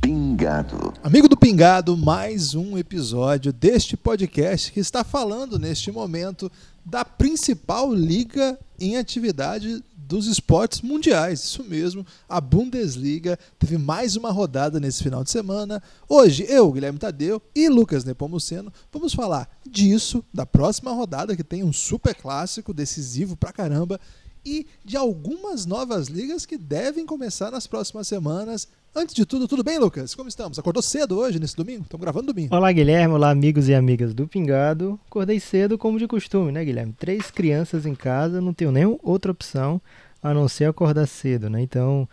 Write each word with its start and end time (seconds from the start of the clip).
Pingado. 0.00 0.94
Amigo 1.02 1.28
do 1.28 1.36
Pingado, 1.36 1.98
mais 1.98 2.54
um 2.54 2.78
episódio 2.78 3.52
deste 3.52 3.94
podcast 3.94 4.72
que 4.72 4.80
está 4.80 5.04
falando 5.04 5.58
neste 5.58 5.92
momento 5.92 6.50
da 6.82 7.04
principal 7.04 7.92
liga 7.92 8.58
em 8.80 8.96
atividade 8.96 9.84
dos 10.10 10.26
esportes 10.26 10.82
mundiais. 10.82 11.44
Isso 11.44 11.62
mesmo, 11.62 12.04
a 12.28 12.40
Bundesliga 12.40 13.38
teve 13.60 13.78
mais 13.78 14.16
uma 14.16 14.32
rodada 14.32 14.80
nesse 14.80 15.04
final 15.04 15.22
de 15.22 15.30
semana. 15.30 15.80
Hoje, 16.08 16.44
eu, 16.48 16.70
Guilherme 16.72 16.98
Tadeu 16.98 17.40
e 17.54 17.68
Lucas 17.68 18.04
Nepomuceno 18.04 18.72
vamos 18.92 19.14
falar 19.14 19.48
disso, 19.64 20.24
da 20.34 20.44
próxima 20.44 20.90
rodada 20.90 21.36
que 21.36 21.44
tem 21.44 21.62
um 21.62 21.72
super 21.72 22.12
clássico 22.12 22.74
decisivo 22.74 23.36
pra 23.36 23.52
caramba 23.52 24.00
e 24.44 24.66
de 24.84 24.96
algumas 24.96 25.66
novas 25.66 26.08
ligas 26.08 26.46
que 26.46 26.56
devem 26.56 27.06
começar 27.06 27.50
nas 27.50 27.66
próximas 27.66 28.08
semanas. 28.08 28.68
Antes 28.94 29.14
de 29.14 29.24
tudo, 29.24 29.46
tudo 29.46 29.62
bem, 29.62 29.78
Lucas? 29.78 30.14
Como 30.14 30.28
estamos? 30.28 30.58
Acordou 30.58 30.82
cedo 30.82 31.18
hoje, 31.18 31.38
nesse 31.38 31.56
domingo? 31.56 31.82
Estamos 31.82 32.02
gravando 32.02 32.32
domingo. 32.32 32.54
Olá, 32.54 32.72
Guilherme. 32.72 33.14
Olá, 33.14 33.30
amigos 33.30 33.68
e 33.68 33.74
amigas 33.74 34.12
do 34.12 34.26
Pingado. 34.26 34.98
Acordei 35.06 35.38
cedo, 35.38 35.78
como 35.78 35.98
de 35.98 36.08
costume, 36.08 36.50
né, 36.50 36.64
Guilherme? 36.64 36.92
Três 36.98 37.30
crianças 37.30 37.86
em 37.86 37.94
casa, 37.94 38.40
não 38.40 38.52
tenho 38.52 38.72
nenhuma 38.72 38.98
outra 39.02 39.30
opção 39.30 39.80
a 40.22 40.34
não 40.34 40.48
ser 40.48 40.64
acordar 40.64 41.06
cedo, 41.06 41.48
né? 41.48 41.62
Então, 41.62 42.08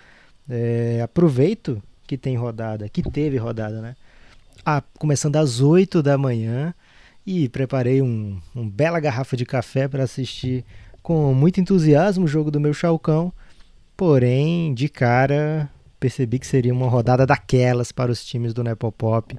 é, 0.50 1.02
aproveito 1.02 1.82
que 2.06 2.18
tem 2.18 2.38
rodada, 2.38 2.88
que 2.88 3.02
teve 3.02 3.38
rodada, 3.38 3.82
né? 3.82 3.96
Ah, 4.66 4.84
começando 4.98 5.36
às 5.36 5.60
8 5.62 6.04
da 6.04 6.18
manhã 6.18 6.74
e 7.26 7.50
preparei 7.50 8.02
um, 8.02 8.40
um 8.56 8.68
bela 8.68 9.00
garrafa 9.00 9.36
de 9.36 9.46
café 9.46 9.88
para 9.88 10.04
assistir 10.04 10.64
com 11.08 11.34
muito 11.34 11.62
entusiasmo 11.62 12.26
o 12.26 12.28
jogo 12.28 12.52
do 12.52 12.60
meu 12.60 12.74
Chalcão. 12.74 13.32
Porém, 13.96 14.74
de 14.74 14.90
cara, 14.90 15.70
percebi 15.98 16.38
que 16.38 16.46
seria 16.46 16.74
uma 16.74 16.90
rodada 16.90 17.26
daquelas 17.26 17.94
para 17.94 18.12
os 18.12 18.26
times 18.26 18.54
do 18.54 18.62
Nepopop. 18.62 19.34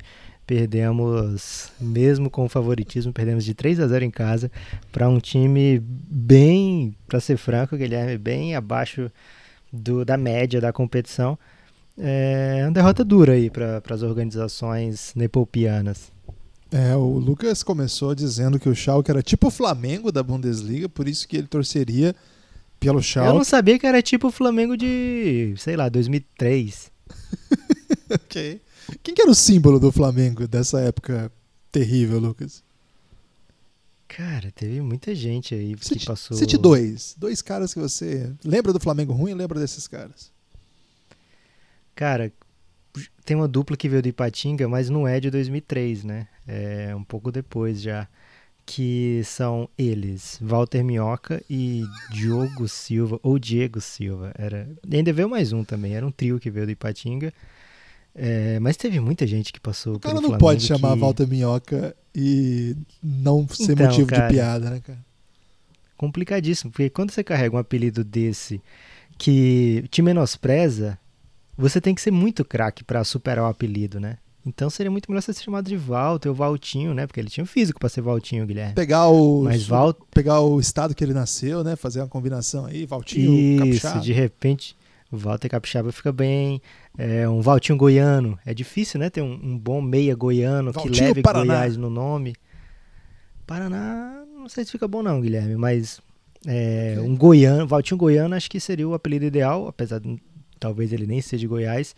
Perdemos, 0.47 1.71
mesmo 1.79 2.31
com 2.31 2.47
o 2.47 2.49
favoritismo, 2.49 3.13
perdemos 3.13 3.45
de 3.45 3.53
3 3.53 3.81
a 3.81 3.87
0 3.87 4.03
em 4.03 4.11
casa 4.11 4.51
para 4.91 5.11
um 5.11 5.19
time 5.19 5.79
bem, 5.79 6.97
para 7.07 7.21
ser 7.21 7.37
franco, 7.37 7.77
Guilherme, 7.77 8.17
bem 8.17 8.57
abaixo 8.57 9.13
do, 9.71 10.07
da 10.07 10.17
média 10.17 10.63
da 10.63 10.73
competição. 10.73 11.39
É 11.99 12.63
uma 12.65 12.73
derrota 12.73 13.05
dura 13.05 13.35
aí 13.35 13.51
para 13.51 13.83
as 13.91 14.03
organizações 14.03 15.13
nepopianas. 15.15 16.11
É, 16.71 16.95
o 16.95 17.19
Lucas 17.19 17.63
começou 17.63 18.15
dizendo 18.15 18.59
que 18.59 18.69
o 18.69 18.75
Schalke 18.75 19.11
era 19.11 19.23
tipo 19.23 19.49
o 19.49 19.51
Flamengo 19.51 20.13
da 20.13 20.23
Bundesliga, 20.23 20.89
por 20.89 21.09
isso 21.09 21.27
que 21.27 21.37
ele 21.37 21.47
torceria 21.47 22.15
pelo 22.79 23.03
Schalke. 23.03 23.31
Eu 23.31 23.35
não 23.35 23.45
sabia 23.45 23.79
que 23.79 23.87
era 23.87 24.03
tipo 24.03 24.29
o 24.29 24.31
Flamengo 24.33 24.77
de, 24.77 25.55
sei 25.57 25.77
lá, 25.77 25.89
2003. 25.89 26.93
ok. 28.11 28.61
Quem 29.03 29.15
que 29.15 29.23
era 29.23 29.31
o 29.31 29.35
símbolo 29.35 29.81
do 29.81 29.91
Flamengo 29.91 30.47
dessa 30.47 30.81
época 30.81 31.33
terrível, 31.73 32.19
Lucas? 32.19 32.63
Cara, 34.07 34.51
teve 34.53 34.81
muita 34.81 35.15
gente 35.15 35.55
aí 35.55 35.75
que 35.75 35.87
Cite, 35.87 36.07
passou. 36.07 36.37
cite 36.37 36.57
dois. 36.57 37.15
Dois 37.19 37.43
caras 37.43 37.75
que 37.75 37.81
você 37.81 38.33
lembra 38.43 38.73
do 38.73 38.81
Flamengo 38.81 39.13
ruim 39.13 39.35
lembra 39.35 39.61
desses 39.61 39.87
caras. 39.87 40.33
Cara, 41.95 42.33
tem 43.25 43.37
uma 43.37 43.47
dupla 43.47 43.77
que 43.77 43.89
veio 43.89 44.03
do 44.03 44.09
Ipatinga, 44.09 44.67
mas 44.67 44.89
não 44.89 45.07
é 45.07 45.21
de 45.21 45.31
2003, 45.31 46.05
né? 46.05 46.27
É 46.49 46.97
um 46.97 47.05
pouco 47.05 47.31
depois 47.31 47.81
já. 47.81 48.09
Que 48.67 49.23
são 49.25 49.67
eles, 49.79 50.39
Walter 50.43 50.83
Minhoca 50.83 51.43
e 51.49 51.85
Diogo 52.11 52.69
Silva, 52.69 53.19
ou 53.23 53.39
Diego 53.39 53.81
Silva. 53.81 54.31
Era, 54.37 54.69
ainda 54.93 55.11
veio 55.11 55.31
mais 55.31 55.55
um 55.55 55.65
também, 55.65 55.95
era 55.95 56.07
um 56.07 56.11
trio 56.11 56.39
que 56.39 56.51
veio 56.51 56.67
do 56.67 56.73
Ipatinga. 56.73 57.33
É, 58.15 58.59
mas 58.61 58.77
teve 58.77 59.01
muita 59.01 59.27
gente 59.27 59.53
que 59.53 59.61
passou 59.61 59.97
O 59.97 59.99
cara 60.01 60.17
pelo 60.17 60.23
não 60.23 60.29
Flamengo 60.31 60.45
pode 60.45 60.65
chamar 60.67 60.95
que... 60.95 61.01
Walter 61.01 61.27
Minhoca 61.27 61.97
e 62.15 62.77
não 63.03 63.49
ser 63.49 63.73
Então, 63.73 63.87
motivo 63.87 64.09
cara. 64.09 64.27
de 64.27 64.35
piada, 64.35 64.71
né, 64.71 64.81
cara? 64.85 64.99
complicadíssimo, 65.97 66.71
porque 66.71 66.89
quando 66.89 67.11
você 67.11 67.25
carrega 67.25 67.57
um 67.57 67.59
apelido 67.59 68.05
desse 68.05 68.63
que 69.19 69.85
te 69.91 70.01
menospreza, 70.01 70.97
você 71.57 71.81
tem 71.81 71.95
que 71.95 72.01
ser 72.01 72.13
muito 72.13 72.45
craque 72.45 72.85
pra 72.85 73.03
superar 73.03 73.45
o 73.45 73.49
apelido, 73.49 73.99
né? 73.99 74.19
Então 74.49 74.71
seria 74.71 74.91
muito 74.91 75.11
melhor 75.11 75.21
você 75.21 75.33
ser 75.33 75.43
chamado 75.43 75.69
de 75.69 75.77
Walter 75.77 76.29
ou 76.29 76.35
Valtinho, 76.35 76.95
né? 76.95 77.07
Porque 77.07 77.21
ele 77.21 77.29
tinha 77.29 77.45
um 77.45 77.47
físico 77.47 77.79
pra 77.79 77.89
ser 77.89 78.01
Valtinho, 78.01 78.47
Guilherme. 78.47 78.75
Pegar 78.75 79.09
o, 79.09 79.43
Mas 79.43 79.67
Val... 79.67 79.95
pegar 80.11 80.41
o 80.41 80.59
estado 80.59 80.95
que 80.95 81.05
ele 81.05 81.13
nasceu, 81.13 81.63
né? 81.63 81.77
Fazer 81.77 82.01
uma 82.01 82.09
combinação 82.09 82.67
aí, 82.67 82.87
Valtinho, 82.87 83.33
Isso, 83.35 83.59
Capixaba. 83.59 84.01
de 84.01 84.13
repente, 84.13 84.77
o 85.13 85.17
Walter 85.17 85.49
Capixaba 85.49 85.93
fica 85.93 86.11
bem. 86.11 86.61
É, 86.97 87.29
um 87.29 87.41
Valtinho 87.41 87.79
goiano. 87.79 88.39
É 88.45 88.53
difícil, 88.53 88.99
né? 88.99 89.11
Ter 89.11 89.23
um, 89.23 89.33
um 89.33 89.59
bom 89.59 89.81
meia 89.81 90.15
goiano 90.17 90.73
Valtinho 90.73 90.95
que 90.95 91.01
leve 91.01 91.23
Paraná. 91.23 91.55
Goiás 91.55 91.77
no 91.77 91.91
nome. 91.91 92.35
Paraná, 93.47 94.25
não 94.37 94.49
sei 94.49 94.65
se 94.65 94.73
fica 94.73 94.87
bom 94.87 95.03
não, 95.03 95.21
Guilherme, 95.21 95.57
mas 95.57 96.01
é, 96.47 96.97
um 97.01 97.17
goiano, 97.17 97.67
Valtinho 97.67 97.97
goiano 97.97 98.35
acho 98.35 98.51
que 98.51 98.61
seria 98.61 98.87
o 98.87 98.95
apelido 98.95 99.25
ideal, 99.25 99.67
apesar 99.67 100.01
de 100.01 100.21
talvez 100.59 100.93
ele 100.93 101.07
nem 101.07 101.21
seja 101.21 101.41
de 101.41 101.47
Goiás. 101.47 101.95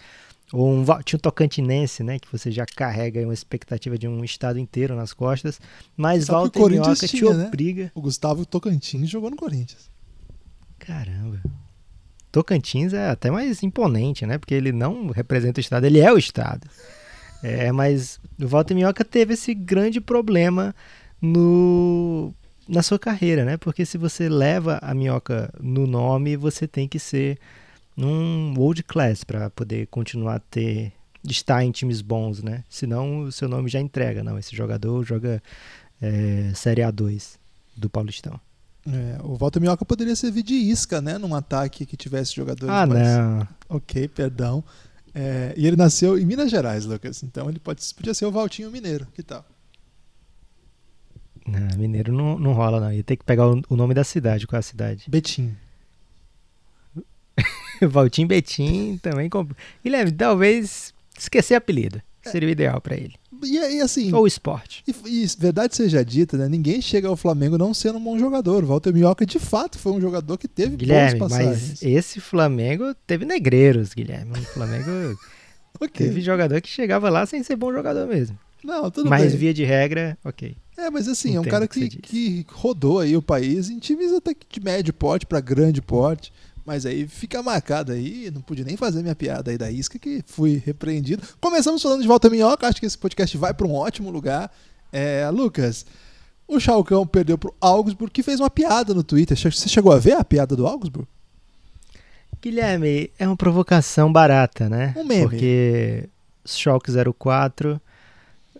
Ou 0.52 0.68
um 0.68 0.84
Valtinho 0.84 1.20
tocantinense, 1.20 2.02
né? 2.02 2.18
Que 2.18 2.30
você 2.30 2.50
já 2.50 2.66
carrega 2.66 3.22
uma 3.22 3.34
expectativa 3.34 3.96
de 3.96 4.08
um 4.08 4.24
estado 4.24 4.58
inteiro 4.58 4.96
nas 4.96 5.12
costas. 5.12 5.60
Mas 5.96 6.24
Sabe 6.24 6.38
Walter 6.38 6.68
Minhoca 6.68 6.94
te 6.94 7.08
tinha, 7.08 7.32
né? 7.34 7.46
obriga. 7.46 7.92
O 7.94 8.00
Gustavo 8.00 8.44
Tocantins 8.44 9.08
jogou 9.08 9.30
no 9.30 9.36
Corinthians. 9.36 9.88
Caramba. 10.78 11.40
Tocantins 12.32 12.92
é 12.92 13.10
até 13.10 13.30
mais 13.30 13.62
imponente, 13.62 14.26
né? 14.26 14.38
Porque 14.38 14.54
ele 14.54 14.72
não 14.72 15.08
representa 15.08 15.58
o 15.58 15.62
estado, 15.62 15.84
ele 15.84 16.00
é 16.00 16.12
o 16.12 16.18
estado. 16.18 16.66
É, 17.42 17.70
mas 17.72 18.20
o 18.40 18.46
Walter 18.46 18.74
Minhoca 18.74 19.04
teve 19.04 19.34
esse 19.34 19.54
grande 19.54 20.00
problema 20.00 20.74
no 21.20 22.32
na 22.68 22.82
sua 22.82 22.98
carreira, 23.00 23.44
né? 23.44 23.56
Porque 23.56 23.84
se 23.84 23.98
você 23.98 24.28
leva 24.28 24.78
a 24.80 24.94
minhoca 24.94 25.52
no 25.60 25.88
nome, 25.88 26.36
você 26.36 26.68
tem 26.68 26.86
que 26.86 27.00
ser 27.00 27.36
um 27.96 28.54
world 28.56 28.82
class 28.82 29.24
para 29.24 29.50
poder 29.50 29.86
continuar 29.88 30.36
a 30.36 30.40
ter 30.40 30.92
estar 31.24 31.62
em 31.64 31.70
times 31.70 32.00
bons, 32.00 32.42
né? 32.42 32.64
Senão 32.68 33.20
o 33.24 33.32
seu 33.32 33.48
nome 33.48 33.68
já 33.68 33.80
entrega, 33.80 34.24
não, 34.24 34.38
esse 34.38 34.56
jogador 34.56 35.04
joga 35.04 35.42
é, 36.00 36.50
Série 36.54 36.82
A2 36.82 37.36
do 37.76 37.90
Paulistão. 37.90 38.40
É, 38.86 39.18
o 39.22 39.36
Walter 39.36 39.60
Minhoca 39.60 39.84
poderia 39.84 40.16
servir 40.16 40.42
de 40.42 40.54
isca, 40.54 41.00
né? 41.00 41.18
Num 41.18 41.34
ataque 41.34 41.84
que 41.84 41.96
tivesse 41.96 42.34
jogadores 42.34 42.74
Ah, 42.74 42.86
mais... 42.86 43.06
não. 43.06 43.48
Ok, 43.68 44.08
perdão. 44.08 44.64
É, 45.14 45.52
e 45.56 45.66
ele 45.66 45.76
nasceu 45.76 46.18
em 46.18 46.24
Minas 46.24 46.50
Gerais, 46.50 46.86
Lucas. 46.86 47.22
Então 47.22 47.48
ele 47.50 47.58
pode, 47.58 47.82
podia 47.94 48.14
ser 48.14 48.24
o 48.24 48.32
Valtinho 48.32 48.70
Mineiro. 48.70 49.06
Que 49.12 49.22
tal? 49.22 49.44
Não, 51.46 51.78
mineiro 51.78 52.12
não, 52.12 52.38
não 52.38 52.52
rola, 52.52 52.80
não. 52.80 52.92
Ia 52.92 53.02
ter 53.02 53.16
que 53.16 53.24
pegar 53.24 53.48
o, 53.48 53.60
o 53.68 53.76
nome 53.76 53.92
da 53.92 54.04
cidade. 54.04 54.46
Qual 54.46 54.56
é 54.56 54.60
a 54.60 54.62
cidade? 54.62 55.04
Betim. 55.08 55.54
Valtim 57.88 58.26
Betim 58.26 58.98
também. 59.02 59.30
Guilherme, 59.82 60.12
talvez 60.12 60.92
esquecer 61.18 61.54
apelido. 61.54 62.00
Seria 62.22 62.48
o 62.48 62.52
ideal 62.52 62.80
pra 62.80 62.94
ele. 62.96 63.14
E, 63.42 63.56
e 63.56 63.80
assim, 63.80 64.12
Ou 64.12 64.26
esporte. 64.26 64.84
e, 64.86 65.22
e 65.24 65.26
verdade 65.38 65.74
seja 65.74 66.04
dita, 66.04 66.36
né? 66.36 66.48
Ninguém 66.48 66.82
chega 66.82 67.08
ao 67.08 67.16
Flamengo 67.16 67.56
não 67.56 67.72
sendo 67.72 67.96
um 67.98 68.04
bom 68.04 68.18
jogador. 68.18 68.62
O 68.62 68.66
Walter 68.66 68.92
Minhoca, 68.92 69.24
de 69.24 69.38
fato, 69.38 69.78
foi 69.78 69.92
um 69.92 70.00
jogador 70.00 70.36
que 70.36 70.46
teve 70.46 70.76
Guilherme, 70.76 71.18
boas 71.18 71.32
passagens. 71.32 71.68
mas 71.70 71.82
esse 71.82 72.20
Flamengo 72.20 72.94
teve 73.06 73.24
negreiros, 73.24 73.94
Guilherme. 73.94 74.32
O 74.38 74.42
Flamengo 74.42 74.90
Ok. 75.80 76.06
teve 76.06 76.20
jogador 76.20 76.60
que 76.60 76.68
chegava 76.68 77.08
lá 77.08 77.24
sem 77.24 77.42
ser 77.42 77.56
bom 77.56 77.72
jogador 77.72 78.06
mesmo. 78.06 78.38
Não, 78.62 78.90
tudo 78.90 79.08
mas 79.08 79.30
bem. 79.30 79.38
via 79.38 79.54
de 79.54 79.64
regra, 79.64 80.18
ok. 80.22 80.54
É, 80.76 80.90
mas 80.90 81.08
assim, 81.08 81.36
é 81.36 81.38
um 81.38 81.42
Entendo 81.42 81.50
cara 81.50 81.68
que 81.68 81.88
que, 81.88 81.98
que 81.98 82.46
rodou 82.50 82.98
aí 83.00 83.16
o 83.16 83.22
país 83.22 83.70
em 83.70 83.78
times 83.78 84.12
até 84.12 84.34
que 84.34 84.46
de 84.50 84.62
médio 84.62 84.92
porte 84.92 85.24
para 85.24 85.40
grande 85.40 85.80
porte. 85.80 86.30
Mas 86.70 86.86
aí 86.86 87.08
fica 87.08 87.42
marcado 87.42 87.90
aí, 87.90 88.30
não 88.32 88.40
pude 88.40 88.62
nem 88.62 88.76
fazer 88.76 89.02
minha 89.02 89.16
piada 89.16 89.50
aí 89.50 89.58
da 89.58 89.68
isca, 89.72 89.98
que 89.98 90.22
fui 90.24 90.62
repreendido. 90.64 91.20
Começamos 91.40 91.82
falando 91.82 92.00
de 92.00 92.06
Volta 92.06 92.30
Minhoca, 92.30 92.64
acho 92.68 92.78
que 92.78 92.86
esse 92.86 92.96
podcast 92.96 93.36
vai 93.36 93.52
para 93.52 93.66
um 93.66 93.74
ótimo 93.74 94.08
lugar. 94.08 94.48
É, 94.92 95.28
Lucas, 95.30 95.84
o 96.46 96.60
Chalcão 96.60 97.04
perdeu 97.04 97.36
pro 97.36 97.52
Augsburg, 97.60 98.12
que 98.12 98.22
fez 98.22 98.38
uma 98.38 98.48
piada 98.48 98.94
no 98.94 99.02
Twitter. 99.02 99.36
Você 99.36 99.68
chegou 99.68 99.90
a 99.90 99.98
ver 99.98 100.12
a 100.12 100.22
piada 100.22 100.54
do 100.54 100.64
Augsburg? 100.64 101.08
Guilherme, 102.40 103.10
é 103.18 103.26
uma 103.26 103.36
provocação 103.36 104.12
barata, 104.12 104.68
né? 104.68 104.94
Um 104.96 105.02
meme. 105.02 105.22
Porque 105.22 106.08
Schalke 106.46 106.92
04. 107.18 107.80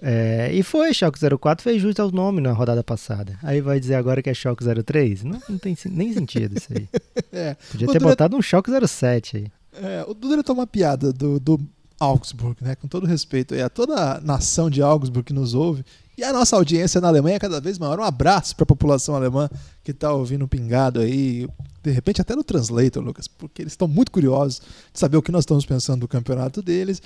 É, 0.02 0.50
e 0.52 0.62
foi, 0.62 0.94
Schalke 0.94 1.18
04 1.38 1.62
fez 1.62 1.82
jus 1.82 1.98
ao 2.00 2.10
nome 2.10 2.40
na 2.40 2.52
rodada 2.52 2.82
passada. 2.82 3.38
Aí 3.42 3.60
vai 3.60 3.78
dizer 3.78 3.96
agora 3.96 4.22
que 4.22 4.30
é 4.30 4.34
Schalke 4.34 4.64
03? 4.64 5.24
Não, 5.24 5.40
não 5.48 5.58
tem 5.58 5.76
nem 5.90 6.12
sentido 6.12 6.56
isso 6.56 6.68
aí. 6.74 6.88
É. 7.32 7.54
Podia 7.54 7.86
ter 7.86 7.86
Poderia- 7.86 8.08
botado 8.08 8.36
um 8.36 8.42
Schalke 8.42 8.70
07 8.86 9.36
aí. 9.36 9.46
É, 9.74 10.04
o 10.08 10.14
Duda 10.14 10.42
tomou 10.42 10.60
uma 10.62 10.66
piada 10.66 11.12
do, 11.12 11.38
do 11.38 11.60
Augsburg, 11.98 12.56
né? 12.62 12.74
Com 12.74 12.88
todo 12.88 13.06
respeito 13.06 13.54
aí 13.54 13.62
a 13.62 13.68
toda 13.68 14.16
a 14.16 14.20
nação 14.20 14.68
de 14.70 14.82
Augsburg 14.82 15.24
que 15.26 15.32
nos 15.32 15.54
ouve. 15.54 15.84
E 16.18 16.24
a 16.24 16.32
nossa 16.32 16.56
audiência 16.56 17.00
na 17.00 17.08
Alemanha 17.08 17.36
é 17.36 17.38
cada 17.38 17.60
vez 17.60 17.78
maior. 17.78 17.98
Um 18.00 18.02
abraço 18.02 18.56
para 18.56 18.64
a 18.64 18.66
população 18.66 19.14
alemã 19.14 19.48
que 19.84 19.92
está 19.92 20.12
ouvindo 20.12 20.48
pingado 20.48 21.00
aí. 21.00 21.46
De 21.82 21.90
repente 21.90 22.20
até 22.20 22.34
no 22.34 22.42
Translator, 22.42 23.02
Lucas, 23.02 23.28
porque 23.28 23.62
eles 23.62 23.72
estão 23.74 23.86
muito 23.86 24.10
curiosos 24.10 24.60
de 24.92 24.98
saber 24.98 25.16
o 25.16 25.22
que 25.22 25.30
nós 25.32 25.42
estamos 25.42 25.64
pensando 25.64 26.00
do 26.00 26.08
campeonato 26.08 26.60
deles. 26.60 27.00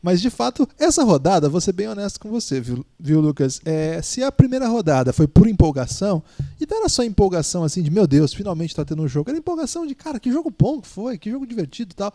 Mas 0.00 0.20
de 0.20 0.30
fato, 0.30 0.68
essa 0.78 1.02
rodada, 1.02 1.48
vou 1.48 1.60
ser 1.60 1.72
bem 1.72 1.88
honesto 1.88 2.20
com 2.20 2.30
você, 2.30 2.60
viu, 2.60 2.86
viu 2.98 3.20
Lucas? 3.20 3.60
É, 3.64 4.00
se 4.00 4.22
a 4.22 4.30
primeira 4.30 4.68
rodada 4.68 5.12
foi 5.12 5.26
por 5.26 5.48
empolgação, 5.48 6.22
e 6.60 6.66
não 6.70 6.78
era 6.78 6.88
só 6.88 7.02
empolgação 7.02 7.64
assim 7.64 7.82
de 7.82 7.90
meu 7.90 8.06
Deus, 8.06 8.32
finalmente 8.32 8.70
está 8.70 8.84
tendo 8.84 9.02
um 9.02 9.08
jogo, 9.08 9.30
era 9.30 9.38
empolgação 9.38 9.86
de 9.86 9.94
cara, 9.94 10.20
que 10.20 10.30
jogo 10.30 10.52
bom 10.56 10.80
que 10.80 10.86
foi, 10.86 11.18
que 11.18 11.30
jogo 11.30 11.46
divertido 11.46 11.92
e 11.92 11.96
tal. 11.96 12.14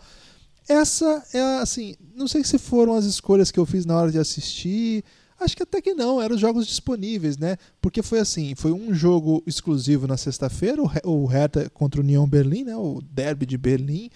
Essa 0.67 1.23
é 1.33 1.41
assim, 1.59 1.95
não 2.15 2.27
sei 2.27 2.43
se 2.43 2.57
foram 2.57 2.93
as 2.93 3.03
escolhas 3.03 3.51
que 3.51 3.59
eu 3.59 3.65
fiz 3.65 3.85
na 3.85 3.97
hora 3.97 4.11
de 4.11 4.17
assistir. 4.17 5.03
Acho 5.37 5.57
que 5.57 5.63
até 5.63 5.81
que 5.81 5.93
não, 5.93 6.21
eram 6.21 6.37
jogos 6.37 6.65
disponíveis, 6.65 7.37
né? 7.37 7.57
Porque 7.81 8.01
foi 8.01 8.19
assim, 8.19 8.55
foi 8.55 8.71
um 8.71 8.93
jogo 8.93 9.43
exclusivo 9.45 10.07
na 10.07 10.15
sexta-feira, 10.15 10.81
o 11.03 11.25
Hertha 11.25 11.69
contra 11.69 11.99
o 11.99 12.03
União 12.03 12.25
Berlim, 12.25 12.63
né? 12.63 12.77
O 12.77 13.01
derby 13.01 13.45
de 13.45 13.57
Berlim. 13.57 14.09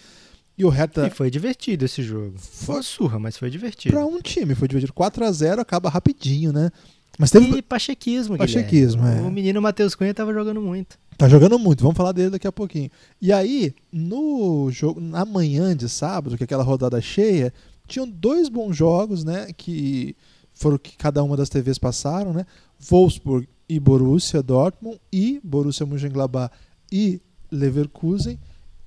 E 0.57 0.65
o 0.65 0.69
Hertha. 0.69 1.07
E 1.07 1.09
foi 1.09 1.29
divertido 1.29 1.85
esse 1.85 2.01
jogo. 2.01 2.33
Foi 2.37 2.75
uma 2.75 2.83
surra, 2.83 3.19
mas 3.19 3.37
foi 3.37 3.49
divertido. 3.49 3.93
Para 3.93 4.05
um 4.05 4.19
time, 4.19 4.55
foi 4.55 4.67
divertido. 4.67 4.93
4 4.93 5.25
a 5.25 5.31
0 5.31 5.61
acaba 5.61 5.89
rapidinho, 5.89 6.51
né? 6.51 6.71
Mas 7.17 7.31
teve... 7.31 7.57
E 7.57 7.61
pachequismo, 7.61 8.37
Pachequismo, 8.37 9.05
é. 9.05 9.21
O 9.21 9.31
menino 9.31 9.61
Matheus 9.61 9.95
Cunha 9.95 10.13
tava 10.13 10.33
jogando 10.33 10.61
muito. 10.61 10.97
Tá 11.17 11.27
jogando 11.27 11.57
muito, 11.57 11.81
vamos 11.81 11.97
falar 11.97 12.11
dele 12.11 12.29
daqui 12.29 12.45
a 12.45 12.51
pouquinho. 12.51 12.91
E 13.19 13.33
aí, 13.33 13.73
no 13.91 14.69
jogo, 14.71 15.01
na 15.01 15.25
manhã 15.25 15.75
de 15.75 15.89
sábado, 15.89 16.37
que 16.37 16.43
é 16.43 16.45
aquela 16.45 16.63
rodada 16.63 17.01
cheia, 17.01 17.51
tinham 17.87 18.07
dois 18.07 18.49
bons 18.49 18.77
jogos, 18.77 19.23
né? 19.23 19.47
Que 19.57 20.15
foram 20.53 20.77
que 20.77 20.95
cada 20.95 21.23
uma 21.23 21.35
das 21.35 21.49
TVs 21.49 21.79
passaram, 21.79 22.33
né? 22.33 22.45
Wolfsburg 22.79 23.49
e 23.67 23.79
Borussia 23.79 24.43
Dortmund 24.43 24.99
e 25.11 25.41
Borussia 25.43 25.87
Mönchengladbach 25.87 26.53
e 26.91 27.19
Leverkusen. 27.51 28.37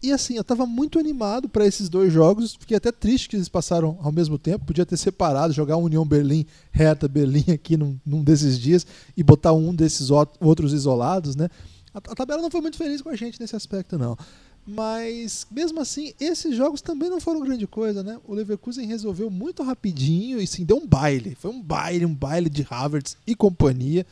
E 0.03 0.13
assim, 0.13 0.35
eu 0.35 0.41
estava 0.41 0.65
muito 0.65 0.99
animado 0.99 1.49
para 1.49 1.67
esses 1.67 1.89
dois 1.89 2.13
jogos. 2.13 2.57
Fiquei 2.59 2.77
até 2.77 2.91
triste 2.91 3.29
que 3.29 3.37
eles 3.37 3.49
passaram 3.49 3.99
ao 4.03 4.11
mesmo 4.11 4.39
tempo. 4.39 4.65
Podia 4.65 4.87
ter 4.87 4.97
separado, 4.97 5.53
jogar 5.53 5.77
União 5.77 6.07
Berlim, 6.07 6.47
Hertha 6.73 7.07
Berlim 7.07 7.45
aqui 7.53 7.77
num, 7.77 7.99
num 8.05 8.25
desses 8.25 8.59
dias 8.59 8.87
e 9.15 9.23
botar 9.23 9.53
um 9.53 9.75
desses 9.75 10.11
outros 10.41 10.73
isolados, 10.73 11.37
né? 11.37 11.49
A, 11.93 11.99
a, 11.99 12.15
tabela 12.15 12.41
não 12.41 12.51
foi 12.51 12.63
muito 12.63 12.79
feliz 12.79 13.03
com 13.03 13.11
a 13.11 13.17
gente 13.17 13.39
nesse 13.39 13.55
aspecto, 13.55 13.99
não. 13.99 14.17
Mas, 14.67 15.47
mesmo 15.51 15.81
assim, 15.81 16.13
esses 16.21 16.55
jogos 16.55 16.81
também 16.81 17.11
não 17.11 17.21
foram 17.21 17.41
grande 17.41 17.67
coisa, 17.67 18.03
né? 18.03 18.19
O 18.27 18.35
Leverkusen 18.35 18.87
resolveu 18.87 19.31
muito 19.31 19.63
rapidinho 19.63 20.41
e 20.41 20.47
sim, 20.47 20.65
deu 20.65 20.77
um 20.77 20.87
baile. 20.87 21.37
Foi 21.39 21.51
um 21.51 21.61
baile, 21.61 22.07
um 22.07 22.15
baile 22.15 22.49
de 22.49 22.67
Havertz 22.69 23.17
e 23.27 23.35
companhia. 23.35 24.07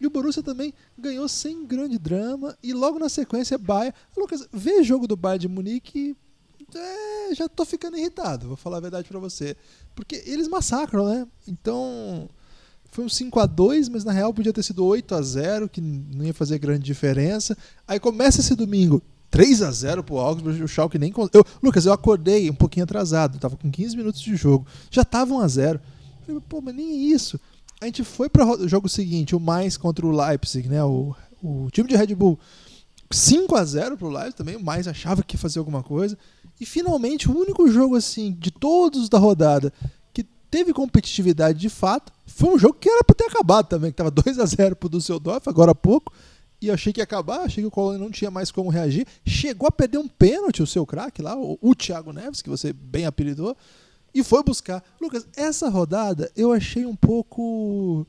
E 0.00 0.06
o 0.06 0.10
Borussia 0.10 0.42
também 0.42 0.72
ganhou 0.96 1.28
sem 1.28 1.66
grande 1.66 1.98
drama. 1.98 2.56
E 2.62 2.72
logo 2.72 2.98
na 2.98 3.08
sequência, 3.08 3.58
Bayern. 3.58 3.94
Lucas, 4.16 4.48
vê 4.50 4.82
jogo 4.82 5.06
do 5.06 5.16
Bayern 5.16 5.40
de 5.40 5.48
Munique. 5.48 6.16
É, 6.74 7.34
já 7.34 7.48
tô 7.48 7.64
ficando 7.64 7.98
irritado, 7.98 8.46
vou 8.46 8.56
falar 8.56 8.78
a 8.78 8.80
verdade 8.80 9.08
para 9.08 9.18
você. 9.18 9.56
Porque 9.94 10.22
eles 10.24 10.48
massacram, 10.48 11.06
né? 11.06 11.26
Então. 11.46 12.28
Foi 12.92 13.04
um 13.04 13.08
5 13.08 13.38
a 13.38 13.46
2 13.46 13.88
mas 13.88 14.02
na 14.02 14.10
real 14.10 14.34
podia 14.34 14.52
ter 14.52 14.64
sido 14.64 14.84
8 14.84 15.14
a 15.14 15.22
0 15.22 15.68
que 15.68 15.80
não 15.80 16.24
ia 16.24 16.34
fazer 16.34 16.58
grande 16.58 16.82
diferença. 16.82 17.56
Aí 17.86 18.00
começa 18.00 18.40
esse 18.40 18.56
domingo, 18.56 19.00
3 19.30 19.62
a 19.62 19.70
0 19.70 20.02
pro 20.02 20.18
Augsburg, 20.18 20.60
o 20.60 20.66
Schalke 20.66 20.98
nem... 20.98 21.14
Eu, 21.32 21.44
Lucas, 21.62 21.86
eu 21.86 21.92
acordei 21.92 22.50
um 22.50 22.54
pouquinho 22.54 22.82
atrasado, 22.82 23.38
tava 23.38 23.56
com 23.56 23.70
15 23.70 23.96
minutos 23.96 24.20
de 24.20 24.34
jogo, 24.34 24.66
já 24.90 25.04
tava 25.04 25.32
1 25.34 25.38
a 25.38 25.46
0 25.46 25.80
Falei, 26.26 26.42
pô, 26.48 26.60
mas 26.60 26.74
nem 26.74 27.12
isso 27.12 27.38
a 27.80 27.86
gente 27.86 28.04
foi 28.04 28.28
para 28.28 28.44
o 28.44 28.68
jogo 28.68 28.88
seguinte, 28.88 29.34
o 29.34 29.40
mais 29.40 29.76
contra 29.76 30.06
o 30.06 30.10
Leipzig, 30.10 30.68
né? 30.68 30.84
O, 30.84 31.16
o 31.42 31.68
time 31.72 31.88
de 31.88 31.96
Red 31.96 32.14
Bull 32.14 32.38
5 33.10 33.56
a 33.56 33.64
0 33.64 33.96
pro 33.96 34.08
Leipzig 34.08 34.36
também, 34.36 34.56
o 34.56 34.62
mais 34.62 34.86
achava 34.86 35.22
que 35.22 35.34
ia 35.34 35.40
fazer 35.40 35.58
alguma 35.58 35.82
coisa. 35.82 36.16
E 36.60 36.66
finalmente, 36.66 37.30
o 37.30 37.36
único 37.36 37.70
jogo 37.70 37.96
assim 37.96 38.36
de 38.38 38.50
todos 38.50 39.08
da 39.08 39.18
rodada 39.18 39.72
que 40.12 40.22
teve 40.50 40.74
competitividade 40.74 41.58
de 41.58 41.70
fato, 41.70 42.12
foi 42.26 42.54
um 42.54 42.58
jogo 42.58 42.74
que 42.74 42.88
era 42.88 43.02
para 43.02 43.16
ter 43.16 43.24
acabado 43.24 43.66
também, 43.66 43.90
que 43.90 43.96
tava 43.96 44.10
2 44.10 44.38
a 44.38 44.44
0 44.44 44.76
pro 44.76 44.88
Düsseldorf 44.88 45.48
agora 45.48 45.72
há 45.72 45.74
pouco. 45.74 46.12
E 46.62 46.70
achei 46.70 46.92
que 46.92 47.00
ia 47.00 47.04
acabar, 47.04 47.40
achei 47.40 47.62
que 47.62 47.68
o 47.68 47.70
Colônia 47.70 47.98
não 47.98 48.10
tinha 48.10 48.30
mais 48.30 48.52
como 48.52 48.68
reagir. 48.68 49.06
Chegou 49.24 49.66
a 49.66 49.72
perder 49.72 49.96
um 49.96 50.06
pênalti 50.06 50.62
o 50.62 50.66
seu 50.66 50.84
craque 50.84 51.22
lá, 51.22 51.34
o, 51.34 51.58
o 51.62 51.74
Thiago 51.74 52.12
Neves, 52.12 52.42
que 52.42 52.50
você 52.50 52.74
bem 52.74 53.06
apelidou 53.06 53.56
e 54.14 54.22
foi 54.24 54.42
buscar. 54.42 54.82
Lucas, 55.00 55.26
essa 55.36 55.68
rodada 55.68 56.30
eu 56.36 56.52
achei 56.52 56.84
um 56.86 56.96
pouco. 56.96 58.06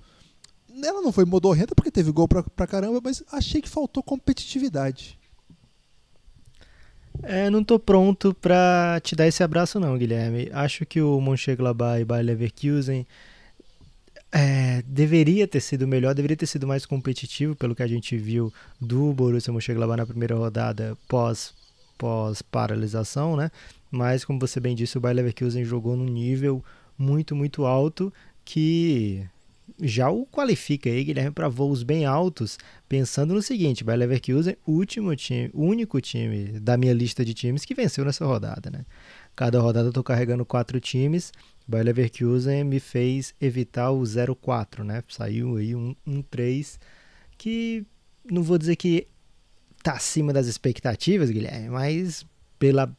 Ela 0.84 1.02
não 1.02 1.12
foi 1.12 1.26
modorrenta 1.26 1.76
porque 1.76 1.92
teve 1.92 2.12
gol 2.12 2.28
pra, 2.28 2.44
pra 2.44 2.68
caramba, 2.68 3.02
mas 3.04 3.24
achei 3.32 3.62
que 3.62 3.70
faltou 3.70 4.02
competitividade. 4.02 5.20
É, 7.24 7.50
não 7.50 7.64
tô 7.64 7.78
pronto 7.78 8.34
pra 8.34 9.00
te 9.04 9.16
dar 9.16 9.28
esse 9.28 9.44
abraço 9.44 9.80
não, 9.80 9.98
Guilherme. 9.98 10.50
Acho 10.54 10.86
que 10.86 11.02
o 11.02 11.20
Mönchengladbach 11.20 12.02
e 12.02 12.06
Bayer 12.06 12.26
Leverkusen 12.26 13.06
é, 14.32 14.82
deveria 14.84 15.48
ter 15.48 15.60
sido 15.60 15.88
melhor, 15.88 16.16
deveria 16.16 16.38
ter 16.38 16.48
sido 16.48 16.66
mais 16.66 16.86
competitivo 16.86 17.56
pelo 17.56 17.76
que 17.76 17.84
a 17.84 17.88
gente 17.88 18.18
viu 18.18 18.52
do 18.80 19.14
Borussia 19.14 19.54
Mönchengladbach 19.54 19.98
na 19.98 20.06
primeira 20.06 20.36
rodada 20.36 20.98
pós 21.08 21.54
pós 21.98 22.42
paralisação, 22.42 23.36
né? 23.36 23.52
Mas 23.92 24.24
como 24.24 24.40
você 24.40 24.60
bem 24.60 24.74
disse, 24.74 24.98
o 24.98 25.02
Bayer 25.02 25.18
Leverkusen 25.18 25.66
jogou 25.66 25.96
num 25.96 26.06
nível 26.06 26.64
muito, 26.98 27.36
muito 27.36 27.66
alto 27.66 28.12
que 28.44 29.28
já 29.80 30.10
o 30.10 30.26
qualifica 30.26 30.90
aí, 30.90 31.04
Guilherme, 31.04 31.32
para 31.32 31.48
voos 31.48 31.84
bem 31.84 32.06
altos, 32.06 32.58
pensando 32.88 33.34
no 33.34 33.42
seguinte, 33.42 33.84
Bayer 33.84 34.00
Leverkusen, 34.00 34.58
último 34.66 35.16
time, 35.16 35.50
único 35.54 36.00
time 36.00 36.60
da 36.60 36.78
minha 36.78 36.94
lista 36.94 37.24
de 37.26 37.34
times 37.34 37.66
que 37.66 37.76
venceu 37.76 38.06
nessa 38.06 38.26
rodada, 38.26 38.70
né? 38.70 38.86
Cada 39.36 39.60
rodada 39.60 39.90
eu 39.90 39.94
tô 39.94 40.04
carregando 40.04 40.46
quatro 40.46 40.80
times, 40.80 41.32
Bayer 41.68 41.86
Leverkusen 41.86 42.64
me 42.64 42.80
fez 42.80 43.34
evitar 43.40 43.92
o 43.92 44.02
0-4, 44.02 44.84
né? 44.84 45.04
Saiu 45.08 45.58
aí 45.58 45.76
um, 45.76 45.96
um 46.06 46.22
3 46.22 46.80
que 47.38 47.86
não 48.30 48.44
vou 48.44 48.58
dizer 48.58 48.76
que 48.76 49.08
tá 49.82 49.94
acima 49.94 50.32
das 50.32 50.48
expectativas, 50.48 51.30
Guilherme, 51.30 51.70
mas 51.70 52.26
pela 52.60 52.96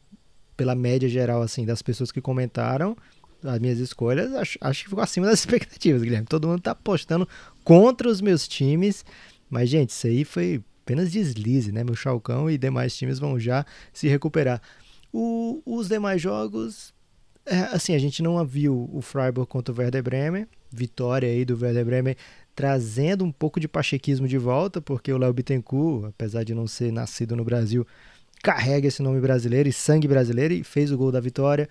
pela 0.55 0.75
média 0.75 1.07
geral 1.09 1.41
assim 1.41 1.65
das 1.65 1.81
pessoas 1.81 2.11
que 2.11 2.21
comentaram 2.21 2.95
as 3.43 3.59
minhas 3.59 3.79
escolhas, 3.79 4.33
acho, 4.33 4.57
acho 4.61 4.83
que 4.83 4.89
ficou 4.89 5.03
acima 5.03 5.25
das 5.25 5.39
expectativas, 5.39 6.01
Guilherme. 6.01 6.27
Todo 6.27 6.47
mundo 6.47 6.61
tá 6.61 6.71
apostando 6.71 7.27
contra 7.63 8.07
os 8.07 8.21
meus 8.21 8.47
times, 8.47 9.03
mas 9.49 9.69
gente, 9.69 9.89
isso 9.89 10.07
aí 10.07 10.23
foi 10.23 10.63
apenas 10.83 11.11
deslize, 11.11 11.71
né? 11.71 11.83
Meu 11.83 11.95
Chalcão 11.95 12.49
e 12.49 12.57
demais 12.57 12.95
times 12.95 13.19
vão 13.19 13.39
já 13.39 13.65
se 13.91 14.07
recuperar. 14.07 14.61
O, 15.11 15.61
os 15.65 15.87
demais 15.87 16.21
jogos, 16.21 16.93
é, 17.45 17.59
assim, 17.73 17.93
a 17.95 17.99
gente 17.99 18.23
não 18.23 18.43
viu 18.45 18.89
o 18.91 19.01
Freiburg 19.01 19.49
contra 19.49 19.73
o 19.73 19.77
Werder 19.77 20.03
Bremen, 20.03 20.47
vitória 20.71 21.29
aí 21.29 21.45
do 21.45 21.57
Werder 21.59 21.85
Bremen 21.85 22.15
trazendo 22.55 23.25
um 23.25 23.31
pouco 23.31 23.59
de 23.59 23.67
pachequismo 23.67 24.27
de 24.27 24.37
volta, 24.37 24.79
porque 24.79 25.11
o 25.11 25.17
Léo 25.17 25.33
Bittencourt, 25.33 26.09
apesar 26.09 26.43
de 26.43 26.53
não 26.53 26.67
ser 26.67 26.91
nascido 26.91 27.35
no 27.35 27.43
Brasil, 27.43 27.85
carrega 28.43 28.89
esse 28.89 29.01
nome 29.01 29.21
brasileiro 29.21 29.69
e 29.69 29.73
sangue 29.73 30.07
brasileiro 30.07 30.53
e 30.53 30.63
fez 30.63 30.91
o 30.91 30.97
gol 30.97 31.11
da 31.11 31.21
vitória. 31.21 31.67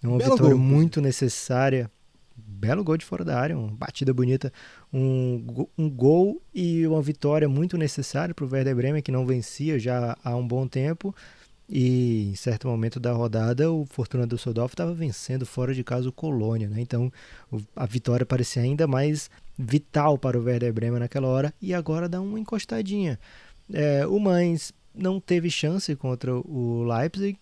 É 0.00 0.06
uma 0.06 0.18
Belo 0.18 0.36
vitória 0.36 0.54
gol, 0.54 0.64
muito 0.64 1.00
necessária. 1.00 1.90
Belo 2.34 2.84
gol 2.84 2.96
de 2.96 3.04
fora 3.04 3.24
da 3.24 3.38
área, 3.38 3.58
uma 3.58 3.72
batida 3.72 4.14
bonita, 4.14 4.52
um, 4.92 5.66
um 5.76 5.90
gol 5.90 6.40
e 6.54 6.86
uma 6.86 7.02
vitória 7.02 7.48
muito 7.48 7.76
necessária 7.76 8.34
para 8.34 8.44
o 8.44 8.48
Werder 8.48 8.74
Bremen, 8.74 9.02
que 9.02 9.12
não 9.12 9.26
vencia 9.26 9.78
já 9.78 10.16
há 10.24 10.34
um 10.36 10.46
bom 10.46 10.66
tempo. 10.66 11.14
E 11.68 12.30
em 12.30 12.36
certo 12.36 12.68
momento 12.68 13.00
da 13.00 13.12
rodada, 13.12 13.70
o 13.70 13.84
Fortuna 13.86 14.26
do 14.26 14.36
Düsseldorf 14.36 14.74
estava 14.74 14.94
vencendo 14.94 15.44
fora 15.44 15.74
de 15.74 15.82
casa 15.82 16.08
o 16.08 16.12
Colônia. 16.12 16.68
Né? 16.68 16.80
Então 16.80 17.12
a 17.74 17.84
vitória 17.84 18.24
parecia 18.24 18.62
ainda 18.62 18.86
mais 18.86 19.28
vital 19.58 20.16
para 20.16 20.38
o 20.38 20.44
Werder 20.44 20.72
Bremen 20.72 21.00
naquela 21.00 21.26
hora. 21.26 21.52
E 21.60 21.74
agora 21.74 22.08
dá 22.08 22.20
uma 22.20 22.38
encostadinha. 22.38 23.18
É, 23.72 24.06
o 24.06 24.18
Mainz 24.18 24.72
não 24.94 25.20
teve 25.20 25.50
chance 25.50 25.94
contra 25.96 26.34
o 26.34 26.84
Leipzig. 26.84 27.38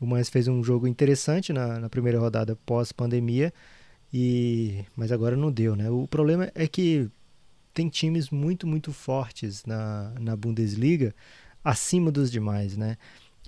O 0.00 0.06
Mainz 0.06 0.28
fez 0.28 0.46
um 0.46 0.62
jogo 0.62 0.86
interessante 0.86 1.52
na, 1.52 1.78
na 1.80 1.88
primeira 1.88 2.18
rodada 2.18 2.56
pós-pandemia, 2.66 3.52
e 4.12 4.84
mas 4.94 5.10
agora 5.10 5.36
não 5.36 5.50
deu, 5.50 5.74
né? 5.74 5.90
O 5.90 6.06
problema 6.06 6.50
é 6.54 6.68
que 6.68 7.10
tem 7.72 7.88
times 7.88 8.30
muito, 8.30 8.66
muito 8.66 8.92
fortes 8.92 9.64
na, 9.64 10.12
na 10.20 10.36
Bundesliga 10.36 11.14
acima 11.64 12.10
dos 12.10 12.30
demais, 12.30 12.76
né? 12.76 12.96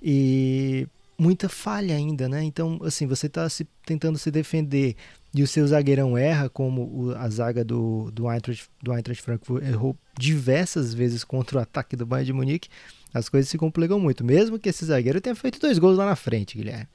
E 0.01 0.87
muita 1.17 1.49
falha 1.49 1.95
ainda, 1.95 2.29
né? 2.29 2.43
Então, 2.43 2.79
assim, 2.83 3.05
você 3.05 3.27
está 3.27 3.47
tentando 3.85 4.17
se 4.17 4.31
defender 4.31 4.95
e 5.33 5.43
o 5.43 5.47
seu 5.47 5.67
zagueirão 5.67 6.17
erra, 6.17 6.49
como 6.49 6.83
o, 6.83 7.15
a 7.15 7.29
zaga 7.29 7.63
do, 7.63 8.09
do, 8.11 8.29
Eintracht, 8.31 8.67
do 8.81 8.93
Eintracht 8.93 9.21
Frankfurt 9.21 9.63
errou 9.63 9.95
diversas 10.17 10.93
vezes 10.93 11.23
contra 11.23 11.59
o 11.59 11.61
ataque 11.61 11.95
do 11.95 12.05
Bayern 12.05 12.25
de 12.25 12.33
Munique, 12.33 12.69
as 13.13 13.29
coisas 13.29 13.49
se 13.49 13.57
complicam 13.57 13.99
muito. 13.99 14.23
Mesmo 14.23 14.59
que 14.59 14.69
esse 14.69 14.85
zagueiro 14.85 15.21
tenha 15.21 15.35
feito 15.35 15.59
dois 15.59 15.79
gols 15.79 15.97
lá 15.97 16.05
na 16.05 16.15
frente, 16.15 16.57
Guilherme. 16.57 16.87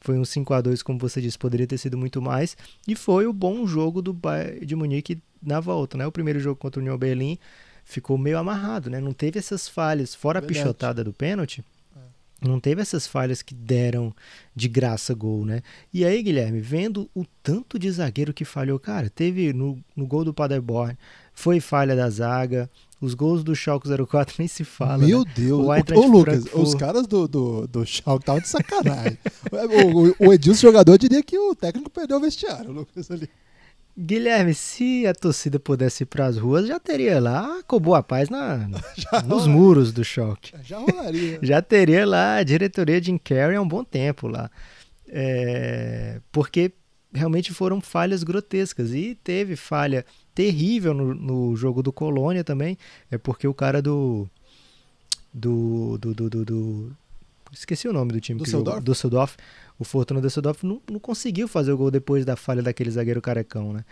Foi 0.00 0.18
um 0.18 0.24
5 0.24 0.52
a 0.52 0.60
2 0.60 0.82
como 0.82 0.98
você 0.98 1.20
disse, 1.20 1.38
poderia 1.38 1.66
ter 1.66 1.78
sido 1.78 1.96
muito 1.96 2.20
mais. 2.20 2.56
E 2.88 2.96
foi 2.96 3.26
o 3.26 3.32
bom 3.32 3.64
jogo 3.66 4.02
do 4.02 4.12
Bayern 4.12 4.66
de 4.66 4.74
Munique 4.74 5.22
na 5.40 5.60
volta, 5.60 5.96
né? 5.96 6.06
O 6.06 6.12
primeiro 6.12 6.40
jogo 6.40 6.56
contra 6.56 6.80
o 6.80 6.82
União 6.82 6.98
Berlim 6.98 7.38
ficou 7.84 8.18
meio 8.18 8.38
amarrado, 8.38 8.90
né? 8.90 9.00
Não 9.00 9.12
teve 9.12 9.38
essas 9.38 9.68
falhas, 9.68 10.14
fora 10.14 10.40
Verdade. 10.40 10.58
a 10.58 10.62
pichotada 10.62 11.04
do 11.04 11.12
pênalti. 11.12 11.64
É. 11.96 12.48
Não 12.48 12.58
teve 12.58 12.82
essas 12.82 13.06
falhas 13.06 13.42
que 13.42 13.54
deram 13.54 14.12
de 14.54 14.68
graça 14.68 15.14
gol, 15.14 15.44
né? 15.44 15.62
E 15.94 16.04
aí, 16.04 16.20
Guilherme, 16.20 16.60
vendo 16.60 17.08
o 17.14 17.24
tanto 17.40 17.78
de 17.78 17.88
zagueiro 17.88 18.34
que 18.34 18.44
falhou, 18.44 18.80
cara, 18.80 19.08
teve 19.08 19.52
no, 19.52 19.78
no 19.94 20.04
gol 20.04 20.24
do 20.24 20.34
Paderborn, 20.34 20.98
foi 21.32 21.60
falha 21.60 21.94
da 21.94 22.10
zaga, 22.10 22.68
os 23.02 23.14
gols 23.14 23.42
do 23.42 23.54
Schalke 23.54 23.88
04 24.06 24.36
nem 24.38 24.46
se 24.46 24.64
fala. 24.64 24.98
Meu 24.98 25.24
né? 25.24 25.32
Deus, 25.34 25.66
o 25.66 25.98
ô, 25.98 26.06
Lucas, 26.06 26.44
os 26.54 26.74
caras 26.74 27.06
do, 27.06 27.26
do, 27.26 27.66
do 27.66 27.84
Schalke 27.84 28.22
estavam 28.22 28.40
de 28.40 28.48
sacanagem. 28.48 29.18
o, 29.50 30.24
o, 30.24 30.28
o 30.28 30.32
Edilson, 30.32 30.68
jogador, 30.68 30.96
diria 30.96 31.22
que 31.22 31.36
o 31.36 31.54
técnico 31.54 31.90
perdeu 31.90 32.16
o 32.16 32.20
vestiário, 32.20 32.70
o 32.70 32.72
Lucas 32.72 33.10
ali. 33.10 33.28
Guilherme, 33.98 34.54
se 34.54 35.06
a 35.06 35.12
torcida 35.12 35.60
pudesse 35.60 36.04
ir 36.04 36.06
para 36.06 36.24
as 36.24 36.38
ruas, 36.38 36.66
já 36.66 36.80
teria 36.80 37.20
lá 37.20 37.62
com 37.66 37.78
boa 37.78 38.02
paz 38.02 38.30
na, 38.30 38.70
nos 39.26 39.46
muros 39.46 39.92
do 39.92 40.02
choque. 40.02 40.54
Já 40.62 40.78
rolaria. 40.78 41.38
já 41.42 41.60
teria 41.60 42.06
lá 42.06 42.36
a 42.36 42.42
diretoria 42.42 43.00
de 43.00 43.18
Carrey 43.18 43.56
há 43.56 43.60
um 43.60 43.68
bom 43.68 43.84
tempo 43.84 44.28
lá. 44.28 44.50
É, 45.06 46.20
porque 46.30 46.72
realmente 47.12 47.52
foram 47.52 47.82
falhas 47.82 48.22
grotescas. 48.22 48.94
E 48.94 49.14
teve 49.22 49.56
falha 49.56 50.06
terrível 50.34 50.94
no, 50.94 51.14
no 51.14 51.56
jogo 51.56 51.82
do 51.82 51.92
Colônia 51.92 52.44
também. 52.44 52.76
É 53.10 53.18
porque 53.18 53.46
o 53.46 53.54
cara 53.54 53.80
do. 53.80 54.28
Do. 55.32 55.98
Do. 55.98 56.14
do, 56.14 56.30
do, 56.30 56.44
do 56.44 56.96
esqueci 57.52 57.86
o 57.86 57.92
nome 57.92 58.12
do 58.12 58.20
time. 58.20 58.38
Do 58.38 58.48
Seudorf? 58.48 58.82
Do 58.82 58.94
Seudorf. 58.94 59.36
O 59.78 59.84
Fortuna 59.84 60.20
Düsseldorf 60.20 60.64
não, 60.64 60.80
não 60.88 61.00
conseguiu 61.00 61.48
fazer 61.48 61.72
o 61.72 61.76
gol 61.76 61.90
depois 61.90 62.24
da 62.24 62.36
falha 62.36 62.62
daquele 62.62 62.90
zagueiro 62.90 63.20
carecão, 63.20 63.72
né? 63.72 63.84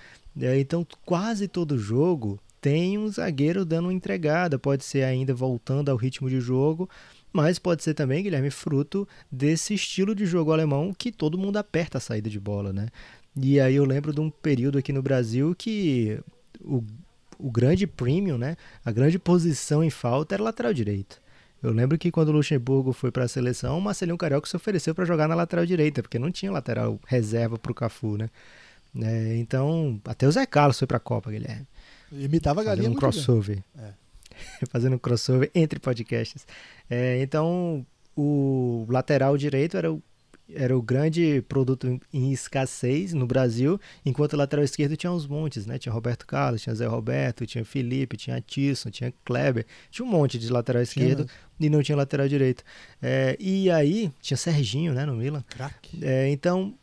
Então, 0.58 0.86
quase 1.04 1.48
todo 1.48 1.76
jogo 1.76 2.38
tem 2.60 2.96
um 2.96 3.08
zagueiro 3.08 3.64
dando 3.64 3.86
uma 3.86 3.92
entregada. 3.92 4.58
Pode 4.58 4.84
ser 4.84 5.02
ainda 5.02 5.34
voltando 5.34 5.88
ao 5.88 5.96
ritmo 5.96 6.30
de 6.30 6.40
jogo, 6.40 6.88
mas 7.32 7.58
pode 7.58 7.82
ser 7.82 7.94
também, 7.94 8.22
Guilherme, 8.22 8.50
fruto 8.50 9.08
desse 9.30 9.74
estilo 9.74 10.14
de 10.14 10.26
jogo 10.26 10.52
alemão 10.52 10.94
que 10.96 11.10
todo 11.10 11.36
mundo 11.36 11.56
aperta 11.56 11.98
a 11.98 12.00
saída 12.00 12.30
de 12.30 12.38
bola, 12.38 12.72
né? 12.72 12.88
E 13.36 13.60
aí 13.60 13.76
eu 13.76 13.84
lembro 13.84 14.12
de 14.12 14.20
um 14.20 14.30
período 14.30 14.78
aqui 14.78 14.92
no 14.92 15.02
Brasil 15.02 15.54
que 15.56 16.18
o, 16.60 16.82
o 17.38 17.50
grande 17.50 17.86
premium, 17.86 18.36
né? 18.36 18.56
A 18.84 18.90
grande 18.90 19.18
posição 19.18 19.82
em 19.82 19.90
falta 19.90 20.34
era 20.34 20.42
lateral 20.42 20.72
direito. 20.72 21.20
Eu 21.62 21.72
lembro 21.72 21.98
que 21.98 22.10
quando 22.10 22.30
o 22.30 22.32
Luxemburgo 22.32 22.92
foi 22.92 23.10
para 23.10 23.24
a 23.24 23.28
seleção, 23.28 23.78
o 23.78 23.82
Marcelinho 23.82 24.16
Carioca 24.16 24.48
se 24.48 24.56
ofereceu 24.56 24.94
para 24.94 25.04
jogar 25.04 25.28
na 25.28 25.34
lateral 25.34 25.66
direita, 25.66 26.02
porque 26.02 26.18
não 26.18 26.30
tinha 26.30 26.50
lateral 26.50 26.98
reserva 27.06 27.58
para 27.58 27.70
o 27.70 27.74
Cafu, 27.74 28.16
né? 28.16 28.30
É, 28.98 29.36
então, 29.36 30.00
até 30.04 30.26
o 30.26 30.32
Zé 30.32 30.46
Carlos 30.46 30.78
foi 30.78 30.86
para 30.86 30.96
a 30.96 31.00
Copa, 31.00 31.30
Guilherme. 31.30 31.66
Imitava 32.10 32.60
a 32.60 32.64
galinha 32.64 32.88
Fazendo 32.88 32.96
um 32.96 32.98
crossover. 32.98 33.62
É. 33.78 33.92
Fazendo 34.70 34.96
um 34.96 34.98
crossover 34.98 35.50
entre 35.54 35.78
podcasts. 35.78 36.46
É, 36.88 37.20
então, 37.22 37.86
o 38.16 38.86
lateral 38.88 39.36
direito 39.36 39.76
era 39.76 39.92
o 39.92 40.02
era 40.54 40.76
o 40.76 40.82
grande 40.82 41.42
produto 41.48 42.00
em 42.12 42.32
escassez 42.32 43.12
no 43.12 43.26
Brasil, 43.26 43.80
enquanto 44.04 44.34
o 44.34 44.36
lateral 44.36 44.64
esquerdo 44.64 44.96
tinha 44.96 45.12
uns 45.12 45.26
montes, 45.26 45.66
né? 45.66 45.78
Tinha 45.78 45.92
Roberto 45.92 46.26
Carlos, 46.26 46.62
tinha 46.62 46.74
Zé 46.74 46.86
Roberto, 46.86 47.46
tinha 47.46 47.64
Felipe, 47.64 48.16
tinha 48.16 48.40
Tisson, 48.40 48.90
tinha 48.90 49.12
Kleber, 49.24 49.66
tinha 49.90 50.06
um 50.06 50.10
monte 50.10 50.38
de 50.38 50.50
lateral 50.50 50.82
esquerdo 50.82 51.24
tinha. 51.24 51.68
e 51.68 51.70
não 51.70 51.82
tinha 51.82 51.96
lateral 51.96 52.28
direito. 52.28 52.62
É, 53.00 53.36
e 53.38 53.70
aí 53.70 54.10
tinha 54.20 54.36
Serginho, 54.36 54.92
né, 54.92 55.04
no 55.06 55.14
Milan. 55.14 55.44
É, 56.02 56.28
então 56.30 56.74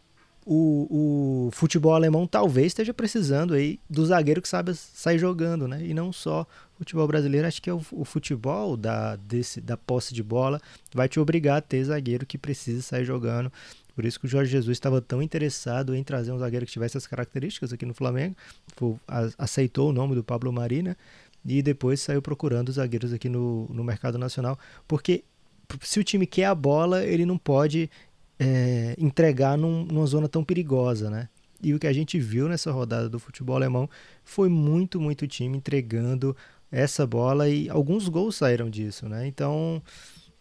o, 0.49 1.47
o 1.47 1.51
futebol 1.51 1.93
alemão 1.93 2.25
talvez 2.25 2.67
esteja 2.67 2.93
precisando 2.93 3.53
aí 3.53 3.81
do 3.89 4.05
zagueiro 4.05 4.41
que 4.41 4.47
sabe 4.47 4.73
sair 4.73 5.19
jogando, 5.19 5.67
né? 5.67 5.85
E 5.85 5.93
não 5.93 6.13
só 6.13 6.47
o 6.75 6.77
futebol 6.77 7.05
brasileiro. 7.05 7.45
Acho 7.45 7.61
que 7.61 7.69
é 7.69 7.73
o, 7.73 7.81
o, 7.91 8.05
futebol 8.05 8.77
da, 8.77 9.17
desse, 9.17 9.59
da 9.59 9.75
posse 9.75 10.13
de 10.13 10.23
bola 10.23 10.61
vai 10.93 11.09
te 11.09 11.19
obrigar 11.19 11.57
a 11.57 11.61
ter 11.61 11.83
zagueiro 11.83 12.25
que 12.25 12.37
precisa 12.37 12.81
sair 12.81 13.03
jogando. 13.03 13.51
Por 13.93 14.05
isso 14.05 14.17
que 14.17 14.25
o 14.25 14.29
Jorge 14.29 14.49
Jesus 14.49 14.77
estava 14.77 15.01
tão 15.01 15.21
interessado 15.21 15.93
em 15.93 16.01
trazer 16.01 16.31
um 16.31 16.39
zagueiro 16.39 16.65
que 16.65 16.71
tivesse 16.71 16.95
as 16.97 17.05
características 17.05 17.73
aqui 17.73 17.85
no 17.85 17.93
Flamengo. 17.93 18.33
aceitou 19.37 19.89
o 19.89 19.91
nome 19.91 20.15
do 20.15 20.23
Pablo 20.23 20.53
Mari, 20.53 20.81
né? 20.81 20.95
E 21.45 21.61
depois 21.61 21.99
saiu 21.99 22.21
procurando 22.21 22.71
zagueiros 22.71 23.11
aqui 23.11 23.27
no, 23.27 23.67
no 23.69 23.83
mercado 23.83 24.17
nacional. 24.17 24.57
Porque 24.87 25.25
se 25.81 25.99
o 25.99 26.03
time 26.03 26.25
quer 26.25 26.45
a 26.45 26.55
bola, 26.55 27.03
ele 27.03 27.25
não 27.25 27.37
pode 27.37 27.89
é, 28.39 28.95
entregar 28.97 29.57
num, 29.57 29.83
numa 29.85 30.05
zona 30.05 30.27
tão 30.27 30.43
perigosa, 30.43 31.09
né? 31.09 31.29
E 31.61 31.73
o 31.73 31.79
que 31.79 31.87
a 31.87 31.93
gente 31.93 32.19
viu 32.19 32.47
nessa 32.47 32.71
rodada 32.71 33.09
do 33.09 33.19
futebol 33.19 33.55
alemão 33.55 33.89
foi 34.23 34.47
muito, 34.47 35.01
muito 35.01 35.27
time 35.27 35.57
entregando 35.57 36.35
essa 36.71 37.07
bola 37.07 37.49
e 37.49 37.69
alguns 37.69 38.07
gols 38.07 38.35
saíram 38.35 38.69
disso, 38.69 39.09
né? 39.09 39.25
Então 39.25 39.81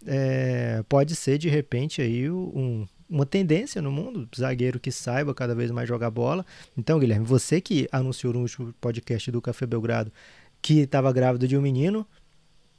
é, 0.07 0.85
pode 0.89 1.15
ser 1.17 1.39
de 1.39 1.49
repente 1.49 2.03
aí 2.03 2.31
um, 2.31 2.87
uma 3.09 3.25
tendência 3.25 3.81
no 3.81 3.91
mundo, 3.91 4.29
zagueiro 4.37 4.79
que 4.79 4.91
saiba 4.93 5.35
cada 5.35 5.55
vez 5.55 5.71
mais 5.71 5.89
jogar 5.89 6.11
bola. 6.11 6.45
Então, 6.77 6.99
Guilherme, 6.99 7.25
você 7.25 7.61
que 7.61 7.89
anunciou 7.91 8.33
no 8.33 8.41
último 8.41 8.75
podcast 8.81 9.31
do 9.31 9.41
Café 9.41 9.67
Belgrado 9.67 10.13
que 10.61 10.81
estava 10.81 11.13
grávido 11.13 11.47
de 11.47 11.57
um 11.57 11.63
menino, 11.63 12.07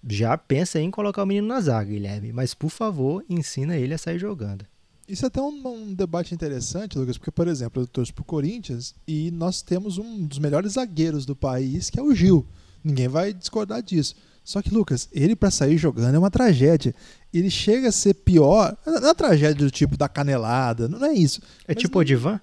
já 0.08 0.38
pensa 0.38 0.80
em 0.80 0.92
colocar 0.92 1.24
o 1.24 1.26
menino 1.26 1.48
na 1.48 1.60
zaga, 1.62 1.90
Guilherme. 1.90 2.32
Mas 2.34 2.54
por 2.54 2.70
favor, 2.70 3.24
ensina 3.30 3.78
ele 3.78 3.94
a 3.94 3.98
sair 3.98 4.20
jogando. 4.20 4.66
Isso 5.08 5.26
é 5.26 5.28
até 5.28 5.42
um, 5.42 5.62
um, 5.66 5.94
debate 5.94 6.34
interessante, 6.34 6.98
Lucas, 6.98 7.18
porque, 7.18 7.32
por 7.32 7.48
exemplo, 7.48 7.82
eu 7.82 7.88
torço 7.88 8.14
pro 8.14 8.26
Corinthians 8.26 8.94
e 9.08 9.32
nós 9.32 9.62
temos 9.62 9.98
um 9.98 10.26
dos 10.26 10.38
melhores 10.38 10.74
zagueiros 10.74 11.26
do 11.26 11.36
país, 11.36 11.90
que 11.90 11.98
é 12.00 12.04
o 12.04 12.14
Gil. 12.14 12.46
Ninguém 12.84 13.08
vai 13.08 13.34
discordar 13.34 13.82
disso. 13.82 14.16
Só 14.44 14.62
que, 14.62 14.74
Lucas, 14.74 15.08
ele 15.12 15.36
para 15.36 15.52
sair 15.52 15.78
jogando 15.78 16.16
é 16.16 16.20
uma 16.20 16.32
tragédia. 16.32 16.94
Ele 17.34 17.50
chega 17.50 17.90
a 17.90 17.92
ser 17.92 18.14
pior. 18.14 18.78
Não 18.86 18.96
é 18.96 19.00
uma 19.00 19.16
tragédia 19.16 19.66
do 19.66 19.72
tipo 19.72 19.98
da 19.98 20.10
canelada, 20.10 20.88
não 20.88 21.06
é 21.06 21.14
isso. 21.14 21.42
É 21.68 21.74
Mas 21.74 21.78
tipo 21.78 22.00
o 22.00 22.04
Divan? 22.04 22.40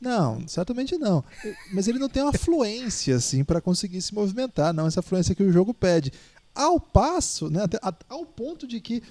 Não, 0.00 0.46
certamente 0.48 0.98
não. 0.98 1.24
Mas 1.72 1.86
ele 1.86 2.00
não 2.00 2.08
tem 2.08 2.24
uma 2.24 2.32
fluência 2.32 3.14
assim 3.14 3.44
para 3.44 3.60
conseguir 3.60 4.02
se 4.02 4.12
movimentar, 4.12 4.72
não 4.74 4.88
essa 4.88 5.00
fluência 5.00 5.34
que 5.34 5.42
o 5.42 5.52
jogo 5.52 5.72
pede. 5.72 6.12
Ao 6.52 6.80
passo, 6.80 7.48
né, 7.48 7.60
ao 8.08 8.26
ponto 8.26 8.66
de 8.66 8.80
que 8.80 9.02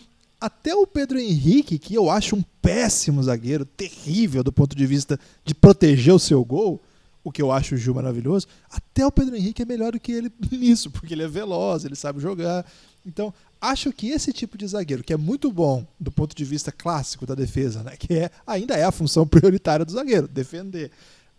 até 0.42 0.74
o 0.74 0.88
Pedro 0.88 1.20
Henrique, 1.20 1.78
que 1.78 1.94
eu 1.94 2.10
acho 2.10 2.36
um 2.36 2.44
péssimo 2.60 3.22
zagueiro, 3.22 3.64
terrível 3.64 4.44
do 4.44 4.52
ponto 4.52 4.76
de 4.76 4.88
vista 4.88 5.20
de 5.46 5.54
proteger 5.54 6.16
o 6.16 6.20
seu 6.20 6.44
gol, 6.44 6.82
o 7.24 7.32
que 7.32 7.40
eu 7.40 7.52
acho 7.52 7.76
o 7.76 7.78
Gil 7.78 7.94
maravilhoso, 7.94 8.48
até 8.68 9.06
o 9.06 9.12
Pedro 9.12 9.36
Henrique 9.36 9.62
é 9.62 9.66
melhor 9.66 9.92
do 9.92 10.00
que 10.00 10.12
ele 10.12 10.32
nisso, 10.52 10.90
porque 10.90 11.14
ele 11.14 11.22
é 11.22 11.28
veloz, 11.28 11.86
ele 11.86 11.96
sabe 11.96 12.20
jogar. 12.20 12.66
Então, 13.06 13.32
acho 13.60 13.94
que 13.94 14.10
esse 14.10 14.34
tipo 14.34 14.58
de 14.58 14.66
zagueiro, 14.66 15.04
que 15.04 15.14
é 15.14 15.18
muito 15.18 15.52
bom 15.52 15.86
do 16.00 16.12
ponto 16.12 16.36
de 16.36 16.44
vista 16.44 16.72
clássico 16.72 17.26
da 17.26 17.36
defesa, 17.36 17.84
né, 17.84 17.96
que 17.96 18.12
é, 18.12 18.32
ainda 18.46 18.76
é 18.76 18.84
a 18.84 18.92
função 18.92 19.26
prioritária 19.30 19.86
do 19.86 19.92
zagueiro, 19.92 20.28
defender. 20.28 20.90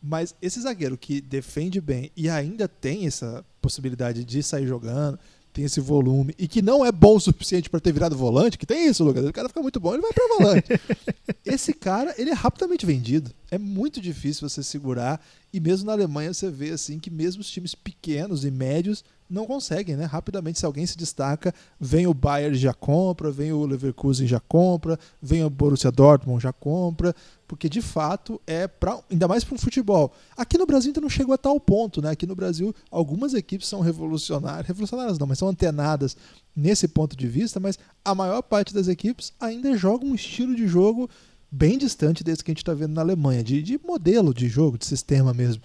Mas 0.01 0.35
esse 0.41 0.61
zagueiro 0.61 0.97
que 0.97 1.21
defende 1.21 1.81
bem 1.81 2.11
e 2.17 2.29
ainda 2.29 2.69
tem 2.69 3.07
essa 3.07 3.45
possibilidade 3.61 4.25
de 4.25 4.43
sair 4.43 4.67
jogando, 4.67 5.19
tem 5.53 5.65
esse 5.65 5.81
volume 5.81 6.35
e 6.39 6.49
que 6.49 6.63
não 6.63 6.85
é 6.85 6.91
bom 6.91 7.17
o 7.17 7.21
suficiente 7.21 7.69
para 7.69 7.81
ter 7.81 7.93
virado 7.93 8.17
volante, 8.17 8.57
que 8.57 8.67
tem 8.67 8.87
isso, 8.87 9.05
Lucas. 9.05 9.25
O 9.25 9.33
cara 9.33 9.49
fica 9.49 9.61
muito 9.61 9.79
bom, 9.79 9.93
ele 9.93 10.03
vai 10.03 10.13
para 10.13 10.37
volante. 10.39 10.69
esse 11.45 11.75
cara, 11.75 12.15
ele 12.17 12.31
é 12.31 12.35
rapidamente 12.35 12.87
vendido. 12.87 13.31
É 13.51 13.59
muito 13.59 14.01
difícil 14.01 14.49
você 14.49 14.63
segurar 14.63 15.25
e 15.53 15.61
mesmo 15.61 15.87
na 15.87 15.93
Alemanha 15.93 16.33
você 16.33 16.51
vê 16.51 16.71
assim 16.71 16.99
que 16.99 17.11
mesmo 17.11 17.43
os 17.43 17.51
times 17.51 17.75
pequenos 17.75 18.45
e 18.45 18.51
médios 18.51 19.05
não 19.33 19.47
conseguem, 19.47 19.97
né? 19.97 20.05
Rapidamente, 20.05 20.59
se 20.59 20.67
alguém 20.67 20.85
se 20.85 20.97
destaca, 20.97 21.55
vem 21.81 22.07
o 22.07 22.13
Bayern 22.13 22.55
já 22.55 22.75
compra, 22.75 23.31
vem 23.31 23.53
o 23.53 23.65
Leverkusen 23.65 24.27
já 24.27 24.39
compra, 24.39 24.99
vem 25.21 25.43
o 25.43 25.49
Borussia 25.49 25.91
Dortmund 25.91 26.43
já 26.43 26.53
compra, 26.53 27.15
porque 27.49 27.69
de 27.69 27.81
fato 27.81 28.41
é 28.47 28.69
para 28.69 29.01
ainda 29.11 29.27
mais 29.27 29.43
para 29.43 29.55
um 29.55 29.59
futebol. 29.59 30.13
Aqui 30.37 30.59
no 30.59 30.67
Brasil 30.67 30.91
ainda 30.91 31.01
não 31.01 31.09
chegou 31.09 31.35
a 31.35 31.39
tal 31.39 31.59
ponto, 31.59 32.03
né? 32.03 32.11
Aqui 32.11 32.27
no 32.27 32.37
Brasil 32.37 32.75
algumas 32.91 33.33
equipes 33.33 33.67
são 33.67 33.81
revolucionárias, 33.81 34.67
revolucionárias 34.67 35.19
não, 35.19 35.27
mas 35.27 35.39
são 35.39 35.49
antenadas 35.49 36.15
nesse 36.55 36.87
ponto 36.87 37.17
de 37.17 37.27
vista, 37.27 37.59
mas 37.59 37.79
a 38.05 38.15
maior 38.15 38.43
parte 38.43 38.75
das 38.75 38.87
equipes 38.87 39.33
ainda 39.41 39.75
joga 39.77 40.05
um 40.05 40.15
estilo 40.15 40.55
de 40.55 40.69
jogo 40.69 41.09
bem 41.51 41.79
distante 41.79 42.23
desse 42.23 42.45
que 42.45 42.51
a 42.51 42.53
gente 42.53 42.63
está 42.63 42.75
vendo 42.75 42.93
na 42.93 43.01
Alemanha, 43.01 43.43
de, 43.43 43.63
de 43.63 43.79
modelo 43.83 44.35
de 44.35 44.47
jogo, 44.49 44.77
de 44.77 44.85
sistema 44.85 45.33
mesmo. 45.33 45.63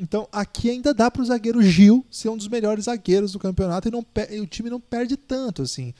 Então 0.00 0.26
aqui 0.32 0.70
ainda 0.70 0.94
dá 0.94 1.10
para 1.10 1.20
o 1.20 1.24
zagueiro 1.24 1.62
Gil 1.62 2.04
ser 2.10 2.30
um 2.30 2.36
dos 2.36 2.48
melhores 2.48 2.86
zagueiros 2.86 3.32
do 3.32 3.38
campeonato 3.38 3.88
e, 3.88 3.90
não, 3.90 4.04
e 4.30 4.40
o 4.40 4.46
time 4.46 4.70
não 4.70 4.80
perde 4.80 5.16
tanto 5.16 5.60
assim. 5.60 5.92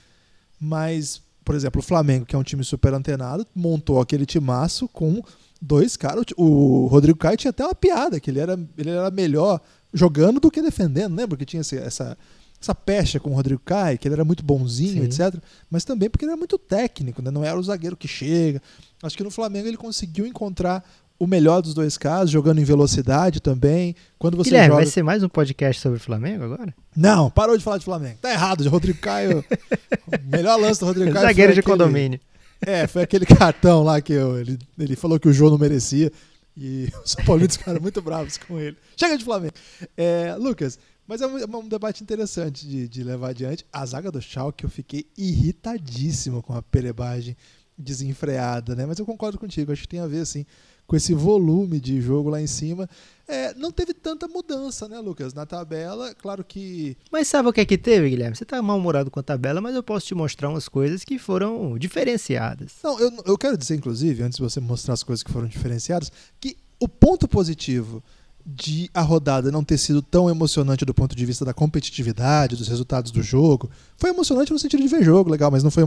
Mas, 0.59 1.21
por 1.45 1.55
exemplo, 1.55 1.81
o 1.81 1.85
Flamengo, 1.85 2.25
que 2.25 2.35
é 2.35 2.39
um 2.39 2.43
time 2.43 2.65
super 2.65 2.95
antenado, 2.95 3.47
montou 3.55 4.01
aquele 4.01 4.25
timaço 4.25 4.89
com 4.89 5.23
dois 5.61 5.97
caras. 5.97 6.25
O 6.37 6.87
Rodrigo 6.87 7.19
Caio 7.19 7.37
tinha 7.37 7.51
até 7.51 7.63
uma 7.63 7.75
piada, 7.75 8.19
que 8.19 8.31
ele 8.31 8.41
era, 8.41 8.59
ele 8.79 8.91
era 8.91 9.11
melhor 9.11 9.61
jogando 9.93 10.41
do 10.41 10.51
que 10.51 10.63
defendendo, 10.63 11.15
lembra 11.15 11.37
que 11.37 11.45
tinha 11.45 11.61
essa, 11.61 12.17
essa 12.61 12.75
pecha 12.75 13.19
com 13.19 13.31
o 13.31 13.35
Rodrigo 13.35 13.61
Caio, 13.65 13.99
que 13.99 14.07
ele 14.07 14.15
era 14.15 14.25
muito 14.25 14.45
bonzinho, 14.45 15.11
Sim. 15.11 15.25
etc. 15.25 15.43
Mas 15.71 15.85
também 15.85 16.09
porque 16.09 16.25
ele 16.25 16.33
era 16.33 16.39
muito 16.39 16.59
técnico, 16.59 17.21
né? 17.21 17.31
não 17.31 17.45
era 17.45 17.59
o 17.59 17.63
zagueiro 17.63 17.97
que 17.97 18.07
chega. 18.07 18.63
Acho 19.03 19.17
que 19.17 19.25
no 19.25 19.31
Flamengo 19.31 19.67
ele 19.67 19.77
conseguiu 19.77 20.27
encontrar 20.27 20.85
o 21.21 21.27
melhor 21.27 21.61
dos 21.61 21.75
dois 21.75 21.99
casos, 21.99 22.31
jogando 22.31 22.61
em 22.61 22.65
velocidade 22.65 23.41
também. 23.41 23.95
Quando 24.19 24.37
você 24.39 24.49
Guilherme, 24.49 24.69
joga... 24.69 24.83
vai 24.83 24.87
ser 24.91 25.03
mais 25.03 25.23
um 25.23 25.29
podcast 25.29 25.81
sobre 25.81 25.99
o 25.99 26.01
Flamengo 26.01 26.43
agora? 26.45 26.75
Não, 26.97 27.31
parou 27.31 27.57
de 27.59 27.63
falar 27.63 27.77
de 27.77 27.85
Flamengo. 27.85 28.17
Tá 28.23 28.33
errado, 28.33 28.63
o 28.63 28.69
Rodrigo 28.71 28.99
Caio. 29.01 29.45
o 29.45 30.27
melhor 30.35 30.59
lance 30.59 30.81
do 30.81 30.87
Rodrigo 30.87 31.13
Caio. 31.13 31.27
Zagueiro 31.27 31.53
de 31.53 31.61
aquele- 31.61 31.73
condomínio. 31.77 32.19
É, 32.63 32.87
foi 32.87 33.03
aquele 33.03 33.27
cartão 33.27 33.83
lá 33.83 34.01
que 34.01 34.15
eu- 34.15 34.39
ele, 34.39 34.59
ele 34.79 34.97
falou 34.97 35.21
que 35.21 35.29
o 35.29 35.33
João 35.33 35.51
não 35.51 35.59
merecia. 35.59 36.11
E 36.57 36.89
os 37.05 37.13
São 37.13 37.25
Paulinos 37.25 37.57
ficaram 37.57 37.81
muito 37.83 38.01
bravos 38.01 38.39
com 38.39 38.59
ele. 38.59 38.77
Chega 38.97 39.17
de 39.19 39.25
Flamengo. 39.25 39.53
É, 39.97 40.35
Lucas, 40.39 40.79
mas 41.07 41.21
é 41.21 41.27
um, 41.27 41.39
é 41.39 41.45
um 41.45 41.69
debate 41.69 42.03
interessante 42.03 42.67
de, 42.67 42.89
de 42.89 43.05
levar 43.05 43.31
adiante. 43.31 43.67
A 43.71 43.85
zaga 43.85 44.11
do 44.11 44.23
Schalke, 44.23 44.65
eu 44.65 44.71
fiquei 44.71 45.07
irritadíssimo 45.19 46.43
com 46.43 46.55
a 46.55 46.63
perebagem 46.63 47.37
desenfreada, 47.77 48.75
né? 48.75 48.87
Mas 48.87 48.99
eu 48.99 49.07
concordo 49.07 49.39
contigo, 49.39 49.73
acho 49.73 49.83
que 49.83 49.89
tem 49.89 50.01
a 50.01 50.07
ver, 50.07 50.21
assim, 50.21 50.45
com 50.91 50.97
esse 50.97 51.15
volume 51.15 51.79
de 51.79 52.01
jogo 52.01 52.31
lá 52.31 52.43
em 52.43 52.49
cima. 52.49 52.91
É, 53.29 53.55
não 53.55 53.71
teve 53.71 53.95
tanta 53.95 54.27
mudança, 54.27 54.89
né, 54.89 54.99
Lucas? 54.99 55.33
Na 55.33 55.47
tabela, 55.47 56.13
claro 56.17 56.43
que 56.43 56.97
Mas 57.13 57.29
sabe 57.29 57.49
o 57.49 57.53
que 57.53 57.61
é 57.61 57.65
que 57.65 57.79
teve, 57.79 58.11
Guilherme? 58.11 58.35
Você 58.35 58.45
tá 58.45 58.61
mal-humorado 58.61 59.09
com 59.09 59.21
a 59.21 59.23
tabela, 59.23 59.61
mas 59.61 59.77
eu 59.77 59.85
posso 59.85 60.07
te 60.07 60.17
mostrar 60.17 60.49
umas 60.49 60.69
coisas 60.69 61.05
que 61.05 61.17
foram 61.17 61.79
diferenciadas. 61.79 62.73
Não, 62.83 62.99
eu, 62.99 63.13
eu 63.25 63.39
quero 63.39 63.57
dizer, 63.57 63.77
inclusive, 63.77 64.25
antes 64.25 64.39
de 64.39 64.43
você 64.43 64.59
mostrar 64.59 64.95
as 64.95 65.05
coisas 65.05 65.23
que 65.23 65.31
foram 65.31 65.47
diferenciadas, 65.47 66.11
que 66.41 66.57
o 66.81 66.89
ponto 66.89 67.29
positivo 67.29 68.03
de 68.45 68.91
a 68.93 69.03
rodada 69.03 69.53
não 69.53 69.63
ter 69.63 69.79
sido 69.79 70.03
tão 70.03 70.29
emocionante 70.29 70.85
do 70.85 70.93
ponto 70.93 71.15
de 71.15 71.25
vista 71.25 71.45
da 71.45 71.55
competitividade, 71.55 72.57
dos 72.57 72.67
resultados 72.67 73.13
do 73.13 73.23
jogo, 73.23 73.71
foi 73.97 74.11
emocionante 74.11 74.53
no 74.53 74.59
sentido 74.59 74.83
de 74.83 74.89
ver 74.89 75.05
jogo, 75.05 75.31
legal, 75.31 75.53
mas 75.53 75.63
não 75.63 75.71
foi 75.71 75.85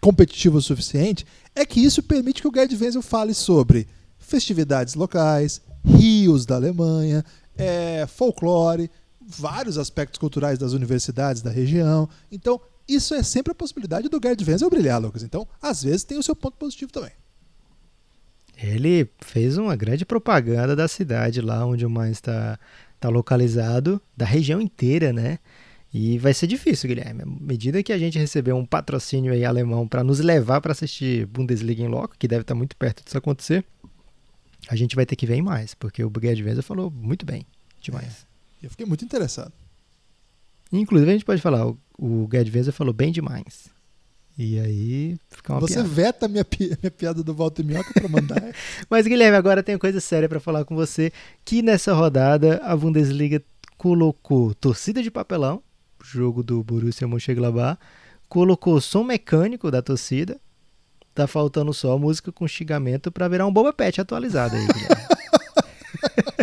competitivo 0.00 0.56
o 0.56 0.62
suficiente, 0.62 1.26
é 1.54 1.66
que 1.66 1.78
isso 1.78 2.02
permite 2.02 2.40
que 2.40 2.48
o 2.48 2.52
Gerd 2.54 2.74
Wenzel 2.74 3.02
fale 3.02 3.34
sobre 3.34 3.86
festividades 4.26 4.94
locais, 4.94 5.60
rios 5.84 6.44
da 6.44 6.56
Alemanha, 6.56 7.24
é, 7.56 8.06
folclore, 8.06 8.90
vários 9.20 9.78
aspectos 9.78 10.18
culturais 10.18 10.58
das 10.58 10.72
universidades 10.72 11.42
da 11.42 11.50
região. 11.50 12.08
Então, 12.30 12.60
isso 12.88 13.14
é 13.14 13.22
sempre 13.22 13.52
a 13.52 13.54
possibilidade 13.54 14.08
do 14.08 14.20
Gerd 14.22 14.44
Wenzel 14.44 14.70
brilhar, 14.70 15.00
Lucas. 15.00 15.22
Então, 15.22 15.46
às 15.60 15.82
vezes 15.82 16.04
tem 16.04 16.18
o 16.18 16.22
seu 16.22 16.36
ponto 16.36 16.56
positivo 16.56 16.92
também. 16.92 17.12
Ele 18.56 19.08
fez 19.20 19.58
uma 19.58 19.76
grande 19.76 20.04
propaganda 20.04 20.74
da 20.74 20.88
cidade 20.88 21.40
lá 21.40 21.64
onde 21.64 21.84
o 21.84 21.90
Mainz 21.90 22.16
está 22.16 22.58
tá 22.98 23.08
localizado, 23.08 24.00
da 24.16 24.24
região 24.24 24.60
inteira, 24.60 25.12
né? 25.12 25.38
E 25.92 26.18
vai 26.18 26.34
ser 26.34 26.46
difícil, 26.46 26.88
Guilherme. 26.88 27.22
À 27.22 27.26
medida 27.26 27.82
que 27.82 27.92
a 27.92 27.98
gente 27.98 28.18
receber 28.18 28.52
um 28.52 28.66
patrocínio 28.66 29.32
aí 29.32 29.44
alemão 29.44 29.86
para 29.86 30.02
nos 30.02 30.20
levar 30.20 30.60
para 30.60 30.72
assistir 30.72 31.26
Bundesliga 31.26 31.82
em 31.82 31.88
loco, 31.88 32.16
que 32.18 32.28
deve 32.28 32.42
estar 32.42 32.54
muito 32.54 32.76
perto 32.76 33.04
disso 33.04 33.16
acontecer, 33.16 33.64
a 34.68 34.76
gente 34.76 34.96
vai 34.96 35.06
ter 35.06 35.16
que 35.16 35.26
ver 35.26 35.36
em 35.36 35.42
mais, 35.42 35.74
porque 35.74 36.02
o 36.04 36.12
Gerd 36.20 36.42
Wenzel 36.42 36.62
falou 36.62 36.90
muito 36.90 37.24
bem, 37.26 37.46
demais. 37.80 38.26
Eu 38.62 38.70
fiquei 38.70 38.84
muito 38.86 39.04
interessado. 39.04 39.52
Inclusive 40.72 41.10
a 41.10 41.14
gente 41.14 41.24
pode 41.24 41.40
falar, 41.40 41.66
o, 41.66 41.78
o 41.98 42.28
Wenzel 42.32 42.72
falou 42.72 42.92
bem 42.92 43.12
demais. 43.12 43.68
E 44.38 44.58
aí 44.58 45.16
fica 45.30 45.52
uma 45.54 45.60
Você 45.60 45.74
piada. 45.74 45.88
veta 45.88 46.26
a 46.26 46.28
minha, 46.28 46.44
pi- 46.44 46.76
minha 46.82 46.90
piada 46.90 47.22
do 47.22 47.32
Walter 47.32 47.64
Minhoca 47.64 47.90
pra 47.94 48.08
mandar. 48.08 48.42
Mas 48.90 49.06
Guilherme, 49.06 49.36
agora 49.36 49.62
tem 49.62 49.78
coisa 49.78 49.98
séria 50.00 50.28
pra 50.28 50.40
falar 50.40 50.64
com 50.64 50.74
você, 50.74 51.10
que 51.44 51.62
nessa 51.62 51.94
rodada 51.94 52.60
a 52.62 52.76
Bundesliga 52.76 53.42
colocou 53.78 54.52
torcida 54.54 55.02
de 55.02 55.10
papelão, 55.10 55.62
jogo 56.04 56.42
do 56.42 56.62
Borussia 56.62 57.08
Mönchengladbach, 57.08 57.78
colocou 58.28 58.78
som 58.80 59.04
mecânico 59.04 59.70
da 59.70 59.80
torcida, 59.80 60.38
tá 61.16 61.26
faltando 61.26 61.72
só 61.74 61.98
música 61.98 62.30
com 62.30 62.46
xingamento 62.46 63.10
pra 63.10 63.26
virar 63.28 63.46
um 63.46 63.52
Boba 63.52 63.72
Pet 63.72 64.00
atualizado 64.00 64.54
aí. 64.56 64.66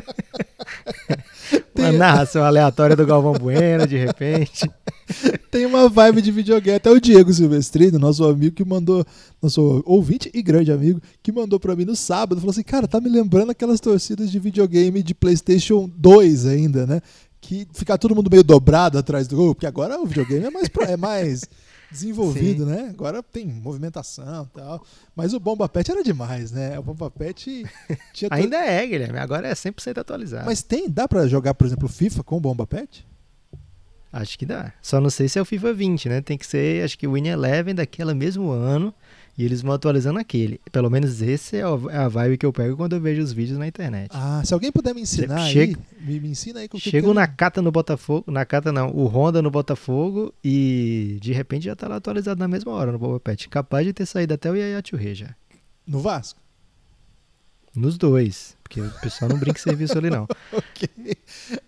Uma 1.78 1.92
narração 1.92 2.44
aleatória 2.44 2.96
do 2.96 3.06
Galvão 3.06 3.34
Bueno, 3.34 3.86
de 3.86 3.98
repente. 3.98 4.70
Tem 5.52 5.66
uma 5.66 5.90
vibe 5.90 6.22
de 6.22 6.32
videogame. 6.32 6.78
Até 6.78 6.90
o 6.90 7.00
Diego 7.00 7.34
Silvestrino, 7.34 8.00
nosso 8.00 8.24
amigo 8.24 8.56
que 8.56 8.64
mandou, 8.64 9.06
nosso 9.42 9.84
ouvinte 9.86 10.32
e 10.34 10.42
grande 10.42 10.72
amigo, 10.72 11.02
que 11.22 11.32
mandou 11.32 11.60
pra 11.60 11.76
mim 11.76 11.84
no 11.84 11.96
sábado, 11.96 12.40
falou 12.40 12.52
assim: 12.52 12.64
Cara, 12.64 12.88
tá 12.88 13.02
me 13.02 13.10
lembrando 13.10 13.52
aquelas 13.52 13.82
torcidas 13.82 14.32
de 14.32 14.40
videogame 14.40 15.04
de 15.04 15.14
PlayStation 15.14 15.92
2 15.98 16.46
ainda, 16.46 16.88
né? 16.88 17.02
Que 17.42 17.68
fica 17.74 17.98
todo 17.98 18.16
mundo 18.16 18.30
meio 18.32 18.44
dobrado 18.44 18.98
atrás 18.98 19.28
do 19.28 19.36
gol, 19.36 19.54
porque 19.54 19.68
agora 19.68 20.00
o 20.00 20.06
videogame 20.06 20.46
é 20.46 20.50
mais, 20.50 20.70
pro- 20.70 20.86
é 20.86 20.96
mais 20.96 21.44
desenvolvido, 21.94 22.66
né? 22.66 22.90
Agora 22.90 23.22
tem 23.22 23.46
movimentação 23.46 24.50
e 24.52 24.58
tal. 24.58 24.86
Mas 25.16 25.34
o 25.34 25.40
Bomba 25.40 25.70
Pet 25.70 25.90
era 25.92 26.04
demais, 26.04 26.52
né? 26.52 26.78
O 26.78 26.84
Bomba 26.84 27.10
Pet 27.10 27.64
tinha. 28.14 28.30
Ainda 28.32 28.58
é, 28.58 28.86
Guilherme, 28.86 29.20
agora 29.20 29.48
é 29.48 29.54
100% 29.54 30.00
atualizado. 30.00 30.46
Mas 30.46 30.64
tem, 30.64 30.90
dá 30.90 31.08
pra 31.08 31.28
jogar, 31.28 31.54
por 31.54 31.66
exemplo, 31.66 31.88
FIFA 31.88 32.24
com 32.24 32.38
o 32.38 32.42
Bomba 32.42 32.68
Pet? 32.68 33.08
Acho 34.12 34.38
que 34.38 34.46
dá. 34.46 34.72
Só 34.82 35.00
não 35.02 35.10
sei 35.10 35.28
se 35.28 35.40
é 35.40 35.42
o 35.42 35.46
FIFA 35.46 35.74
20, 35.74 36.10
né? 36.10 36.22
Tem 36.22 36.38
que 36.38 36.46
ser, 36.46 36.84
acho 36.84 36.98
que 36.98 37.08
o 37.08 37.14
Win 37.14 37.28
Eleven 37.28 37.74
daquele 37.74 38.14
mesmo 38.14 38.52
ano. 38.52 38.94
E 39.36 39.44
eles 39.44 39.62
vão 39.64 39.74
atualizando 39.74 40.20
aquele. 40.20 40.62
Pelo 40.72 40.90
menos 40.92 41.20
esse 41.22 41.56
é 41.58 41.62
é 41.62 41.98
a 41.98 42.08
vibe 42.08 42.38
que 42.38 42.46
eu 42.46 42.54
pego 42.54 42.78
quando 42.78 42.94
eu 42.94 43.02
vejo 43.02 43.22
os 43.22 43.34
vídeos 43.34 43.58
na 43.58 43.66
internet. 43.68 44.12
Ah, 44.14 44.44
se 44.46 44.54
alguém 44.54 44.72
puder 44.72 44.94
me 44.94 45.02
ensinar 45.02 45.48
Chega- 45.48 45.76
aí, 46.00 46.06
me, 46.06 46.20
me 46.20 46.28
ensina 46.30 46.60
aí 46.60 46.68
que 46.70 46.80
Chega 46.80 47.08
o 47.08 47.10
eu- 47.10 47.14
Nakata 47.16 47.60
no 47.62 47.72
Botafogo. 47.72 48.32
Nakata 48.32 48.72
não, 48.72 48.90
o 48.92 49.06
Honda 49.08 49.42
no 49.42 49.50
Botafogo. 49.50 50.32
E 50.44 51.18
de 51.20 51.34
repente 51.34 51.66
já 51.66 51.76
tá 51.76 51.88
lá 51.88 51.96
atualizado 51.96 52.40
na 52.40 52.48
mesma 52.48 52.72
hora 52.74 52.92
no 52.92 53.00
Boba 53.00 53.20
Pet. 53.20 53.50
Capaz 53.50 53.86
de 53.88 53.94
ter 53.94 54.06
saído 54.06 54.36
até 54.36 54.52
o 54.52 54.56
Yaya 54.56 54.84
já. 55.16 55.36
no 55.88 56.00
Vasco. 56.00 56.40
Nos 57.76 57.98
dois. 57.98 58.56
Porque 58.62 58.82
o 58.82 58.90
pessoal 59.02 59.30
não 59.30 59.40
brinca 59.40 59.60
em 59.60 59.64
serviço 59.64 59.98
ali 59.98 60.10
não. 60.12 60.28
ok. 60.54 60.90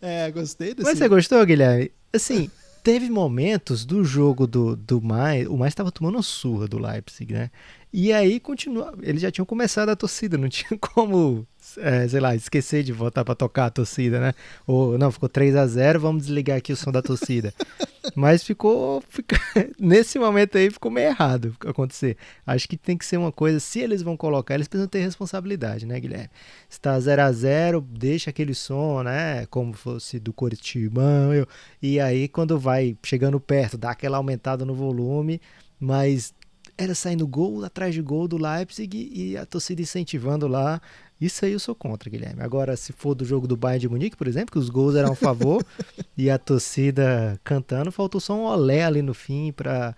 É, 0.01 0.29
gostei 0.31 0.75
desse. 0.75 0.87
Mas 0.87 0.99
você 0.99 1.07
gostou, 1.07 1.43
Guilherme? 1.43 1.91
Assim, 2.13 2.49
teve 2.85 3.09
momentos 3.09 3.83
do 3.83 4.03
jogo 4.03 4.45
do, 4.45 4.75
do 4.75 5.01
Mais, 5.01 5.47
o 5.47 5.57
Mais 5.57 5.71
estava 5.71 5.91
tomando 5.91 6.21
surra 6.21 6.67
do 6.67 6.77
Leipzig, 6.77 7.33
né? 7.33 7.49
E 7.91 8.13
aí 8.13 8.39
continua, 8.39 8.93
eles 9.01 9.23
já 9.23 9.31
tinham 9.31 9.45
começado 9.45 9.89
a 9.89 9.95
torcida, 9.95 10.37
não 10.37 10.47
tinha 10.49 10.77
como, 10.79 11.47
é, 11.77 12.07
sei 12.07 12.19
lá, 12.19 12.35
esquecer 12.35 12.83
de 12.83 12.91
voltar 12.91 13.23
para 13.25 13.35
tocar 13.35 13.65
a 13.65 13.69
torcida, 13.69 14.19
né? 14.19 14.33
Ou 14.65 14.97
não, 14.97 15.11
ficou 15.11 15.27
3 15.29 15.55
a 15.55 15.65
0 15.67 15.99
vamos 15.99 16.23
desligar 16.23 16.57
aqui 16.57 16.71
o 16.73 16.75
som 16.75 16.91
da 16.91 17.01
torcida. 17.01 17.53
Mas 18.15 18.43
ficou, 18.43 19.01
fica- 19.09 19.35
nesse 19.79 20.19
momento 20.19 20.57
aí 20.57 20.69
ficou 20.69 20.91
meio 20.91 21.07
errado 21.07 21.55
acontecer. 21.65 22.17
Acho 22.45 22.67
que 22.67 22.77
tem 22.77 22.95
que 22.97 23.05
ser 23.05 23.17
uma 23.17 23.31
coisa, 23.31 23.59
se 23.59 23.79
eles 23.79 24.01
vão 24.03 24.15
colocar, 24.15 24.53
eles 24.53 24.67
precisam 24.67 24.87
ter 24.87 24.99
responsabilidade, 24.99 25.85
né, 25.85 25.99
Guilherme? 25.99 26.29
Se 26.69 26.79
tá 26.79 26.99
0 26.99 27.21
a 27.23 27.31
0 27.31 27.81
deixa 27.81 28.29
aquele 28.29 28.53
som, 28.53 29.01
né? 29.03 29.45
Como 29.47 29.73
fosse 29.73 30.19
do 30.19 30.31
Coritiba. 30.33 31.01
eu- 31.33 31.47
E 31.81 31.99
aí, 31.99 32.27
quando 32.27 32.59
vai 32.59 32.95
chegando 33.03 33.39
perto, 33.39 33.77
dá 33.77 33.91
aquela 33.91 34.17
aumentada 34.17 34.63
no 34.65 34.75
volume, 34.75 35.41
mas 35.79 36.33
era 36.77 36.93
saindo 36.93 37.25
gol 37.25 37.63
atrás 37.63 37.93
de 37.93 38.01
gol 38.01 38.27
do 38.27 38.37
Leipzig 38.37 39.09
e 39.13 39.37
a 39.37 39.45
torcida 39.45 39.81
incentivando 39.81 40.45
lá. 40.47 40.81
Isso 41.19 41.45
aí 41.45 41.53
eu 41.53 41.59
sou 41.59 41.73
contra, 41.73 42.09
Guilherme. 42.09 42.41
Agora, 42.41 42.75
se 42.75 42.91
for 42.91 43.15
do 43.15 43.23
jogo 43.23 43.47
do 43.47 43.55
Bayern 43.55 43.79
de 43.79 43.89
Munique, 43.89 44.17
por 44.17 44.27
exemplo, 44.27 44.51
que 44.51 44.59
os 44.59 44.69
gols 44.69 44.95
eram 44.95 45.13
a 45.13 45.15
favor 45.15 45.65
e 46.17 46.29
a 46.29 46.37
torcida 46.37 47.39
cantando, 47.43 47.91
faltou 47.91 48.19
só 48.19 48.35
um 48.35 48.43
olé 48.43 48.83
ali 48.83 49.01
no 49.01 49.13
fim 49.13 49.51
para 49.51 49.95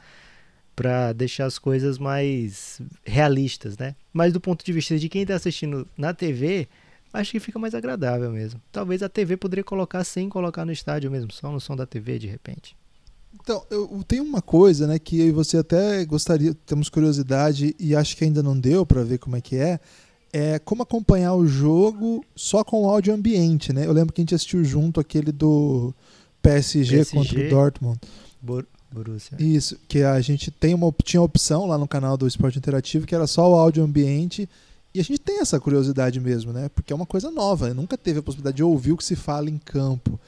para 0.75 1.11
deixar 1.11 1.45
as 1.45 1.57
coisas 1.57 1.97
mais 1.97 2.79
realistas, 3.03 3.75
né? 3.79 3.95
Mas 4.13 4.31
do 4.31 4.39
ponto 4.39 4.63
de 4.63 4.71
vista 4.71 4.95
de 4.95 5.09
quem 5.09 5.23
está 5.23 5.33
assistindo 5.33 5.87
na 5.97 6.13
TV, 6.13 6.67
acho 7.11 7.31
que 7.31 7.39
fica 7.39 7.57
mais 7.57 7.73
agradável 7.73 8.31
mesmo. 8.31 8.61
Talvez 8.71 9.01
a 9.01 9.09
TV 9.09 9.37
poderia 9.37 9.63
colocar 9.63 10.03
sem 10.03 10.29
colocar 10.29 10.65
no 10.65 10.71
estádio 10.71 11.09
mesmo, 11.09 11.31
só 11.31 11.51
no 11.51 11.59
som 11.59 11.75
da 11.75 11.87
TV 11.87 12.19
de 12.19 12.27
repente. 12.27 12.77
Então, 13.41 13.65
eu 13.71 13.89
eu 13.91 14.03
tenho 14.03 14.23
uma 14.23 14.41
coisa, 14.41 14.85
né, 14.85 14.99
que 14.99 15.19
eu 15.19 15.27
e 15.27 15.31
você 15.31 15.57
até 15.57 16.05
gostaria, 16.05 16.53
temos 16.65 16.89
curiosidade 16.89 17.75
e 17.79 17.95
acho 17.95 18.15
que 18.15 18.23
ainda 18.23 18.43
não 18.43 18.57
deu 18.57 18.85
pra 18.85 19.03
ver 19.03 19.17
como 19.17 19.35
é 19.35 19.41
que 19.41 19.55
é, 19.55 19.79
é 20.31 20.59
como 20.59 20.83
acompanhar 20.83 21.33
o 21.33 21.47
jogo 21.47 22.23
só 22.35 22.63
com 22.63 22.83
o 22.83 22.89
áudio 22.89 23.13
ambiente, 23.13 23.71
né? 23.71 23.85
Eu 23.85 23.91
lembro 23.91 24.13
que 24.13 24.21
a 24.21 24.23
gente 24.23 24.35
assistiu 24.35 24.63
junto 24.63 24.99
aquele 24.99 25.31
do 25.31 25.93
PSG, 26.41 26.97
PSG. 26.97 27.17
contra 27.17 27.39
o 27.39 27.49
Dortmund. 27.49 27.99
Bor 28.41 28.65
Borussia. 28.91 29.37
Isso, 29.39 29.77
que 29.87 30.01
a 30.01 30.19
gente 30.21 30.49
tem 30.49 30.73
uma, 30.73 30.93
tinha 31.03 31.21
opção 31.21 31.65
lá 31.65 31.77
no 31.77 31.87
canal 31.87 32.17
do 32.17 32.27
Esporte 32.27 32.57
Interativo 32.57 33.05
que 33.05 33.13
era 33.13 33.27
só 33.27 33.49
o 33.51 33.55
áudio 33.55 33.83
ambiente. 33.83 34.49
E 34.93 34.99
a 34.99 35.03
gente 35.03 35.19
tem 35.19 35.39
essa 35.39 35.59
curiosidade 35.59 36.19
mesmo, 36.19 36.51
né? 36.51 36.69
Porque 36.69 36.91
é 36.91 36.95
uma 36.95 37.05
coisa 37.05 37.29
nova, 37.29 37.67
né? 37.67 37.73
nunca 37.73 37.97
teve 37.97 38.19
a 38.19 38.23
possibilidade 38.23 38.57
de 38.57 38.63
ouvir 38.63 38.93
o 38.93 38.97
que 38.97 39.03
se 39.03 39.15
fala 39.15 39.49
em 39.49 39.57
campo. 39.57 40.19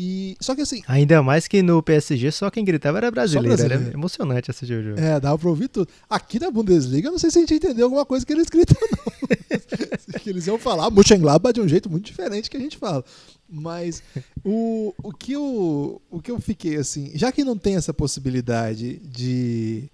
E 0.00 0.36
só 0.40 0.54
que 0.54 0.60
assim, 0.60 0.80
Ainda 0.86 1.20
mais 1.24 1.48
que 1.48 1.60
no 1.60 1.82
PSG 1.82 2.30
só 2.30 2.48
quem 2.50 2.64
gritava 2.64 2.98
era 2.98 3.10
brasileiro. 3.10 3.56
brasileiro. 3.56 3.84
Era 3.86 3.94
emocionante 3.94 4.48
assistir 4.48 4.74
o 4.74 4.82
jogo. 4.82 5.00
é, 5.00 5.18
dava 5.18 5.36
pra 5.36 5.48
ouvir 5.48 5.66
tudo. 5.66 5.88
Aqui 6.08 6.38
na 6.38 6.52
Bundesliga, 6.52 7.08
eu 7.08 7.12
não 7.12 7.18
sei 7.18 7.32
se 7.32 7.38
a 7.38 7.40
gente 7.40 7.54
entendeu 7.54 7.86
alguma 7.86 8.06
coisa 8.06 8.24
que 8.24 8.32
eles 8.32 8.48
gritam, 8.48 8.76
não. 8.92 10.18
que 10.20 10.30
eles 10.30 10.46
iam 10.46 10.56
falar 10.56 10.88
Mönchengladbach 10.90 11.52
de 11.52 11.60
um 11.60 11.66
jeito 11.66 11.90
muito 11.90 12.06
diferente 12.06 12.48
que 12.48 12.56
a 12.56 12.60
gente 12.60 12.76
fala. 12.76 13.04
Mas 13.50 14.00
o, 14.44 14.94
o, 15.02 15.12
que 15.12 15.32
eu, 15.32 16.00
o 16.08 16.22
que 16.22 16.30
eu 16.30 16.38
fiquei 16.40 16.76
assim, 16.76 17.10
já 17.14 17.32
que 17.32 17.42
não 17.42 17.58
tem 17.58 17.74
essa 17.74 17.92
possibilidade 17.92 18.98
de. 18.98 19.90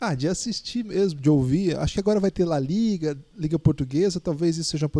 Ah, 0.00 0.14
de 0.14 0.26
assistir 0.26 0.84
mesmo, 0.84 1.20
de 1.20 1.30
ouvir. 1.30 1.76
Acho 1.78 1.94
que 1.94 2.00
agora 2.00 2.18
vai 2.20 2.30
ter 2.30 2.44
La 2.44 2.58
Liga, 2.58 3.16
Liga 3.36 3.58
Portuguesa, 3.58 4.20
talvez 4.20 4.56
isso 4.56 4.70
seja 4.70 4.90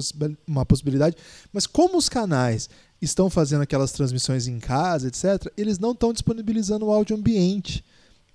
uma 0.46 0.64
possibilidade. 0.64 1.16
Mas 1.52 1.66
como 1.66 1.96
os 1.98 2.08
canais 2.08 2.68
estão 3.04 3.30
fazendo 3.30 3.62
aquelas 3.62 3.92
transmissões 3.92 4.46
em 4.46 4.58
casa, 4.58 5.08
etc., 5.08 5.52
eles 5.56 5.78
não 5.78 5.92
estão 5.92 6.12
disponibilizando 6.12 6.86
o 6.86 6.92
áudio 6.92 7.16
ambiente. 7.16 7.84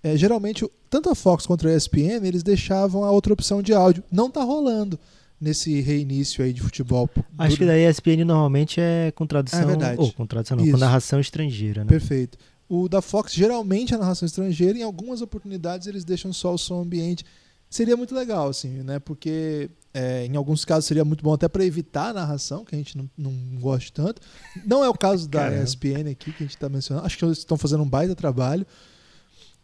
É, 0.02 0.16
geralmente, 0.16 0.66
tanto 0.90 1.10
a 1.10 1.16
Fox 1.16 1.46
quanto 1.46 1.68
a 1.68 1.76
ESPN, 1.76 2.26
eles 2.26 2.44
deixavam 2.44 3.04
a 3.04 3.12
outra 3.12 3.34
opção 3.34 3.62
de 3.62 3.74
áudio. 3.74 4.04
Não 4.12 4.28
está 4.28 4.44
rolando 4.44 4.98
nesse 5.40 5.80
reinício 5.82 6.44
aí 6.44 6.52
de 6.54 6.62
futebol. 6.62 7.10
Acho 7.38 7.58
que 7.58 7.66
da 7.66 7.78
ESPN 7.78 8.26
normalmente 8.26 8.80
é 8.80 9.12
com 9.12 9.26
tradução, 9.26 9.62
é 9.62 9.66
verdade. 9.66 10.02
ou 10.02 10.12
com 10.12 10.26
tradução 10.26 10.58
não, 10.58 10.70
com 10.70 10.78
narração 10.78 11.20
estrangeira, 11.20 11.84
né? 11.84 11.90
Perfeito. 11.90 12.38
O 12.68 12.88
da 12.88 13.02
Fox 13.02 13.34
geralmente 13.34 13.94
é 13.94 13.98
narração 13.98 14.26
estrangeira, 14.26 14.78
em 14.78 14.84
algumas 14.84 15.22
oportunidades 15.22 15.88
eles 15.88 16.04
deixam 16.04 16.32
só 16.32 16.54
o 16.54 16.58
som 16.58 16.82
ambiente. 16.82 17.26
Seria 17.70 17.96
muito 17.96 18.14
legal, 18.14 18.50
assim, 18.50 18.84
né? 18.84 19.00
Porque 19.00 19.70
é, 19.94 20.26
em 20.26 20.36
alguns 20.36 20.64
casos 20.64 20.86
seria 20.86 21.04
muito 21.04 21.24
bom 21.24 21.34
até 21.34 21.48
para 21.48 21.66
evitar 21.66 22.10
a 22.10 22.14
narração, 22.14 22.64
que 22.64 22.76
a 22.76 22.78
gente 22.78 22.98
não, 22.98 23.10
não 23.18 23.32
gosta 23.60 23.92
tanto. 23.92 24.22
Não 24.66 24.84
é 24.84 24.90
o 24.90 24.94
caso 24.94 25.28
da 25.28 25.52
ESPN 25.62 26.10
aqui 26.12 26.32
que 26.32 26.44
a 26.44 26.46
gente 26.46 26.56
está 26.56 26.70
mencionando. 26.70 27.06
Acho 27.06 27.18
que 27.18 27.26
eles 27.26 27.40
estão 27.40 27.58
fazendo 27.58 27.84
um 27.84 27.90
baita 27.90 28.16
trabalho. 28.16 28.66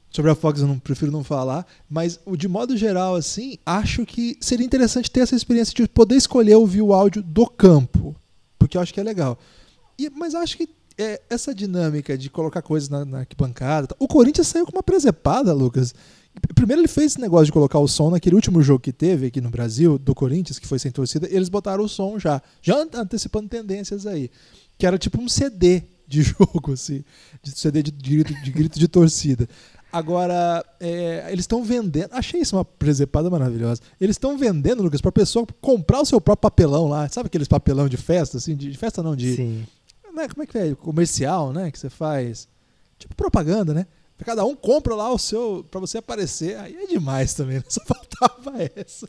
Sobre 0.09 0.31
a 0.31 0.35
Fox 0.35 0.61
eu 0.61 0.67
não, 0.67 0.79
prefiro 0.79 1.11
não 1.11 1.25
falar, 1.25 1.67
mas 1.89 2.19
o 2.25 2.37
de 2.37 2.47
modo 2.47 2.77
geral, 2.77 3.15
assim, 3.15 3.57
acho 3.65 4.05
que 4.05 4.37
seria 4.39 4.65
interessante 4.65 5.11
ter 5.11 5.19
essa 5.19 5.35
experiência 5.35 5.73
de 5.73 5.89
poder 5.89 6.15
escolher 6.15 6.55
ouvir 6.55 6.81
o 6.81 6.93
áudio 6.93 7.21
do 7.21 7.45
campo, 7.45 8.15
porque 8.57 8.77
eu 8.77 8.81
acho 8.81 8.93
que 8.93 8.99
é 9.01 9.03
legal. 9.03 9.37
E, 9.99 10.09
mas 10.09 10.33
acho 10.33 10.55
que 10.55 10.69
é, 10.97 11.21
essa 11.29 11.53
dinâmica 11.53 12.17
de 12.17 12.29
colocar 12.29 12.61
coisas 12.61 12.87
na, 12.87 13.03
na 13.03 13.19
arquibancada. 13.19 13.93
O 13.99 14.07
Corinthians 14.07 14.47
saiu 14.47 14.65
com 14.65 14.71
uma 14.71 14.83
presepada, 14.83 15.53
Lucas. 15.53 15.93
Primeiro 16.53 16.81
ele 16.81 16.87
fez 16.87 17.13
esse 17.13 17.21
negócio 17.21 17.45
de 17.45 17.51
colocar 17.51 17.79
o 17.79 17.87
som 17.87 18.09
naquele 18.09 18.35
último 18.35 18.61
jogo 18.61 18.79
que 18.79 18.91
teve 18.91 19.27
aqui 19.27 19.39
no 19.39 19.49
Brasil, 19.49 19.97
do 19.97 20.15
Corinthians, 20.15 20.59
que 20.59 20.67
foi 20.67 20.79
sem 20.79 20.91
torcida, 20.91 21.27
eles 21.29 21.49
botaram 21.49 21.83
o 21.83 21.89
som 21.89 22.17
já, 22.19 22.41
já 22.61 22.75
antecipando 22.93 23.47
tendências 23.47 24.05
aí. 24.05 24.29
Que 24.77 24.85
era 24.85 24.97
tipo 24.97 25.21
um 25.21 25.29
CD 25.29 25.83
de 26.07 26.21
jogo, 26.23 26.73
assim, 26.73 27.03
de 27.41 27.51
CD 27.51 27.83
de, 27.83 27.91
de, 27.91 28.09
grito, 28.09 28.43
de 28.43 28.51
grito 28.51 28.79
de 28.79 28.87
torcida. 28.87 29.47
Agora, 29.91 30.65
é, 30.79 31.25
eles 31.29 31.43
estão 31.43 31.63
vendendo. 31.63 32.09
Achei 32.11 32.41
isso 32.41 32.57
uma 32.57 32.65
presepada 32.65 33.29
maravilhosa. 33.29 33.81
Eles 33.99 34.15
estão 34.15 34.37
vendendo, 34.37 34.83
Lucas, 34.83 34.99
para 34.99 35.11
pessoa 35.11 35.47
comprar 35.61 36.01
o 36.01 36.05
seu 36.05 36.19
próprio 36.19 36.41
papelão 36.41 36.89
lá. 36.89 37.07
Sabe 37.07 37.27
aqueles 37.27 37.47
papelão 37.47 37.87
de 37.87 37.95
festa, 37.95 38.37
assim? 38.37 38.57
De, 38.57 38.69
de 38.69 38.77
festa 38.77 39.01
não, 39.01 39.15
de. 39.15 39.65
Né, 40.13 40.27
como 40.27 40.43
é 40.43 40.45
que 40.45 40.57
é? 40.57 40.75
Comercial, 40.75 41.53
né? 41.53 41.71
Que 41.71 41.79
você 41.79 41.89
faz. 41.89 42.45
Tipo 42.99 43.15
propaganda, 43.15 43.73
né? 43.73 43.85
Cada 44.23 44.45
um 44.45 44.55
compra 44.55 44.95
lá 44.95 45.11
o 45.11 45.17
seu. 45.17 45.65
para 45.69 45.79
você 45.79 45.97
aparecer. 45.97 46.57
Aí 46.57 46.75
é 46.75 46.87
demais 46.87 47.33
também? 47.33 47.61
Só 47.67 47.81
faltava 47.85 48.63
essa. 48.75 49.07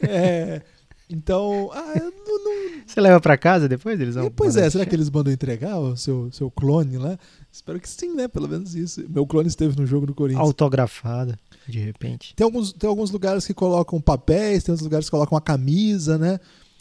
É. 0.00 0.62
Então, 1.08 1.70
ah, 1.74 1.94
não, 1.94 2.44
não... 2.44 2.82
Você 2.86 2.98
leva 2.98 3.20
para 3.20 3.36
casa 3.36 3.68
depois? 3.68 4.00
Eles 4.00 4.14
vão 4.14 4.30
pois 4.30 4.56
é, 4.56 4.68
será 4.70 4.86
que 4.86 4.94
eles 4.94 5.10
mandam 5.10 5.30
entregar 5.30 5.78
o 5.78 5.94
seu, 5.94 6.32
seu 6.32 6.50
clone 6.50 6.96
lá? 6.96 7.18
Espero 7.50 7.78
que 7.78 7.88
sim, 7.88 8.14
né? 8.14 8.28
Pelo 8.28 8.48
menos 8.48 8.74
isso. 8.74 9.04
Meu 9.10 9.26
clone 9.26 9.48
esteve 9.48 9.76
no 9.78 9.86
jogo 9.86 10.06
do 10.06 10.14
Corinthians. 10.14 10.42
Autografada, 10.46 11.38
de 11.68 11.78
repente. 11.78 12.34
Tem 12.34 12.44
alguns, 12.44 12.72
tem 12.72 12.88
alguns 12.88 13.10
lugares 13.10 13.46
que 13.46 13.52
colocam 13.52 14.00
papéis, 14.00 14.64
tem 14.64 14.72
outros 14.72 14.84
lugares 14.84 15.06
que 15.06 15.10
colocam 15.10 15.34
uma 15.34 15.42
camisa, 15.42 16.16
né? 16.16 16.40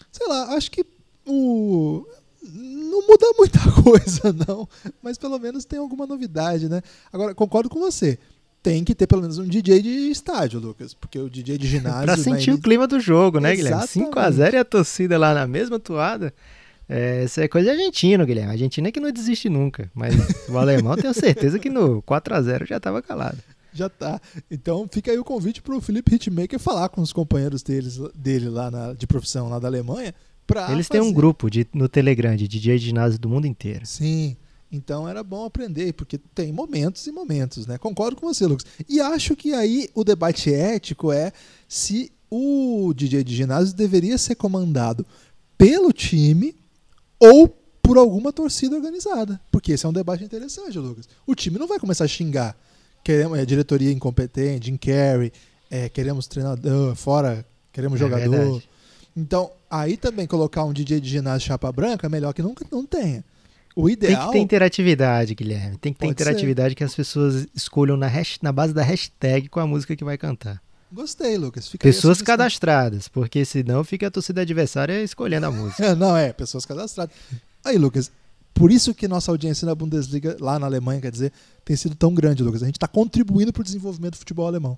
Sei 0.10 0.26
lá, 0.28 0.56
acho 0.56 0.72
que 0.72 0.86
o. 1.26 2.08
Não 2.42 3.08
muda 3.08 3.28
muita 3.38 3.60
coisa, 3.84 4.34
não. 4.48 4.68
Mas 5.02 5.18
pelo 5.18 5.38
menos 5.40 5.66
tem 5.66 5.80
alguma 5.80 6.06
novidade, 6.08 6.68
né? 6.68 6.82
Agora, 7.12 7.36
concordo 7.36 7.70
com 7.70 7.80
você 7.80 8.18
tem 8.64 8.84
que 8.84 8.94
ter 8.94 9.08
pelo 9.08 9.22
menos 9.22 9.38
um 9.38 9.48
DJ 9.48 9.82
de 9.82 9.90
estádio, 10.12 10.60
Lucas. 10.60 10.94
Porque 10.94 11.18
o 11.18 11.30
DJ 11.30 11.58
de 11.58 11.68
ginásio. 11.68 12.06
pra 12.06 12.18
sentir 12.18 12.52
o 12.52 12.60
clima 12.60 12.88
do 12.88 13.00
jogo, 13.00 13.40
né, 13.40 13.56
Guilherme? 13.56 13.82
5x0 13.82 14.54
e 14.54 14.58
a 14.58 14.66
torcida 14.66 15.18
lá 15.18 15.34
na 15.34 15.48
mesma 15.48 15.80
toada. 15.80 16.34
É, 16.88 17.24
isso 17.24 17.40
é 17.40 17.48
coisa 17.48 17.72
de 17.72 17.80
argentino, 17.80 18.26
Guilherme. 18.26 18.52
Argentina 18.52 18.90
é 18.90 18.92
que 18.92 19.00
não 19.00 19.12
desiste 19.12 19.50
nunca. 19.50 19.90
Mas 19.96 20.14
o 20.50 20.58
alemão 20.58 20.96
tenho 20.96 21.14
certeza 21.14 21.58
que 21.58 21.70
no 21.70 22.04
4x0 22.04 22.68
já 22.68 22.78
estava 22.78 23.02
calado. 23.02 23.38
Já 23.74 23.88
tá. 23.88 24.20
Então 24.50 24.88
fica 24.92 25.12
aí 25.12 25.18
o 25.18 25.24
convite 25.24 25.62
para 25.62 25.74
o 25.74 25.82
Felipe 25.82 26.14
Hitmaker 26.14 26.60
falar 26.60 26.90
com 26.90 27.02
os 27.02 27.14
companheiros 27.14 27.64
deles, 27.64 27.98
dele 28.14 28.50
lá 28.50 28.70
na, 28.70 28.94
de 28.94 29.08
profissão 29.08 29.48
lá 29.48 29.58
da 29.58 29.70
Alemanha. 29.70 30.14
Eles 30.70 30.88
fazer. 30.88 31.00
têm 31.00 31.02
um 31.02 31.14
grupo 31.14 31.50
de, 31.50 31.66
no 31.74 31.88
Telegram 31.88 32.36
de 32.36 32.48
DJ 32.48 32.78
de 32.78 32.86
ginásio 32.86 33.20
do 33.20 33.30
mundo 33.30 33.48
inteiro. 33.48 33.86
Sim. 33.86 34.36
Então 34.72 35.08
era 35.08 35.22
bom 35.22 35.46
aprender, 35.46 35.94
porque 35.94 36.18
tem 36.18 36.52
momentos 36.52 37.06
e 37.06 37.12
momentos, 37.12 37.68
né? 37.68 37.78
Concordo 37.78 38.16
com 38.16 38.34
você, 38.34 38.46
Lucas. 38.46 38.66
E 38.88 39.02
acho 39.02 39.36
que 39.36 39.54
aí 39.54 39.90
o 39.94 40.04
debate 40.04 40.54
ético 40.54 41.12
é 41.12 41.34
se 41.68 42.12
o 42.30 42.94
DJ 42.96 43.24
de 43.24 43.36
ginásio 43.36 43.76
deveria 43.76 44.18
ser 44.18 44.36
comandado 44.36 45.06
pelo 45.58 45.92
time 45.92 46.56
ou 47.20 47.50
por 47.82 47.98
alguma 47.98 48.32
torcida 48.32 48.76
organizada. 48.76 49.40
Porque 49.52 49.74
esse 49.74 49.86
é 49.86 49.90
um 49.90 49.94
debate 49.94 50.24
interessante, 50.24 50.80
Lucas. 50.80 51.10
O 51.28 51.36
time 51.36 51.60
não 51.60 51.68
vai 51.68 51.78
começar 51.78 52.06
a 52.06 52.08
xingar. 52.08 52.56
Queremos 53.04 53.38
é, 53.38 53.46
diretoria 53.46 53.92
incompetente, 53.92 54.68
Jim 54.68 54.78
Carrey, 54.78 55.34
é, 55.70 55.90
queremos 55.90 56.28
treinador 56.28 56.96
fora, 56.96 57.46
queremos 57.74 58.00
é 58.00 58.04
jogador. 58.04 58.30
Verdade. 58.30 58.70
Então, 59.16 59.52
aí 59.70 59.98
também 59.98 60.26
colocar 60.26 60.64
um 60.64 60.74
DJ 60.74 61.00
de 61.00 61.10
ginásio 61.10 61.48
chapa 61.48 61.72
branca 61.72 62.08
é 62.08 62.10
melhor 62.10 62.34
que 62.34 62.42
nunca 62.42 62.66
não 62.72 62.86
tenha. 62.86 63.24
O 63.76 63.90
ideal. 63.90 64.22
Tem 64.22 64.26
que 64.26 64.32
ter 64.34 64.40
interatividade, 64.40 65.36
Guilherme. 65.36 65.78
Tem 65.78 65.94
que 65.94 66.00
ter 66.00 66.08
interatividade 66.08 66.70
ser. 66.70 66.76
que 66.76 66.84
as 66.84 66.96
pessoas 66.96 67.48
escolham 67.56 67.96
na, 67.96 68.12
na 68.42 68.52
base 68.52 68.74
da 68.74 68.84
hashtag 68.84 69.48
com 69.50 69.60
a 69.60 69.68
música 69.68 69.96
que 69.96 70.04
vai 70.04 70.18
cantar. 70.18 70.62
Gostei, 70.92 71.38
Lucas. 71.38 71.70
Fica 71.70 71.88
pessoas 71.88 72.22
cadastradas, 72.22 73.08
porque 73.08 73.46
senão 73.46 73.84
fica 73.84 74.08
a 74.08 74.12
torcida 74.12 74.42
adversária 74.42 75.02
escolhendo 75.02 75.46
a 75.46 75.52
música. 75.52 75.96
não, 75.96 76.18
é, 76.18 76.34
pessoas 76.34 76.66
cadastradas. 76.66 77.16
Aí, 77.64 77.78
Lucas, 77.78 78.12
por 78.54 78.72
isso 78.72 78.94
que 78.94 79.08
nossa 79.08 79.32
audiência 79.32 79.66
na 79.66 79.74
Bundesliga, 79.74 80.36
lá 80.40 80.60
na 80.60 80.66
Alemanha, 80.66 81.00
quer 81.00 81.12
dizer, 81.12 81.32
tem 81.64 81.76
sido 81.76 81.96
tão 81.96 82.14
grande, 82.14 82.44
Lucas. 82.44 82.62
A 82.62 82.66
gente 82.66 82.76
está 82.76 82.88
contribuindo 82.88 83.54
para 83.54 83.62
o 83.62 83.64
desenvolvimento 83.64 84.14
do 84.14 84.20
futebol 84.20 84.48
alemão. 84.48 84.78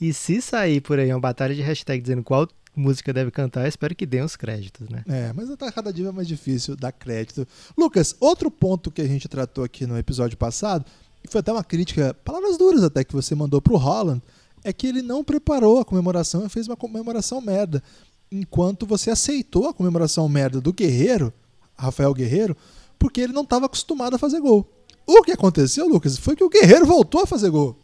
E 0.00 0.12
se 0.12 0.40
sair 0.40 0.80
por 0.80 0.98
aí 0.98 1.12
uma 1.12 1.20
batalha 1.20 1.54
de 1.54 1.62
hashtag 1.62 2.00
dizendo 2.00 2.22
qual 2.22 2.48
música 2.78 3.12
deve 3.12 3.30
cantar, 3.30 3.66
espero 3.68 3.94
que 3.94 4.06
dê 4.06 4.20
os 4.20 4.36
créditos, 4.36 4.88
né? 4.88 5.02
É, 5.08 5.32
mas 5.34 5.48
tá 5.56 5.70
cada 5.70 5.92
dia 5.92 6.10
mais 6.12 6.26
difícil 6.28 6.76
dar 6.76 6.92
crédito. 6.92 7.46
Lucas, 7.76 8.14
outro 8.20 8.50
ponto 8.50 8.90
que 8.90 9.02
a 9.02 9.06
gente 9.06 9.28
tratou 9.28 9.64
aqui 9.64 9.86
no 9.86 9.98
episódio 9.98 10.36
passado, 10.36 10.84
e 11.22 11.28
foi 11.28 11.40
até 11.40 11.52
uma 11.52 11.64
crítica, 11.64 12.14
palavras 12.24 12.56
duras 12.56 12.82
até, 12.82 13.04
que 13.04 13.12
você 13.12 13.34
mandou 13.34 13.60
pro 13.60 13.76
Holland, 13.76 14.22
é 14.64 14.72
que 14.72 14.86
ele 14.86 15.02
não 15.02 15.24
preparou 15.24 15.80
a 15.80 15.84
comemoração 15.84 16.44
e 16.44 16.48
fez 16.48 16.66
uma 16.66 16.76
comemoração 16.76 17.40
merda. 17.40 17.82
Enquanto 18.30 18.86
você 18.86 19.10
aceitou 19.10 19.68
a 19.68 19.74
comemoração 19.74 20.28
merda 20.28 20.60
do 20.60 20.72
Guerreiro, 20.72 21.32
Rafael 21.76 22.12
Guerreiro, 22.12 22.56
porque 22.98 23.20
ele 23.20 23.32
não 23.32 23.42
estava 23.42 23.66
acostumado 23.66 24.14
a 24.16 24.18
fazer 24.18 24.40
gol. 24.40 24.68
O 25.06 25.22
que 25.22 25.32
aconteceu, 25.32 25.88
Lucas, 25.88 26.18
foi 26.18 26.36
que 26.36 26.44
o 26.44 26.50
Guerreiro 26.50 26.84
voltou 26.84 27.22
a 27.22 27.26
fazer 27.26 27.48
gol. 27.50 27.78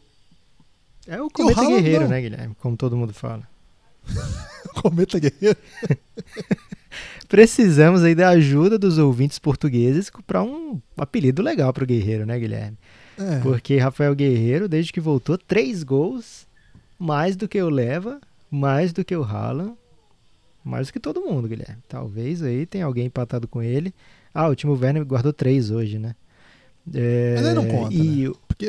É 1.07 1.21
o 1.21 1.31
cometa 1.31 1.63
o 1.63 1.69
Guerreiro, 1.69 2.03
não. 2.03 2.11
né, 2.11 2.21
Guilherme? 2.21 2.55
Como 2.61 2.77
todo 2.77 2.97
mundo 2.97 3.13
fala. 3.13 3.49
Cometa 4.83 5.19
Guerreiro. 5.19 5.57
Precisamos 7.29 8.03
aí 8.03 8.15
da 8.15 8.29
ajuda 8.31 8.79
dos 8.79 8.99
ouvintes 8.99 9.39
portugueses 9.39 10.11
para 10.27 10.43
um 10.43 10.81
apelido 10.97 11.43
legal 11.43 11.73
para 11.73 11.85
o 11.85 11.87
Guerreiro, 11.87 12.27
né, 12.27 12.39
Guilherme? 12.39 12.77
É. 13.19 13.39
Porque 13.41 13.79
Rafael 13.79 14.15
Guerreiro, 14.15 14.69
desde 14.69 14.93
que 14.93 15.01
voltou, 15.01 15.39
três 15.39 15.83
gols, 15.83 16.47
mais 16.99 17.37
do 17.37 17.49
que 17.49 17.61
o 17.61 17.69
Leva, 17.69 18.21
mais 18.51 18.93
do 18.93 19.05
que 19.05 19.17
o 19.17 19.25
Haaland, 19.25 19.75
mais 20.65 20.87
do 20.89 20.93
que 20.93 21.01
todo 21.01 21.21
mundo, 21.21 21.49
Guilherme. 21.49 21.83
Talvez 21.89 22.43
aí 22.43 22.67
tenha 22.67 22.85
alguém 22.85 23.07
empatado 23.07 23.49
com 23.49 23.63
ele. 23.63 23.95
Ah, 24.33 24.49
o 24.49 24.55
Timo 24.55 24.75
Werner 24.75 25.05
guardou 25.05 25.33
três 25.33 25.71
hoje, 25.71 25.99
né? 25.99 26.15
É, 26.93 27.35
Mas 27.37 27.47
aí 27.47 27.55
não 27.55 27.67
conta, 27.67 27.95
e... 27.95 28.29
né? 28.29 28.35
Porque 28.49 28.69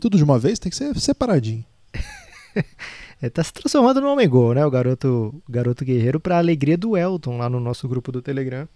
tudo 0.00 0.16
de 0.16 0.24
uma 0.24 0.38
vez 0.38 0.58
tem 0.58 0.70
que 0.70 0.76
ser 0.76 0.98
separadinho. 0.98 1.64
está 3.20 3.40
é, 3.40 3.44
se 3.44 3.52
transformando 3.52 4.00
no 4.00 4.08
homem 4.08 4.28
gol, 4.28 4.54
né? 4.54 4.64
O 4.64 4.70
garoto, 4.70 5.34
garoto 5.48 5.84
guerreiro, 5.84 6.20
para 6.20 6.38
alegria 6.38 6.76
do 6.76 6.96
Elton 6.96 7.38
lá 7.38 7.48
no 7.48 7.58
nosso 7.58 7.88
grupo 7.88 8.12
do 8.12 8.22
Telegram, 8.22 8.68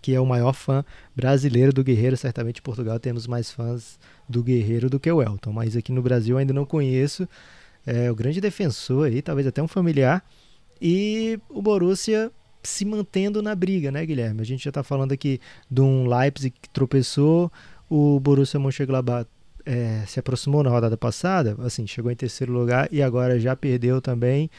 que 0.00 0.14
é 0.14 0.20
o 0.20 0.26
maior 0.26 0.52
fã 0.52 0.84
brasileiro 1.14 1.72
do 1.72 1.84
Guerreiro. 1.84 2.16
Certamente 2.16 2.58
em 2.58 2.62
Portugal 2.62 2.98
temos 2.98 3.26
mais 3.26 3.50
fãs 3.50 3.98
do 4.28 4.42
Guerreiro 4.42 4.88
do 4.88 4.98
que 4.98 5.10
o 5.10 5.22
Elton, 5.22 5.52
mas 5.52 5.76
aqui 5.76 5.92
no 5.92 6.02
Brasil 6.02 6.38
ainda 6.38 6.52
não 6.52 6.64
conheço. 6.64 7.28
É 7.86 8.10
o 8.10 8.14
grande 8.14 8.40
defensor 8.40 9.06
aí, 9.06 9.22
talvez 9.22 9.46
até 9.46 9.62
um 9.62 9.68
familiar. 9.68 10.24
E 10.80 11.38
o 11.48 11.60
Borussia 11.60 12.30
se 12.62 12.84
mantendo 12.84 13.42
na 13.42 13.54
briga, 13.54 13.90
né, 13.90 14.04
Guilherme? 14.04 14.40
A 14.40 14.44
gente 14.44 14.64
já 14.64 14.70
está 14.70 14.82
falando 14.82 15.12
aqui 15.12 15.40
de 15.70 15.80
um 15.80 16.06
Leipzig 16.06 16.54
que 16.60 16.68
tropeçou, 16.68 17.50
o 17.88 18.20
Borussia 18.20 18.60
Mönchengladbach 18.60 19.28
é, 19.66 20.04
se 20.06 20.18
aproximou 20.18 20.62
na 20.62 20.70
rodada 20.70 20.96
passada, 20.96 21.56
assim, 21.60 21.86
chegou 21.86 22.10
em 22.10 22.16
terceiro 22.16 22.52
lugar 22.52 22.88
e 22.92 23.02
agora 23.02 23.38
já 23.38 23.54
perdeu 23.56 24.00
também. 24.00 24.50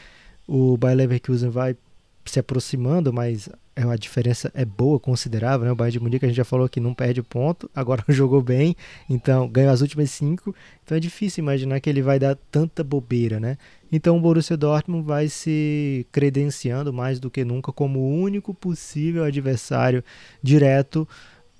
O 0.46 0.76
Bayer 0.76 0.98
Leverkusen 0.98 1.50
vai 1.50 1.76
se 2.24 2.38
aproximando, 2.38 3.12
mas 3.12 3.48
é 3.74 3.82
a 3.82 3.96
diferença 3.96 4.50
é 4.54 4.64
boa, 4.64 5.00
considerável, 5.00 5.64
né? 5.64 5.72
O 5.72 5.74
Bayern 5.74 5.92
de 5.92 6.00
Munique 6.00 6.24
a 6.24 6.28
gente 6.28 6.36
já 6.36 6.44
falou 6.44 6.68
que 6.68 6.78
não 6.78 6.94
perde 6.94 7.22
ponto, 7.22 7.70
agora 7.74 8.04
jogou 8.08 8.42
bem, 8.42 8.76
então 9.08 9.48
ganhou 9.48 9.72
as 9.72 9.80
últimas 9.80 10.10
cinco, 10.10 10.54
então 10.84 10.96
é 10.96 11.00
difícil 11.00 11.42
imaginar 11.42 11.80
que 11.80 11.88
ele 11.88 12.02
vai 12.02 12.18
dar 12.18 12.36
tanta 12.50 12.84
bobeira, 12.84 13.40
né? 13.40 13.56
Então 13.90 14.16
o 14.16 14.20
Borussia 14.20 14.56
Dortmund 14.56 15.06
vai 15.06 15.28
se 15.28 16.06
credenciando 16.12 16.92
mais 16.92 17.18
do 17.18 17.30
que 17.30 17.44
nunca 17.44 17.72
como 17.72 18.00
o 18.00 18.20
único 18.20 18.54
possível 18.54 19.24
adversário 19.24 20.04
direto 20.42 21.08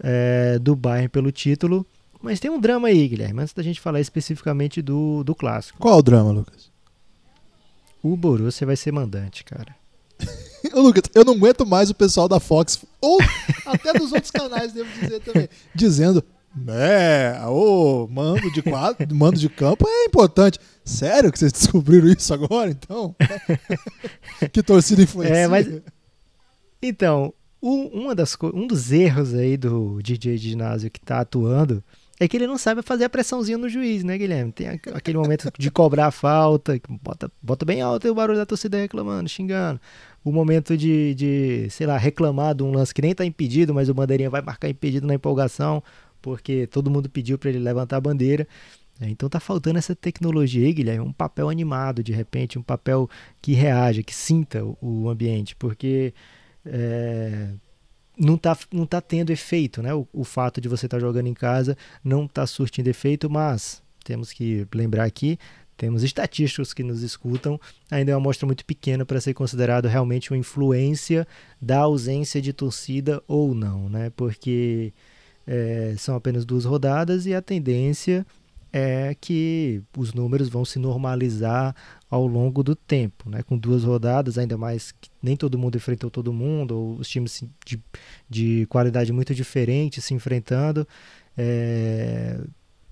é, 0.03 0.59
do 0.59 0.77
Bayern 0.77 1.09
pelo 1.09 1.33
título. 1.33 1.87
Mas 2.23 2.39
tem 2.39 2.51
um 2.51 2.61
drama 2.61 2.89
aí, 2.89 3.09
Guilherme, 3.09 3.43
antes 3.43 3.53
da 3.53 3.63
gente 3.63 3.81
falar 3.81 4.01
especificamente 4.01 4.81
do, 4.81 5.25
do 5.25 5.35
clássico. 5.35 5.79
Qual 5.81 5.99
o 5.99 6.03
drama, 6.03 6.31
Lucas? 6.31 6.71
O 8.01 8.17
Borussia 8.17 8.67
vai 8.67 8.77
ser 8.77 8.93
mandante, 8.93 9.45
cara. 9.45 9.75
Lucas, 10.73 11.03
eu 11.15 11.25
não 11.25 11.35
aguento 11.35 11.67
mais 11.67 11.91
o 11.91 11.95
pessoal 11.95 12.29
da 12.29 12.39
Fox, 12.39 12.85
ou 13.01 13.19
até 13.67 13.93
dos 13.93 14.13
outros 14.13 14.31
canais, 14.33 14.73
devo 14.73 14.89
dizer 15.01 15.21
também, 15.21 15.49
dizendo, 15.75 16.25
né, 16.55 17.45
o 17.47 18.07
mando 18.09 18.53
de 18.53 18.63
quadro, 18.63 19.15
mando 19.15 19.39
de 19.39 19.49
campo 19.49 19.87
é 19.89 20.05
importante. 20.05 20.61
Sério 20.85 21.33
que 21.33 21.39
vocês 21.39 21.53
descobriram 21.53 22.09
isso 22.09 22.33
agora, 22.33 22.71
então? 22.71 23.17
que 24.53 24.63
torcida 24.63 25.03
influencia. 25.03 25.37
É, 25.37 25.49
mas... 25.49 25.67
Então, 26.81 27.33
um, 27.63 27.87
uma 27.87 28.15
das, 28.15 28.37
um 28.43 28.67
dos 28.67 28.91
erros 28.91 29.35
aí 29.35 29.57
do 29.57 30.01
DJ 30.03 30.37
de 30.37 30.51
ginásio 30.51 30.91
que 30.91 31.01
tá 31.01 31.21
atuando 31.21 31.83
é 32.25 32.29
que 32.29 32.37
ele 32.37 32.47
não 32.47 32.57
sabe 32.57 32.83
fazer 32.83 33.05
a 33.05 33.11
pressãozinha 33.11 33.59
no 33.59 33.69
juiz, 33.69 34.05
né, 34.05 34.17
Guilherme? 34.17 34.53
Tem 34.53 34.69
aquele 34.69 35.19
momento 35.19 35.51
de 35.59 35.71
cobrar 35.71 36.07
a 36.07 36.11
falta, 36.11 36.81
bota, 37.03 37.31
bota 37.43 37.65
bem 37.65 37.81
alto 37.81 38.09
o 38.09 38.15
barulho 38.15 38.39
da 38.39 38.47
torcida 38.47 38.79
reclamando, 38.79 39.29
xingando. 39.29 39.81
O 40.25 40.31
momento 40.31 40.77
de, 40.77 41.15
de, 41.15 41.67
sei 41.71 41.87
lá, 41.87 41.97
reclamar 41.97 42.55
de 42.55 42.63
um 42.63 42.71
lance 42.71 42.95
que 42.95 43.03
nem 43.03 43.15
tá 43.15 43.25
impedido, 43.25 43.75
mas 43.75 43.89
o 43.89 43.95
bandeirinha 43.95 44.31
vai 44.31 44.41
marcar 44.41 44.69
impedido 44.69 45.07
na 45.07 45.15
empolgação, 45.15 45.83
porque 46.21 46.67
todo 46.69 46.91
mundo 46.91 47.11
pediu 47.11 47.37
para 47.37 47.51
ele 47.51 47.59
levantar 47.59 47.97
a 47.97 48.01
bandeira. 48.01 48.47
É, 49.01 49.09
então 49.09 49.29
tá 49.29 49.41
faltando 49.41 49.79
essa 49.79 49.97
tecnologia 49.97 50.65
aí, 50.65 50.73
Guilherme, 50.73 51.05
um 51.05 51.13
papel 51.13 51.49
animado 51.49 52.05
de 52.05 52.13
repente, 52.13 52.57
um 52.57 52.63
papel 52.63 53.11
que 53.41 53.53
reaja, 53.53 54.03
que 54.03 54.15
sinta 54.15 54.63
o, 54.81 55.09
ambiente, 55.09 55.57
porque 55.57 56.15
é, 56.65 57.49
não 58.23 58.37
está 58.37 58.57
não 58.73 58.87
tá 58.87 59.01
tendo 59.01 59.31
efeito, 59.31 59.83
né? 59.83 59.93
O, 59.93 60.07
o 60.13 60.25
fato 60.25 60.61
de 60.61 60.69
você 60.69 60.87
estar 60.87 60.99
tá 60.99 61.01
jogando 61.01 61.27
em 61.27 61.35
casa 61.35 61.77
não 62.05 62.25
está 62.25 62.47
surtindo 62.47 62.89
efeito, 62.89 63.29
mas 63.29 63.83
temos 64.05 64.33
que 64.33 64.67
lembrar 64.73 65.05
aqui, 65.05 65.39
temos 65.77 66.05
estatísticos 66.05 66.73
que 66.73 66.85
nos 66.85 67.03
escutam, 67.03 67.61
ainda 67.91 68.13
é 68.13 68.15
uma 68.15 68.21
amostra 68.21 68.47
muito 68.47 68.65
pequena 68.65 69.05
para 69.05 69.21
ser 69.21 69.35
considerado 69.35 69.87
realmente 69.87 70.31
uma 70.31 70.39
influência 70.39 71.27
da 71.61 71.81
ausência 71.81 72.41
de 72.41 72.53
torcida 72.53 73.21
ou 73.27 73.55
não, 73.55 73.89
né? 73.89 74.11
Porque 74.17 74.93
é, 75.47 75.95
são 75.99 76.15
apenas 76.15 76.45
duas 76.45 76.65
rodadas 76.65 77.27
e 77.27 77.35
a 77.35 77.43
tendência 77.43 78.25
é 78.73 79.15
que 79.21 79.83
os 79.97 80.15
números 80.15 80.49
vão 80.49 80.65
se 80.65 80.79
normalizar 80.79 81.75
ao 82.13 82.27
longo 82.27 82.63
do 82.63 82.77
tempo, 82.77 83.31
né? 83.31 83.43
com 83.43 83.57
duas 83.57 83.85
rodadas, 83.85 84.37
ainda 84.37 84.59
mais 84.59 84.93
que 84.93 85.09
nem 85.23 85.35
todo 85.35 85.57
mundo 85.57 85.77
enfrentou 85.77 86.11
todo 86.11 86.31
mundo, 86.31 86.79
ou 86.79 86.97
os 86.97 87.09
times 87.09 87.43
de, 87.65 87.81
de 88.29 88.67
qualidade 88.69 89.11
muito 89.15 89.35
diferente 89.35 90.03
se 90.03 90.13
enfrentando. 90.13 90.87
É, 91.39 92.39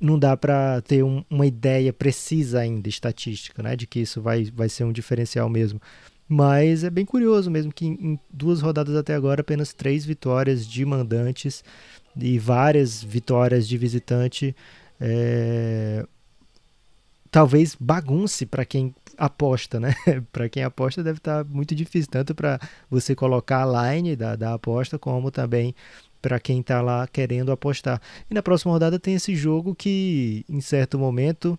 não 0.00 0.18
dá 0.18 0.34
para 0.38 0.80
ter 0.80 1.02
um, 1.02 1.22
uma 1.28 1.44
ideia 1.44 1.92
precisa 1.92 2.60
ainda, 2.60 2.88
estatística, 2.88 3.62
né? 3.62 3.76
de 3.76 3.86
que 3.86 4.00
isso 4.00 4.22
vai, 4.22 4.44
vai 4.56 4.70
ser 4.70 4.84
um 4.84 4.92
diferencial 4.92 5.50
mesmo. 5.50 5.78
Mas 6.26 6.82
é 6.82 6.88
bem 6.88 7.04
curioso 7.04 7.50
mesmo 7.50 7.70
que 7.70 7.84
em, 7.84 7.98
em 8.00 8.20
duas 8.32 8.62
rodadas 8.62 8.96
até 8.96 9.14
agora, 9.14 9.42
apenas 9.42 9.74
três 9.74 10.02
vitórias 10.02 10.66
de 10.66 10.82
mandantes 10.86 11.62
e 12.16 12.38
várias 12.38 13.04
vitórias 13.04 13.68
de 13.68 13.76
visitante 13.76 14.56
é, 14.98 16.06
talvez 17.30 17.76
bagunce 17.78 18.44
para 18.44 18.64
quem 18.64 18.94
aposta, 19.20 19.78
né? 19.78 19.94
para 20.32 20.48
quem 20.48 20.64
aposta 20.64 21.04
deve 21.04 21.18
estar 21.18 21.44
tá 21.44 21.50
muito 21.50 21.74
difícil, 21.74 22.10
tanto 22.10 22.34
para 22.34 22.58
você 22.90 23.14
colocar 23.14 23.62
a 23.64 23.92
line 23.92 24.16
da, 24.16 24.34
da 24.34 24.54
aposta, 24.54 24.98
como 24.98 25.30
também 25.30 25.74
para 26.22 26.40
quem 26.40 26.60
está 26.60 26.80
lá 26.80 27.06
querendo 27.06 27.52
apostar. 27.52 28.00
E 28.30 28.34
na 28.34 28.42
próxima 28.42 28.72
rodada 28.72 28.98
tem 28.98 29.14
esse 29.14 29.36
jogo 29.36 29.74
que, 29.74 30.44
em 30.48 30.60
certo 30.60 30.98
momento, 30.98 31.58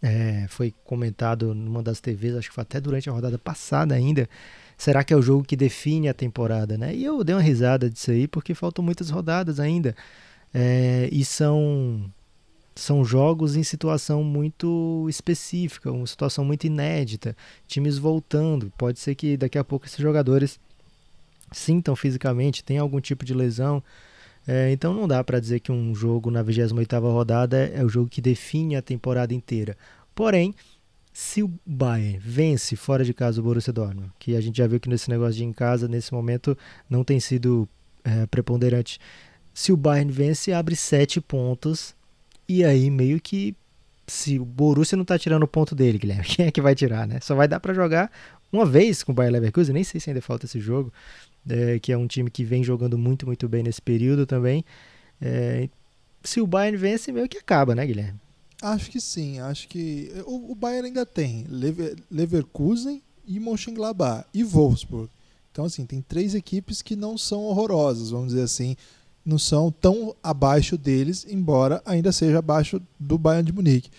é, 0.00 0.46
foi 0.48 0.74
comentado 0.84 1.54
numa 1.54 1.82
das 1.82 2.00
TVs, 2.00 2.36
acho 2.36 2.48
que 2.48 2.54
foi 2.54 2.62
até 2.62 2.80
durante 2.80 3.08
a 3.10 3.12
rodada 3.12 3.38
passada 3.38 3.94
ainda. 3.94 4.28
Será 4.76 5.04
que 5.04 5.12
é 5.12 5.16
o 5.16 5.22
jogo 5.22 5.44
que 5.44 5.56
define 5.56 6.08
a 6.08 6.14
temporada, 6.14 6.78
né? 6.78 6.94
E 6.94 7.04
eu 7.04 7.22
dei 7.24 7.34
uma 7.34 7.42
risada 7.42 7.90
disso 7.90 8.10
aí, 8.10 8.26
porque 8.28 8.54
faltam 8.54 8.84
muitas 8.84 9.10
rodadas 9.10 9.60
ainda. 9.60 9.94
É, 10.54 11.08
e 11.12 11.24
são 11.24 12.10
são 12.78 13.04
jogos 13.04 13.56
em 13.56 13.62
situação 13.64 14.22
muito 14.22 15.06
específica, 15.08 15.90
uma 15.90 16.06
situação 16.06 16.44
muito 16.44 16.64
inédita, 16.64 17.36
times 17.66 17.98
voltando. 17.98 18.72
Pode 18.78 19.00
ser 19.00 19.16
que 19.16 19.36
daqui 19.36 19.58
a 19.58 19.64
pouco 19.64 19.86
esses 19.86 19.98
jogadores 19.98 20.60
sintam 21.50 21.96
fisicamente, 21.96 22.62
tenham 22.62 22.84
algum 22.84 23.00
tipo 23.00 23.24
de 23.24 23.34
lesão. 23.34 23.82
É, 24.46 24.70
então 24.70 24.94
não 24.94 25.08
dá 25.08 25.22
para 25.24 25.40
dizer 25.40 25.58
que 25.60 25.72
um 25.72 25.92
jogo 25.92 26.30
na 26.30 26.42
28ª 26.44 27.00
rodada 27.00 27.58
é, 27.58 27.80
é 27.80 27.84
o 27.84 27.88
jogo 27.88 28.08
que 28.08 28.20
define 28.20 28.76
a 28.76 28.82
temporada 28.82 29.34
inteira. 29.34 29.76
Porém, 30.14 30.54
se 31.12 31.42
o 31.42 31.50
Bayern 31.66 32.18
vence 32.18 32.76
fora 32.76 33.04
de 33.04 33.12
casa 33.12 33.40
o 33.40 33.44
Borussia 33.44 33.72
Dortmund, 33.72 34.12
que 34.20 34.36
a 34.36 34.40
gente 34.40 34.58
já 34.58 34.68
viu 34.68 34.78
que 34.78 34.88
nesse 34.88 35.10
negócio 35.10 35.34
de 35.34 35.44
em 35.44 35.52
casa, 35.52 35.88
nesse 35.88 36.12
momento, 36.14 36.56
não 36.88 37.02
tem 37.02 37.18
sido 37.18 37.68
é, 38.04 38.24
preponderante. 38.26 39.00
Se 39.52 39.72
o 39.72 39.76
Bayern 39.76 40.12
vence, 40.12 40.52
abre 40.52 40.76
sete 40.76 41.20
pontos 41.20 41.97
e 42.48 42.64
aí, 42.64 42.90
meio 42.90 43.20
que 43.20 43.54
se 44.06 44.38
o 44.38 44.44
Borussia 44.44 44.96
não 44.96 45.04
tá 45.04 45.18
tirando 45.18 45.42
o 45.42 45.48
ponto 45.48 45.74
dele, 45.74 45.98
Guilherme, 45.98 46.24
quem 46.26 46.46
é 46.46 46.50
que 46.50 46.60
vai 46.60 46.74
tirar, 46.74 47.06
né? 47.06 47.20
Só 47.20 47.34
vai 47.34 47.46
dar 47.46 47.60
para 47.60 47.74
jogar 47.74 48.10
uma 48.50 48.64
vez 48.64 49.02
com 49.02 49.12
o 49.12 49.14
Bayer 49.14 49.32
Leverkusen, 49.32 49.74
nem 49.74 49.84
sei 49.84 50.00
se 50.00 50.08
ainda 50.08 50.22
falta 50.22 50.46
esse 50.46 50.58
jogo, 50.58 50.92
é, 51.48 51.78
que 51.78 51.92
é 51.92 51.98
um 51.98 52.06
time 52.06 52.30
que 52.30 52.44
vem 52.44 52.64
jogando 52.64 52.96
muito, 52.96 53.26
muito 53.26 53.48
bem 53.48 53.62
nesse 53.62 53.82
período 53.82 54.24
também. 54.24 54.64
É, 55.20 55.68
se 56.22 56.40
o 56.40 56.46
Bayern 56.46 56.76
vence, 56.76 57.12
meio 57.12 57.28
que 57.28 57.38
acaba, 57.38 57.74
né, 57.74 57.86
Guilherme? 57.86 58.18
Acho 58.60 58.90
que 58.90 59.00
sim, 59.00 59.38
acho 59.38 59.68
que 59.68 60.10
o, 60.26 60.52
o 60.52 60.54
Bayern 60.54 60.88
ainda 60.88 61.06
tem 61.06 61.46
Lever, 61.48 61.96
Leverkusen 62.10 63.02
e 63.26 63.38
Mönchengladbach 63.38 64.26
e 64.34 64.42
Wolfsburg. 64.42 65.10
Então, 65.52 65.64
assim, 65.64 65.84
tem 65.86 66.00
três 66.00 66.34
equipes 66.34 66.82
que 66.82 66.96
não 66.96 67.16
são 67.18 67.42
horrorosas, 67.42 68.10
vamos 68.10 68.28
dizer 68.28 68.42
assim, 68.42 68.76
não 69.28 69.38
são 69.38 69.70
tão 69.70 70.16
abaixo 70.22 70.78
deles, 70.78 71.26
embora 71.28 71.82
ainda 71.84 72.10
seja 72.10 72.38
abaixo 72.38 72.80
do 72.98 73.18
Bayern 73.18 73.44
de 73.44 73.52
Munique. 73.52 73.90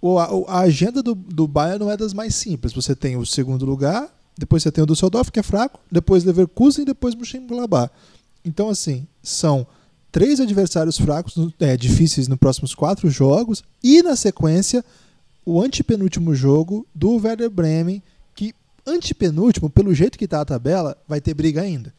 O, 0.00 0.18
a, 0.18 0.28
a, 0.46 0.60
agenda 0.60 1.02
do, 1.02 1.14
do 1.14 1.48
Bayern 1.48 1.78
não 1.78 1.90
é 1.90 1.96
das 1.96 2.12
mais 2.12 2.34
simples. 2.34 2.74
Você 2.74 2.94
tem 2.94 3.16
o 3.16 3.24
segundo 3.24 3.64
lugar, 3.64 4.14
depois 4.36 4.62
você 4.62 4.70
tem 4.70 4.84
o 4.84 4.86
Düsseldorf, 4.86 5.32
que 5.32 5.40
é 5.40 5.42
fraco, 5.42 5.80
depois 5.90 6.22
Leverkusen 6.22 6.82
e 6.82 6.86
depois 6.86 7.14
Mönchengladbach. 7.14 7.90
Então, 8.44 8.68
assim, 8.68 9.06
são 9.22 9.66
três 10.12 10.38
adversários 10.38 10.98
fracos, 10.98 11.34
é, 11.58 11.76
difíceis 11.76 12.28
nos 12.28 12.38
próximos 12.38 12.74
quatro 12.74 13.08
jogos, 13.08 13.64
e 13.82 14.02
na 14.02 14.14
sequência, 14.16 14.84
o 15.46 15.60
antepenúltimo 15.62 16.34
jogo 16.34 16.86
do 16.94 17.16
Werder 17.16 17.50
Bremen, 17.50 18.02
que 18.34 18.54
antepenúltimo, 18.86 19.70
pelo 19.70 19.94
jeito 19.94 20.18
que 20.18 20.26
está 20.26 20.42
a 20.42 20.44
tabela, 20.44 20.96
vai 21.08 21.20
ter 21.20 21.32
briga 21.32 21.62
ainda. 21.62 21.92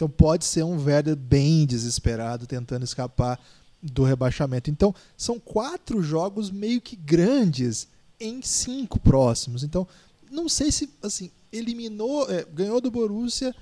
Então 0.00 0.08
pode 0.08 0.46
ser 0.46 0.62
um 0.62 0.82
Werder 0.82 1.14
bem 1.14 1.66
desesperado 1.66 2.46
tentando 2.46 2.84
escapar 2.84 3.38
do 3.82 4.02
rebaixamento. 4.02 4.70
Então 4.70 4.94
são 5.14 5.38
quatro 5.38 6.02
jogos 6.02 6.50
meio 6.50 6.80
que 6.80 6.96
grandes 6.96 7.86
em 8.18 8.40
cinco 8.40 8.98
próximos. 8.98 9.62
Então 9.62 9.86
não 10.30 10.48
sei 10.48 10.72
se 10.72 10.88
assim 11.02 11.30
eliminou, 11.52 12.30
é, 12.30 12.46
ganhou 12.46 12.80
do 12.80 12.90
Borussia, 12.90 13.54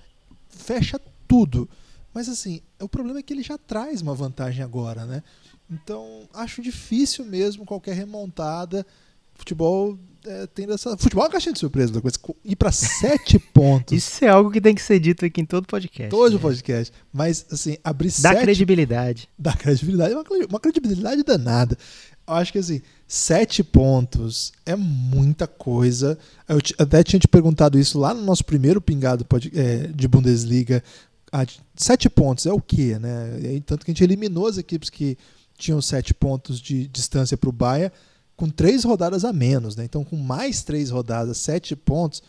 fecha 0.48 1.01
tudo. 1.27 1.68
Mas 2.14 2.29
assim, 2.29 2.62
o 2.81 2.88
problema 2.88 3.18
é 3.18 3.22
que 3.24 3.33
ele 3.33 3.42
já 3.42 3.59
traz 3.59 4.01
uma 4.01 4.14
vantagem 4.14 4.62
agora, 4.62 5.05
né? 5.05 5.24
Então 5.68 6.29
acho 6.33 6.62
difícil 6.62 7.24
mesmo 7.24 7.66
qualquer 7.66 7.96
remontada. 7.96 8.87
Futebol 9.35 9.98
é, 10.25 10.47
tendo 10.47 10.73
essa. 10.73 10.97
Futebol 10.97 11.25
é 11.25 11.27
uma 11.27 11.33
caixinha 11.33 11.53
de 11.53 11.59
surpresa, 11.59 11.93
da 11.93 12.01
coisa. 12.01 12.19
Ir 12.45 12.57
para 12.57 12.73
sete 12.73 13.39
pontos. 13.53 13.97
Isso 13.97 14.25
é 14.25 14.29
algo 14.29 14.51
que 14.51 14.61
tem 14.61 14.75
que 14.75 14.83
ser 14.83 14.99
dito 14.99 15.25
aqui 15.25 15.41
em 15.41 15.45
todo 15.45 15.67
podcast. 15.67 16.11
Todo 16.11 16.35
né? 16.35 16.39
podcast. 16.39 16.93
Mas, 17.13 17.47
assim, 17.51 17.77
abrir 17.85 18.09
Dá 18.09 18.31
sete. 18.31 18.43
credibilidade. 18.43 19.29
Dá 19.39 19.53
credibilidade. 19.53 20.15
Uma, 20.15 20.25
uma 20.49 20.61
credibilidade 20.61 21.23
danada. 21.23 21.77
Eu 22.27 22.35
acho 22.35 22.53
que, 22.53 22.59
assim, 22.59 22.83
sete 23.07 23.63
pontos 23.63 24.53
é 24.67 24.75
muita 24.77 25.47
coisa. 25.47 26.19
Eu 26.49 26.59
até 26.79 27.03
tinha 27.03 27.21
te 27.21 27.29
perguntado 27.29 27.79
isso 27.79 27.99
lá 27.99 28.13
no 28.13 28.23
nosso 28.23 28.45
primeiro 28.45 28.81
pingado 28.81 29.27
é, 29.55 29.87
de 29.87 30.09
Bundesliga. 30.09 30.83
Ah, 31.31 31.47
sete 31.77 32.09
pontos 32.09 32.47
é 32.47 32.53
o 32.53 32.61
quê, 32.61 32.99
né? 32.99 33.39
E, 33.41 33.61
tanto 33.61 33.85
que 33.85 33.91
a 33.91 33.95
gente 33.95 34.05
eliminou 34.05 34.47
as 34.47 34.59
equipes 34.59 34.91
que 34.91 35.17
tinham 35.57 35.81
sete 35.83 36.15
pontos 36.15 36.61
de 36.61 36.87
distância 36.89 37.37
para 37.37 37.51
o 37.51 37.53
Bahia 37.53 37.93
com 38.38 38.48
três 38.48 38.85
rodadas 38.85 39.24
a 39.24 39.33
menos, 39.33 39.74
né? 39.74 39.85
Então, 39.85 40.05
com 40.05 40.14
mais 40.14 40.62
três 40.62 40.90
rodadas, 40.90 41.38
sete 41.38 41.74
pontos, 41.74 42.22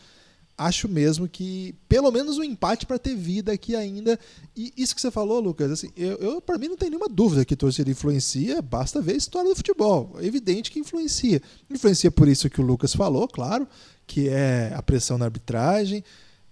acho 0.58 0.88
mesmo 0.88 1.28
que 1.28 1.72
pelo 1.88 2.10
menos 2.10 2.36
um 2.36 2.42
empate 2.42 2.84
para 2.84 2.98
ter 2.98 3.14
vida 3.14 3.52
aqui 3.52 3.76
ainda. 3.76 4.18
E 4.56 4.72
isso 4.76 4.92
que 4.92 5.00
você 5.00 5.08
falou, 5.08 5.38
Lucas, 5.38 5.70
assim, 5.70 5.88
eu, 5.96 6.16
eu 6.16 6.40
para 6.40 6.58
mim 6.58 6.66
não 6.66 6.76
tem 6.76 6.90
nenhuma 6.90 7.08
dúvida 7.08 7.44
que 7.44 7.54
torcida 7.54 7.88
influencia, 7.92 8.60
basta 8.60 9.00
ver 9.00 9.12
a 9.12 9.18
história 9.18 9.50
do 9.50 9.54
futebol. 9.54 10.16
É 10.18 10.26
evidente 10.26 10.72
que 10.72 10.80
influencia. 10.80 11.40
Influencia 11.70 12.10
por 12.10 12.26
isso 12.26 12.50
que 12.50 12.60
o 12.60 12.64
Lucas 12.64 12.92
falou, 12.92 13.28
claro, 13.28 13.68
que 14.04 14.28
é 14.28 14.72
a 14.74 14.82
pressão 14.82 15.16
na 15.16 15.26
arbitragem, 15.26 16.02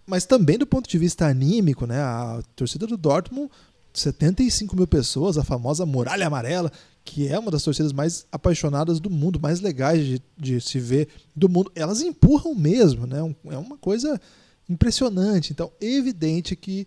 mas 0.07 0.25
também 0.25 0.57
do 0.57 0.69
ponto 0.69 0.89
de 0.89 0.99
vista 0.99 1.27
anímico, 1.27 1.85
né? 1.85 2.01
A 2.01 2.41
torcida 2.55 2.87
do 2.87 2.97
Dortmund, 2.97 3.51
75 3.93 4.77
mil 4.77 4.87
pessoas, 4.87 5.37
a 5.37 5.43
famosa 5.43 5.85
muralha 5.85 6.29
amarela, 6.29 6.71
que 7.09 7.27
é 7.27 7.39
uma 7.39 7.51
das 7.51 7.63
torcidas 7.63 7.91
mais 7.91 8.27
apaixonadas 8.31 9.01
do 9.01 9.09
mundo, 9.09 9.41
mais 9.41 9.61
legais 9.61 10.05
de, 10.05 10.23
de 10.37 10.61
se 10.61 10.79
ver 10.79 11.09
do 11.35 11.49
mundo, 11.49 11.73
elas 11.75 12.03
empurram 12.03 12.55
mesmo, 12.55 13.07
né? 13.07 13.19
É 13.47 13.57
uma 13.57 13.79
coisa 13.79 14.21
impressionante. 14.69 15.51
Então, 15.51 15.73
é 15.81 15.87
evidente 15.87 16.55
que 16.55 16.87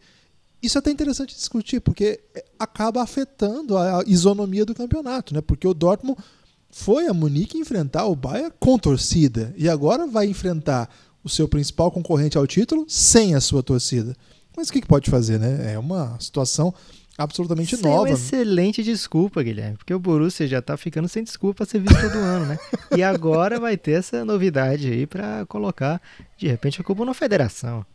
isso 0.62 0.78
é 0.78 0.80
até 0.80 0.92
interessante 0.92 1.34
discutir, 1.34 1.82
porque 1.82 2.20
acaba 2.60 3.02
afetando 3.02 3.76
a 3.76 4.04
isonomia 4.06 4.64
do 4.64 4.76
campeonato, 4.76 5.34
né? 5.34 5.42
Porque 5.42 5.68
o 5.68 5.74
Dortmund 5.74 6.22
foi 6.70 7.08
a 7.08 7.14
Munique 7.14 7.58
enfrentar 7.58 8.06
o 8.06 8.16
Bayern 8.16 8.54
com 8.60 8.78
torcida 8.78 9.52
e 9.58 9.68
agora 9.68 10.06
vai 10.06 10.28
enfrentar 10.28 10.88
o 11.24 11.30
seu 11.30 11.48
principal 11.48 11.92
concorrente 11.92 12.38
ao 12.38 12.46
título 12.46 12.86
sem 12.88 13.34
a 13.34 13.42
sua 13.42 13.64
torcida. 13.64 14.16
Mas 14.56 14.70
o 14.70 14.74
que, 14.74 14.82
que 14.82 14.88
pode 14.88 15.10
fazer, 15.10 15.40
né? 15.40 15.74
É 15.74 15.80
uma 15.80 16.16
situação 16.20 16.72
absolutamente 17.22 17.76
Isso 17.76 17.84
nova. 17.84 18.08
É 18.08 18.12
uma 18.12 18.18
excelente 18.18 18.84
desculpa, 18.84 19.42
Guilherme, 19.42 19.78
porque 19.78 19.94
o 19.94 20.00
Borussia 20.00 20.48
já 20.48 20.62
tá 20.62 20.76
ficando 20.78 21.08
sem 21.08 21.24
desculpa 21.24 21.66
ser 21.66 21.80
visto 21.80 22.00
todo 22.02 22.18
ano, 22.18 22.46
né? 22.46 22.60
E 22.98 23.04
agora 23.04 23.60
vai 23.60 23.78
ter 23.78 23.94
essa 23.94 24.26
novidade 24.26 24.92
aí 24.92 25.08
para 25.08 25.46
colocar, 25.46 26.02
de 26.38 26.48
repente, 26.48 26.82
a 26.82 26.84
culpa 26.84 27.06
na 27.06 27.14
federação. 27.14 27.86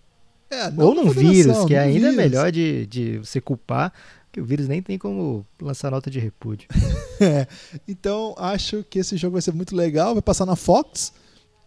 É, 0.50 0.72
Ou 0.82 0.94
num 0.94 1.10
vírus, 1.10 1.64
que 1.64 1.74
ainda 1.74 2.08
é 2.08 2.10
vírus. 2.10 2.14
é 2.14 2.16
melhor 2.16 2.52
de, 2.52 2.86
de 2.86 3.18
você 3.18 3.40
culpar, 3.40 3.92
que 4.32 4.40
o 4.40 4.44
vírus 4.44 4.68
nem 4.68 4.80
tem 4.80 4.98
como 4.98 5.44
lançar 5.60 5.90
nota 5.90 6.10
de 6.10 6.20
repúdio. 6.20 6.68
é, 7.20 7.46
então, 7.88 8.34
acho 8.38 8.84
que 8.88 8.98
esse 8.98 9.16
jogo 9.16 9.32
vai 9.32 9.42
ser 9.42 9.52
muito 9.52 9.74
legal, 9.74 10.14
vai 10.14 10.22
passar 10.22 10.46
na 10.46 10.56
Fox. 10.56 11.12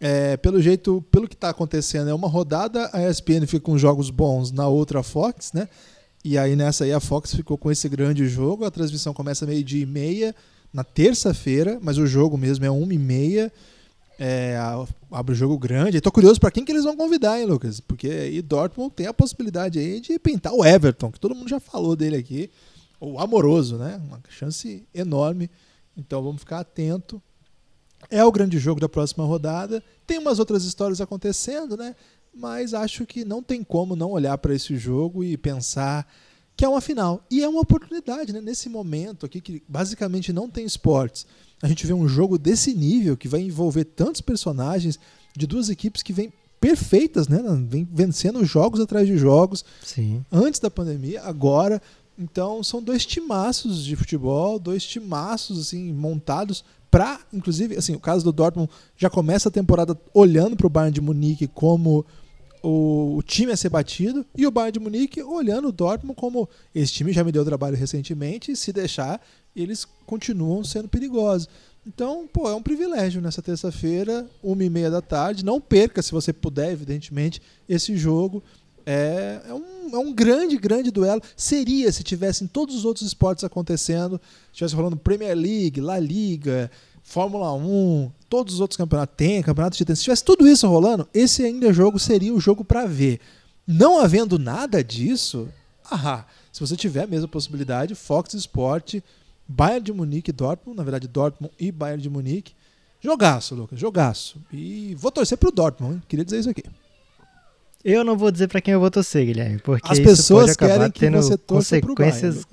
É, 0.00 0.38
pelo 0.38 0.62
jeito, 0.62 1.04
pelo 1.10 1.28
que 1.28 1.34
está 1.34 1.50
acontecendo, 1.50 2.08
é 2.08 2.14
uma 2.14 2.28
rodada, 2.28 2.88
a 2.92 3.06
ESPN 3.06 3.46
fica 3.46 3.60
com 3.60 3.76
jogos 3.76 4.08
bons 4.08 4.50
na 4.50 4.66
outra 4.66 5.02
Fox, 5.02 5.52
né? 5.52 5.68
E 6.24 6.36
aí 6.36 6.54
nessa 6.54 6.84
aí 6.84 6.92
a 6.92 7.00
Fox 7.00 7.34
ficou 7.34 7.56
com 7.56 7.70
esse 7.70 7.88
grande 7.88 8.28
jogo. 8.28 8.64
A 8.64 8.70
transmissão 8.70 9.14
começa 9.14 9.46
meio-dia 9.46 9.82
e 9.82 9.86
meia 9.86 10.34
na 10.72 10.84
terça-feira, 10.84 11.78
mas 11.82 11.98
o 11.98 12.06
jogo 12.06 12.36
mesmo 12.36 12.64
é 12.64 12.70
uma 12.70 12.92
e 12.92 12.98
meia. 12.98 13.52
É, 14.18 14.58
abre 15.10 15.32
o 15.32 15.34
jogo 15.34 15.58
grande. 15.58 15.96
Estou 15.96 16.12
curioso 16.12 16.38
para 16.38 16.50
quem 16.50 16.62
que 16.62 16.70
eles 16.70 16.84
vão 16.84 16.94
convidar, 16.94 17.40
hein, 17.40 17.46
Lucas? 17.46 17.80
Porque 17.80 18.06
aí 18.06 18.42
Dortmund 18.42 18.92
tem 18.94 19.06
a 19.06 19.14
possibilidade 19.14 19.78
aí 19.78 19.98
de 19.98 20.18
pintar 20.18 20.52
o 20.52 20.62
Everton, 20.62 21.10
que 21.10 21.18
todo 21.18 21.34
mundo 21.34 21.48
já 21.48 21.58
falou 21.58 21.96
dele 21.96 22.16
aqui. 22.16 22.50
O 23.00 23.18
amoroso, 23.18 23.76
né? 23.78 23.98
Uma 24.06 24.20
chance 24.28 24.86
enorme. 24.94 25.50
Então 25.96 26.22
vamos 26.22 26.40
ficar 26.40 26.60
atento. 26.60 27.20
É 28.10 28.22
o 28.22 28.30
grande 28.30 28.58
jogo 28.58 28.78
da 28.78 28.90
próxima 28.90 29.24
rodada. 29.24 29.82
Tem 30.06 30.18
umas 30.18 30.38
outras 30.38 30.64
histórias 30.64 31.00
acontecendo, 31.00 31.76
né? 31.76 31.96
Mas 32.34 32.74
acho 32.74 33.06
que 33.06 33.24
não 33.24 33.42
tem 33.42 33.62
como 33.62 33.96
não 33.96 34.10
olhar 34.10 34.36
para 34.38 34.54
esse 34.54 34.76
jogo 34.76 35.22
e 35.24 35.36
pensar 35.36 36.06
que 36.56 36.64
é 36.64 36.68
uma 36.68 36.80
final. 36.80 37.24
E 37.30 37.42
é 37.42 37.48
uma 37.48 37.60
oportunidade, 37.60 38.32
né? 38.32 38.40
Nesse 38.40 38.68
momento 38.68 39.26
aqui, 39.26 39.40
que 39.40 39.62
basicamente 39.66 40.32
não 40.32 40.48
tem 40.48 40.64
esportes, 40.64 41.26
a 41.62 41.68
gente 41.68 41.86
vê 41.86 41.92
um 41.92 42.08
jogo 42.08 42.38
desse 42.38 42.74
nível 42.74 43.16
que 43.16 43.28
vai 43.28 43.40
envolver 43.40 43.84
tantos 43.84 44.20
personagens 44.20 44.98
de 45.36 45.46
duas 45.46 45.68
equipes 45.68 46.02
que 46.02 46.12
vêm 46.12 46.32
perfeitas, 46.60 47.28
né? 47.28 47.42
Vem 47.68 47.88
vencendo 47.90 48.44
jogos 48.44 48.80
atrás 48.80 49.06
de 49.06 49.16
jogos. 49.16 49.64
Sim. 49.82 50.24
Antes 50.30 50.60
da 50.60 50.70
pandemia, 50.70 51.22
agora. 51.22 51.80
Então, 52.18 52.62
são 52.62 52.82
dois 52.82 53.06
timaços 53.06 53.82
de 53.82 53.96
futebol, 53.96 54.58
dois 54.58 54.84
timaços 54.84 55.58
assim 55.58 55.90
montados 55.90 56.62
para, 56.90 57.20
inclusive, 57.32 57.76
assim, 57.76 57.94
o 57.94 58.00
caso 58.00 58.24
do 58.24 58.32
Dortmund 58.32 58.70
já 58.96 59.08
começa 59.08 59.48
a 59.48 59.52
temporada 59.52 59.98
olhando 60.12 60.56
para 60.56 60.66
o 60.66 60.70
Bayern 60.70 60.92
de 60.92 61.00
Munique 61.00 61.46
como 61.46 62.04
o, 62.62 63.16
o, 63.16 63.22
time 63.22 63.52
a 63.52 63.56
ser 63.56 63.68
batido 63.68 64.26
e 64.36 64.46
o 64.46 64.50
Bayern 64.50 64.72
de 64.72 64.80
Munique 64.80 65.22
olhando 65.22 65.68
o 65.68 65.72
Dortmund 65.72 66.16
como 66.16 66.48
esse 66.74 66.92
time 66.92 67.12
já 67.12 67.22
me 67.22 67.32
deu 67.32 67.44
trabalho 67.44 67.76
recentemente 67.76 68.52
e 68.52 68.56
se 68.56 68.72
deixar 68.72 69.20
eles 69.54 69.86
continuam 70.06 70.62
sendo 70.64 70.88
perigosos. 70.88 71.48
Então, 71.86 72.28
pô, 72.30 72.48
é 72.48 72.54
um 72.54 72.62
privilégio 72.62 73.22
nessa 73.22 73.40
terça-feira, 73.40 74.28
uma 74.42 74.62
e 74.62 74.68
meia 74.68 74.90
da 74.90 75.00
tarde. 75.00 75.44
Não 75.44 75.60
perca, 75.60 76.02
se 76.02 76.12
você 76.12 76.32
puder, 76.32 76.72
evidentemente, 76.72 77.40
esse 77.68 77.96
jogo. 77.96 78.42
É, 78.86 79.40
é, 79.48 79.54
um, 79.54 79.90
é 79.92 79.98
um 79.98 80.12
grande, 80.12 80.56
grande 80.56 80.90
duelo. 80.90 81.22
Seria 81.36 81.90
se 81.92 82.02
tivessem 82.02 82.46
todos 82.46 82.74
os 82.74 82.84
outros 82.84 83.06
esportes 83.06 83.44
acontecendo, 83.44 84.20
estivesse 84.52 84.74
rolando 84.74 84.96
Premier 84.96 85.36
League, 85.36 85.80
La 85.80 85.98
Liga, 85.98 86.70
Fórmula 87.02 87.52
1, 87.52 88.10
todos 88.28 88.54
os 88.54 88.60
outros 88.60 88.76
campeonatos 88.76 89.16
tem, 89.16 89.42
campeonato 89.42 89.76
de 89.76 89.84
tênis. 89.84 89.98
Se 89.98 90.04
tivesse 90.04 90.24
tudo 90.24 90.46
isso 90.46 90.66
rolando, 90.68 91.08
esse 91.12 91.44
ainda 91.44 91.72
jogo 91.72 91.98
seria 91.98 92.32
o 92.32 92.40
jogo 92.40 92.64
para 92.64 92.86
ver. 92.86 93.20
Não 93.66 93.98
havendo 93.98 94.38
nada 94.38 94.82
disso, 94.82 95.48
ah, 95.90 96.24
se 96.52 96.60
você 96.60 96.76
tiver 96.76 97.04
a 97.04 97.06
mesma 97.06 97.28
possibilidade, 97.28 97.94
Fox 97.94 98.34
Sport, 98.34 98.96
Bayern 99.46 99.84
de 99.84 99.92
Munique, 99.92 100.30
Dortmund, 100.30 100.76
na 100.76 100.84
verdade 100.84 101.08
Dortmund 101.08 101.52
e 101.58 101.72
Bayern 101.72 102.00
de 102.00 102.08
Munique, 102.08 102.54
jogaço, 103.00 103.54
Lucas, 103.54 103.78
jogaço. 103.78 104.40
E 104.52 104.94
vou 104.96 105.10
torcer 105.10 105.36
pro 105.36 105.50
Dortmund, 105.50 105.96
hein? 105.96 106.02
queria 106.08 106.24
dizer 106.24 106.38
isso 106.38 106.50
aqui. 106.50 106.62
Eu 107.84 108.04
não 108.04 108.16
vou 108.16 108.30
dizer 108.30 108.48
para 108.48 108.60
quem 108.60 108.74
eu 108.74 108.80
vou 108.80 108.90
torcer, 108.90 109.26
Guilherme, 109.26 109.58
porque 109.58 109.90
as 109.90 109.98
pessoas 109.98 110.56
querem 110.56 110.90
que 110.90 111.10
você 111.10 111.36
torça 111.36 111.80
consequências. 111.80 112.46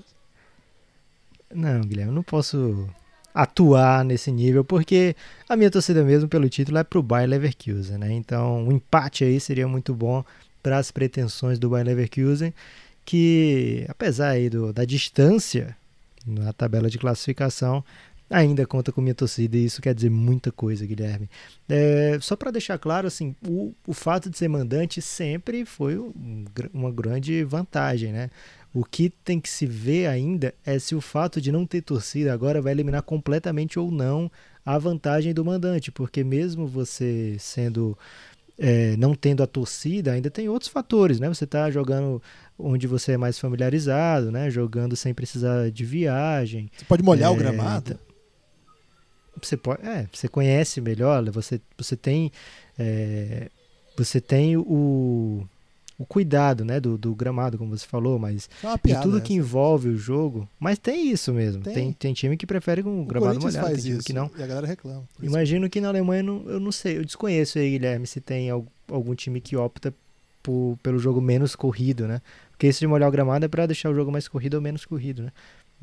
Não, 1.54 1.82
Guilherme, 1.82 2.12
eu 2.12 2.16
não 2.16 2.24
posso 2.24 2.88
atuar 3.34 4.04
nesse 4.04 4.32
nível, 4.32 4.64
porque 4.64 5.16
a 5.48 5.56
minha 5.56 5.70
torcida 5.70 6.04
mesmo 6.04 6.28
pelo 6.28 6.50
título 6.50 6.78
é 6.78 6.84
pro 6.84 7.04
Bayer 7.04 7.30
Leverkusen, 7.30 7.98
né? 7.98 8.12
Então, 8.12 8.66
um 8.66 8.72
empate 8.72 9.24
aí 9.24 9.40
seria 9.40 9.68
muito 9.68 9.94
bom 9.94 10.24
para 10.64 10.78
as 10.78 10.92
pretensões 10.92 11.60
do 11.60 11.70
Bayer 11.70 11.86
Leverkusen, 11.86 12.54
que 13.06 13.86
apesar 13.88 14.30
aí 14.30 14.50
do, 14.50 14.74
da 14.74 14.86
distância 14.86 15.76
na 16.26 16.52
tabela 16.52 16.90
de 16.90 16.98
classificação, 16.98 17.84
ainda 18.30 18.66
conta 18.66 18.92
com 18.92 19.02
minha 19.02 19.16
torcida 19.16 19.58
e 19.58 19.66
isso 19.66 19.82
quer 19.82 19.94
dizer 19.94 20.10
muita 20.10 20.52
coisa, 20.52 20.86
Guilherme. 20.86 21.30
É, 21.68 22.18
só 22.22 22.36
para 22.36 22.52
deixar 22.52 22.78
claro, 22.78 23.08
assim, 23.08 23.36
o, 23.48 23.74
o 23.86 23.94
fato 23.94 24.30
de 24.30 24.38
ser 24.38 24.48
mandante 24.48 25.02
sempre 25.02 25.66
foi 25.66 25.98
um, 25.98 26.46
uma 26.74 26.92
grande 26.92 27.44
vantagem, 27.44 28.12
né? 28.12 28.30
O 28.74 28.84
que 28.84 29.10
tem 29.10 29.40
que 29.40 29.50
se 29.50 29.66
ver 29.66 30.08
ainda 30.08 30.54
é 30.66 30.78
se 30.78 30.94
o 30.94 31.02
fato 31.02 31.42
de 31.42 31.52
não 31.52 31.66
ter 31.66 31.82
torcida 31.82 32.34
agora 32.34 32.62
vai 32.62 32.74
eliminar 32.74 33.02
completamente 33.02 33.80
ou 33.80 33.90
não 33.90 34.30
a 34.66 34.78
vantagem 34.78 35.34
do 35.34 35.46
mandante, 35.46 35.92
porque 35.92 36.24
mesmo 36.24 36.68
você 36.68 37.38
sendo 37.40 37.98
é, 38.58 38.98
não 38.98 39.14
tendo 39.14 39.44
a 39.44 39.48
torcida, 39.48 40.12
ainda 40.12 40.30
tem 40.30 40.50
outros 40.50 40.70
fatores, 40.70 41.20
né? 41.20 41.30
Você 41.30 41.44
está 41.44 41.70
jogando 41.70 42.22
onde 42.58 42.88
você 42.88 43.14
é 43.14 43.18
mais 43.18 43.40
familiarizado, 43.40 44.32
né? 44.32 44.50
Jogando 44.50 44.96
sem 44.96 45.14
precisar 45.14 45.70
de 45.72 45.86
viagem. 45.86 46.70
Você 46.76 46.86
pode 46.86 47.04
molhar 47.04 47.32
é, 47.32 47.34
o 47.34 47.38
gramado. 47.38 47.98
Você 49.42 49.58
pode, 49.58 49.86
é, 49.86 50.08
você 50.12 50.28
conhece 50.28 50.82
melhor, 50.82 51.24
você, 51.32 51.62
você 51.78 51.96
tem, 51.96 52.32
é, 52.78 53.50
você 53.96 54.20
tem 54.22 54.58
o 54.58 55.48
o 56.00 56.06
cuidado 56.06 56.64
né, 56.64 56.80
do, 56.80 56.98
do 56.98 57.16
gramado, 57.16 57.58
como 57.58 57.76
você 57.76 57.86
falou, 57.86 58.20
mas 58.20 58.48
é 58.64 58.78
piada, 58.78 59.00
de 59.00 59.02
tudo 59.02 59.22
que 59.22 59.34
envolve 59.34 59.90
o 59.90 59.98
jogo. 59.98 60.48
Mas 60.60 60.78
tem 60.78 61.10
isso 61.10 61.34
mesmo. 61.34 61.64
Tem, 61.64 61.74
tem, 61.74 61.94
tem 61.94 62.14
time 62.14 62.38
que 62.38 62.46
prefere 62.46 62.84
com 62.84 63.00
o, 63.00 63.02
o 63.02 63.06
gramado 63.06 63.40
molhado, 63.42 63.68
tem 63.68 63.78
time 63.78 63.98
isso, 63.98 64.06
que 64.06 64.14
não. 64.14 64.30
E 64.38 64.44
a 64.44 64.48
galera 64.48 64.68
reclama. 64.68 65.04
Imagino 65.22 65.68
que 65.70 65.82
na 65.82 65.88
Alemanha, 65.88 66.22
não, 66.22 66.44
eu 66.48 66.60
não 66.60 66.72
sei, 66.72 66.98
eu 66.98 67.06
desconheço 67.06 67.58
aí, 67.58 67.72
Guilherme, 67.72 68.06
se 68.06 68.22
tem 68.22 68.50
algum 68.50 69.16
time 69.16 69.42
que 69.42 69.56
opta 69.56 69.92
por, 70.44 70.78
pelo 70.84 71.00
jogo 71.00 71.20
menos 71.20 71.56
corrido, 71.56 72.08
né? 72.08 72.22
Porque 72.52 72.68
esse 72.68 72.80
de 72.80 72.88
molhar 72.88 73.10
o 73.10 73.12
gramado 73.12 73.46
é 73.46 73.48
para 73.48 73.66
deixar 73.66 73.90
o 73.90 73.96
jogo 73.96 74.12
mais 74.12 74.28
corrido 74.28 74.54
ou 74.54 74.62
menos 74.62 74.86
corrido, 74.86 75.24
né? 75.24 75.32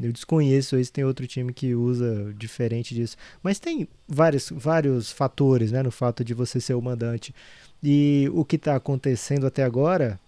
Eu 0.00 0.12
desconheço 0.12 0.82
se 0.82 0.92
tem 0.92 1.04
outro 1.04 1.26
time 1.26 1.52
que 1.52 1.74
usa 1.74 2.34
diferente 2.36 2.94
disso. 2.94 3.16
Mas 3.42 3.60
tem 3.60 3.88
vários, 4.08 4.50
vários 4.50 5.12
fatores, 5.12 5.70
né, 5.70 5.82
no 5.82 5.90
fato 5.90 6.24
de 6.24 6.34
você 6.34 6.60
ser 6.60 6.74
o 6.74 6.82
mandante. 6.82 7.34
E 7.82 8.28
o 8.34 8.44
que 8.44 8.56
está 8.56 8.74
acontecendo 8.74 9.46
até 9.46 9.62
agora 9.62 10.18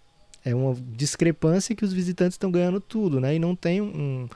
é 0.45 0.55
uma 0.55 0.75
discrepância 0.75 1.75
que 1.75 1.85
os 1.85 1.93
visitantes 1.93 2.35
estão 2.35 2.51
ganhando 2.51 2.81
tudo, 2.81 3.21
né? 3.21 3.35
E 3.35 3.39
não 3.39 3.57
tem 3.57 3.81
um, 3.81 4.29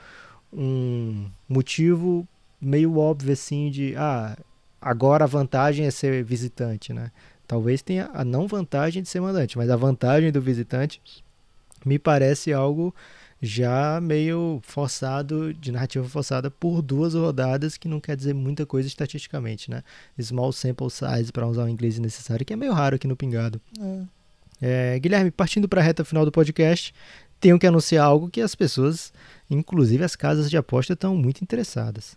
um 0.51 1.29
motivo 1.47 2.27
meio 2.59 2.97
óbvio 2.97 3.31
assim 3.31 3.71
de 3.71 3.95
ah, 3.95 4.37
agora 4.81 5.23
a 5.23 5.27
vantagem 5.27 5.85
é 5.85 5.91
ser 5.91 6.23
visitante, 6.23 6.91
né? 6.91 7.11
Talvez 7.47 7.81
tenha 7.81 8.09
a 8.13 8.25
não 8.25 8.47
vantagem 8.47 9.01
de 9.01 9.07
ser 9.07 9.21
mandante, 9.21 9.57
mas 9.57 9.69
a 9.69 9.75
vantagem 9.75 10.31
do 10.31 10.41
visitante 10.41 11.01
me 11.85 11.97
parece 11.97 12.51
algo 12.51 12.93
já 13.41 13.99
meio 13.99 14.59
forçado, 14.61 15.53
de 15.53 15.71
narrativa 15.71 16.07
forçada 16.07 16.51
por 16.51 16.81
duas 16.81 17.15
rodadas, 17.15 17.75
que 17.75 17.87
não 17.87 17.99
quer 17.99 18.15
dizer 18.15 18.33
muita 18.35 18.65
coisa 18.65 18.87
estatisticamente, 18.87 19.69
né? 19.71 19.83
Small 20.21 20.51
sample 20.51 20.89
size, 20.91 21.31
para 21.31 21.47
usar 21.47 21.63
o 21.63 21.69
inglês 21.69 21.97
necessário, 21.97 22.45
que 22.45 22.53
é 22.53 22.55
meio 22.55 22.71
raro 22.71 22.95
aqui 22.95 23.07
no 23.07 23.15
Pingado. 23.15 23.59
É. 23.79 24.03
É, 24.61 24.99
Guilherme, 24.99 25.31
partindo 25.31 25.67
para 25.67 25.81
a 25.81 25.83
reta 25.83 26.05
final 26.05 26.23
do 26.23 26.31
podcast, 26.31 26.93
tenho 27.39 27.57
que 27.57 27.65
anunciar 27.65 28.05
algo 28.05 28.29
que 28.29 28.39
as 28.39 28.53
pessoas, 28.53 29.11
inclusive 29.49 30.03
as 30.03 30.15
casas 30.15 30.47
de 30.47 30.55
aposta, 30.55 30.93
estão 30.93 31.17
muito 31.17 31.41
interessadas. 31.41 32.15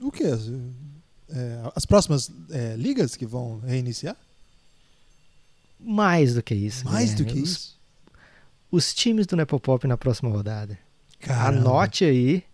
O 0.00 0.10
que? 0.10 0.24
É, 0.24 1.70
as 1.74 1.84
próximas 1.84 2.32
é, 2.50 2.74
ligas 2.76 3.14
que 3.14 3.26
vão 3.26 3.60
reiniciar? 3.60 4.16
Mais 5.78 6.34
do 6.34 6.42
que 6.42 6.54
isso. 6.54 6.86
Mais 6.86 7.10
Guilherme. 7.12 7.24
do 7.24 7.34
que 7.34 7.38
isso? 7.40 7.75
Os 8.70 8.94
times 8.94 9.26
do 9.26 9.36
Nepopop 9.36 9.86
na 9.86 9.96
próxima 9.96 10.30
rodada. 10.30 10.78
Caramba. 11.20 11.60
Anote 11.60 12.04
aí, 12.04 12.44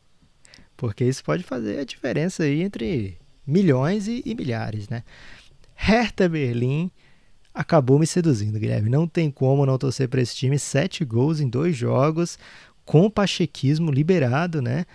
porque 0.77 1.05
isso 1.05 1.25
pode 1.25 1.43
fazer 1.43 1.79
a 1.79 1.85
diferença 1.85 2.45
aí 2.45 2.63
entre 2.63 3.19
milhões 3.47 4.07
e, 4.07 4.23
e 4.25 4.35
milhares, 4.35 4.89
né? 4.89 5.03
Hertha 5.75 6.29
Berlim 6.29 6.91
acabou 7.55 7.99
me 7.99 8.07
seduzindo, 8.07 8.59
Guilherme. 8.59 8.89
Não 8.89 9.07
tem 9.07 9.31
como 9.31 9.67
não 9.67 9.77
torcer 9.77 10.09
para 10.09 10.21
esse 10.21 10.35
time. 10.35 10.59
Sete 10.59 11.05
gols 11.05 11.41
em 11.41 11.49
dois 11.49 11.77
jogos, 11.77 12.39
com 12.85 13.11
pachequismo 13.11 13.91
liberado, 13.91 14.63
né? 14.63 14.87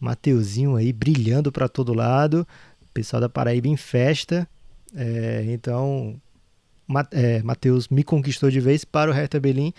Mateuzinho 0.00 0.76
aí 0.76 0.92
brilhando 0.92 1.50
para 1.50 1.68
todo 1.68 1.92
lado. 1.92 2.46
Pessoal 2.94 3.20
da 3.20 3.28
Paraíba 3.28 3.68
em 3.68 3.76
festa. 3.76 4.48
É, 4.94 5.44
então, 5.48 6.20
é, 7.12 7.42
Matheus 7.42 7.88
me 7.88 8.02
conquistou 8.02 8.50
de 8.50 8.60
vez 8.60 8.84
para 8.84 9.10
o 9.10 9.14
Hertha 9.14 9.38
Berlim. 9.38 9.72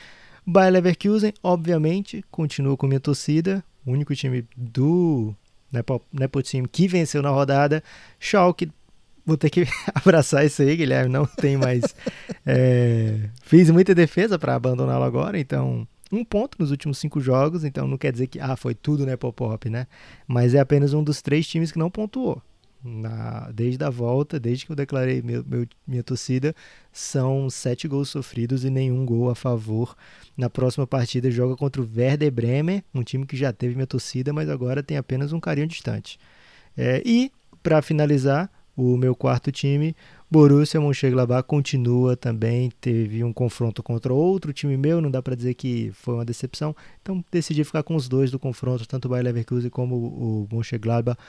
Bayer 0.50 0.74
Leverkusen, 0.74 1.32
obviamente, 1.44 2.26
continua 2.32 2.76
com 2.76 2.88
minha 2.88 3.00
torcida. 3.00 3.64
O 3.86 3.92
único 3.92 4.16
time 4.16 4.48
do 4.58 5.36
Nepo, 5.72 6.02
Nepo 6.12 6.42
Team 6.42 6.66
que 6.66 6.88
venceu 6.88 7.22
na 7.22 7.30
rodada. 7.30 7.84
Schalke, 8.20 8.72
vou 9.24 9.38
ter 9.38 9.52
que 9.52 9.68
abraçar 9.94 10.44
isso 10.44 10.64
aí, 10.64 10.76
Guilherme. 10.76 11.12
Não 11.12 11.28
tem 11.28 11.56
mais. 11.56 11.84
é, 12.44 13.30
fiz 13.44 13.70
muita 13.70 13.94
defesa 13.94 14.40
para 14.40 14.56
abandoná-lo 14.56 15.04
agora, 15.04 15.40
então 15.40 15.88
um 16.12 16.26
ponto 16.26 16.58
nos 16.58 16.72
últimos 16.72 16.98
cinco 16.98 17.22
jogos, 17.22 17.64
então 17.64 17.88
não 17.88 17.96
quer 17.96 18.12
dizer 18.12 18.26
que 18.26 18.40
ah, 18.40 18.56
foi 18.56 18.74
tudo 18.74 19.06
Nepopop, 19.06 19.70
né? 19.70 19.86
Mas 20.28 20.56
é 20.56 20.60
apenas 20.60 20.96
um 20.96 21.04
dos 21.04 21.22
três 21.22 21.46
times 21.48 21.72
que 21.72 21.78
não 21.78 21.92
pontuou. 21.92 22.42
Na, 22.82 23.52
desde 23.52 23.84
a 23.84 23.90
volta, 23.90 24.40
desde 24.40 24.66
que 24.66 24.72
eu 24.72 24.76
declarei 24.76 25.22
meu, 25.22 25.44
meu, 25.46 25.68
minha 25.86 26.02
torcida, 26.02 26.56
são 26.94 27.50
sete 27.50 27.90
gols 27.90 28.08
sofridos 28.08 28.64
e 28.64 28.70
nenhum 28.70 29.06
gol 29.06 29.30
a 29.30 29.36
favor. 29.36 29.96
Na 30.38 30.50
próxima 30.50 30.88
partida 30.88 31.30
joga 31.30 31.58
contra 31.58 31.82
o 31.82 31.90
Werder 31.94 32.32
Bremen, 32.32 32.82
um 32.94 33.04
time 33.04 33.26
que 33.26 33.36
já 33.36 33.52
teve 33.52 33.76
minha 33.76 33.88
torcida, 33.88 34.32
mas 34.32 34.50
agora 34.50 34.82
tem 34.82 34.96
apenas 34.96 35.34
um 35.34 35.40
carinho 35.42 35.68
distante. 35.68 36.18
É, 36.78 37.02
e, 37.06 37.32
para 37.62 37.82
finalizar, 37.82 38.50
o 38.78 38.96
meu 38.96 39.14
quarto 39.14 39.52
time, 39.52 39.94
Borussia 40.32 40.80
Mönchengladbach 40.80 41.46
continua 41.46 42.16
também, 42.16 42.72
teve 42.80 43.24
um 43.26 43.34
confronto 43.34 43.84
contra 43.84 44.14
outro 44.14 44.54
time 44.54 44.78
meu, 44.78 45.02
não 45.02 45.12
dá 45.12 45.22
para 45.22 45.36
dizer 45.36 45.54
que 45.56 45.92
foi 45.94 46.14
uma 46.14 46.24
decepção, 46.24 46.74
então 47.02 47.24
decidi 47.30 47.64
ficar 47.66 47.84
com 47.84 47.94
os 47.94 48.08
dois 48.08 48.32
do 48.32 48.40
confronto, 48.40 48.88
tanto 48.88 49.06
o 49.06 49.10
Bayer 49.10 49.26
Leverkusen 49.26 49.70
como 49.70 49.96
o 49.96 50.48
Mönchengladbach, 50.50 51.20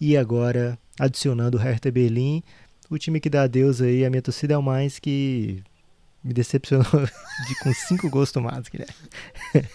e 0.00 0.16
agora 0.16 0.78
adicionando 0.98 1.56
o 1.56 1.60
Hertha 1.60 1.90
Berlim, 1.90 2.42
o 2.90 2.98
time 2.98 3.20
que 3.20 3.30
dá 3.30 3.42
adeus 3.42 3.80
aí, 3.80 4.04
a 4.04 4.10
minha 4.10 4.22
torcida 4.22 4.54
é 4.54 4.58
o 4.58 4.62
mais 4.62 4.98
que 4.98 5.62
me 6.22 6.32
decepcionou 6.32 6.84
de, 7.48 7.54
com 7.62 7.72
cinco 7.72 8.10
gols 8.10 8.32
tomados, 8.32 8.68
Guilherme. 8.68 8.94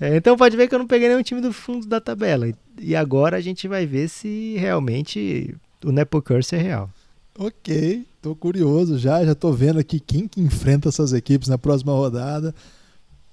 é, 0.00 0.16
então 0.16 0.36
pode 0.36 0.56
ver 0.56 0.68
que 0.68 0.74
eu 0.74 0.78
não 0.78 0.86
peguei 0.86 1.08
nenhum 1.08 1.22
time 1.22 1.40
do 1.40 1.52
fundo 1.52 1.86
da 1.86 2.00
tabela. 2.00 2.52
E 2.80 2.96
agora 2.96 3.36
a 3.36 3.40
gente 3.40 3.68
vai 3.68 3.86
ver 3.86 4.08
se 4.08 4.56
realmente 4.58 5.54
o 5.84 5.92
Nepo 5.92 6.20
Curse 6.20 6.56
é 6.56 6.58
real. 6.58 6.90
Ok, 7.38 8.04
tô 8.20 8.36
curioso 8.36 8.98
já, 8.98 9.24
já 9.24 9.34
tô 9.34 9.52
vendo 9.52 9.78
aqui 9.78 9.98
quem 9.98 10.28
que 10.28 10.40
enfrenta 10.40 10.88
essas 10.88 11.12
equipes 11.12 11.48
na 11.48 11.56
próxima 11.56 11.92
rodada. 11.92 12.54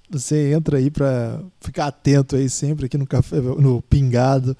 Você 0.08 0.52
entra 0.52 0.78
aí 0.78 0.90
para 0.90 1.40
ficar 1.60 1.86
atento 1.86 2.34
aí 2.34 2.48
sempre 2.48 2.86
aqui 2.86 2.96
no 2.96 3.06
café, 3.06 3.40
no 3.40 3.82
pingado. 3.82 4.56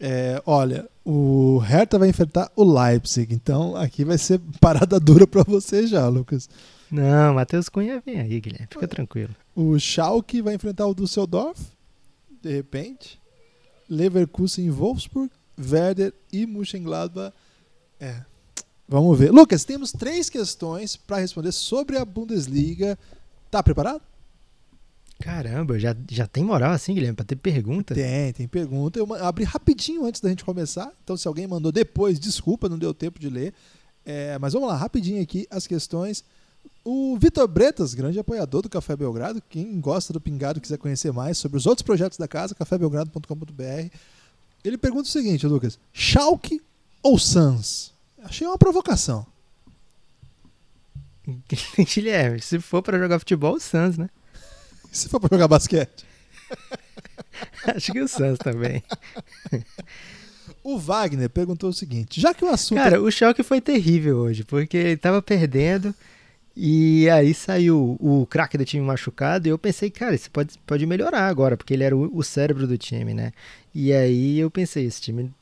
É, 0.00 0.42
olha, 0.44 0.88
o 1.04 1.58
Hertha 1.58 1.98
vai 1.98 2.08
enfrentar 2.08 2.50
o 2.54 2.64
Leipzig, 2.64 3.34
então 3.34 3.76
aqui 3.76 4.04
vai 4.04 4.18
ser 4.18 4.40
parada 4.60 5.00
dura 5.00 5.26
para 5.26 5.42
você 5.42 5.86
já, 5.86 6.06
Lucas. 6.08 6.48
Não, 6.90 7.34
Matheus 7.34 7.68
Cunha 7.68 8.02
vem 8.04 8.20
aí, 8.20 8.40
Guilherme, 8.40 8.68
fica 8.70 8.86
tranquilo. 8.86 9.34
O 9.54 9.78
Schalke 9.78 10.42
vai 10.42 10.54
enfrentar 10.54 10.86
o 10.86 10.94
Düsseldorf, 10.94 11.60
de 12.42 12.52
repente. 12.52 13.20
Leverkusen, 13.88 14.70
Wolfsburg, 14.70 15.30
Werder 15.58 16.14
e 16.32 16.46
Mönchengladbach. 16.46 17.34
É, 18.00 18.22
vamos 18.88 19.18
ver. 19.18 19.30
Lucas, 19.30 19.64
temos 19.64 19.92
três 19.92 20.30
questões 20.30 20.96
para 20.96 21.18
responder 21.18 21.52
sobre 21.52 21.98
a 21.98 22.04
Bundesliga. 22.04 22.98
Tá 23.50 23.62
preparado? 23.62 24.02
Caramba, 25.22 25.78
já, 25.78 25.94
já 26.10 26.26
tem 26.26 26.42
moral 26.42 26.72
assim, 26.72 26.94
Guilherme, 26.94 27.14
para 27.14 27.24
ter 27.24 27.36
pergunta? 27.36 27.94
Tem, 27.94 28.32
tem 28.32 28.48
pergunta. 28.48 28.98
Eu 28.98 29.14
abri 29.24 29.44
rapidinho 29.44 30.04
antes 30.04 30.20
da 30.20 30.28
gente 30.28 30.44
começar. 30.44 30.92
Então, 31.04 31.16
se 31.16 31.28
alguém 31.28 31.46
mandou 31.46 31.70
depois, 31.70 32.18
desculpa, 32.18 32.68
não 32.68 32.76
deu 32.76 32.92
tempo 32.92 33.20
de 33.20 33.30
ler. 33.30 33.54
É, 34.04 34.36
mas 34.40 34.52
vamos 34.52 34.68
lá, 34.68 34.76
rapidinho 34.76 35.22
aqui 35.22 35.46
as 35.48 35.64
questões. 35.64 36.24
O 36.84 37.16
Vitor 37.18 37.46
Bretas, 37.46 37.94
grande 37.94 38.18
apoiador 38.18 38.62
do 38.62 38.68
Café 38.68 38.96
Belgrado, 38.96 39.40
quem 39.48 39.80
gosta 39.80 40.12
do 40.12 40.20
Pingado 40.20 40.60
quiser 40.60 40.76
conhecer 40.76 41.12
mais 41.12 41.38
sobre 41.38 41.56
os 41.56 41.66
outros 41.66 41.84
projetos 41.84 42.18
da 42.18 42.26
casa, 42.26 42.52
cafébelgrado.com.br, 42.56 43.96
ele 44.64 44.76
pergunta 44.76 45.08
o 45.08 45.12
seguinte, 45.12 45.46
Lucas: 45.46 45.78
Schalke 45.92 46.60
ou 47.00 47.16
Suns? 47.16 47.92
Achei 48.24 48.44
uma 48.44 48.58
provocação. 48.58 49.24
Guilherme, 51.94 52.40
se 52.40 52.58
for 52.58 52.82
para 52.82 52.98
jogar 52.98 53.20
futebol, 53.20 53.54
o 53.54 53.60
Suns, 53.60 53.96
né? 53.96 54.08
E 54.92 54.96
se 54.96 55.08
for 55.08 55.18
para 55.18 55.34
jogar 55.36 55.48
basquete? 55.48 56.04
Acho 57.74 57.92
que 57.92 58.00
o 58.00 58.08
Suns 58.08 58.38
também. 58.38 58.82
O 60.64 60.78
Wagner 60.78 61.28
perguntou 61.28 61.70
o 61.70 61.72
seguinte: 61.72 62.20
já 62.20 62.32
que 62.32 62.44
o 62.44 62.48
assunto. 62.48 62.78
Cara, 62.78 63.00
o 63.02 63.10
choque 63.10 63.42
foi 63.42 63.60
terrível 63.60 64.18
hoje, 64.18 64.44
porque 64.44 64.76
ele 64.76 64.96
tava 64.96 65.20
perdendo. 65.20 65.92
E 66.54 67.08
aí 67.08 67.32
saiu 67.32 67.96
o 67.98 68.26
craque 68.26 68.58
do 68.58 68.64
time 68.64 68.84
machucado 68.84 69.48
e 69.48 69.50
eu 69.50 69.58
pensei, 69.58 69.90
cara, 69.90 70.14
isso 70.14 70.30
pode, 70.30 70.58
pode 70.66 70.84
melhorar 70.84 71.26
agora, 71.26 71.56
porque 71.56 71.72
ele 71.72 71.82
era 71.82 71.96
o, 71.96 72.10
o 72.16 72.22
cérebro 72.22 72.66
do 72.66 72.76
time, 72.76 73.14
né? 73.14 73.32
E 73.74 73.92
aí 73.92 74.38
eu 74.38 74.50
pensei, 74.50 74.84
esse 74.84 75.00
time, 75.00 75.32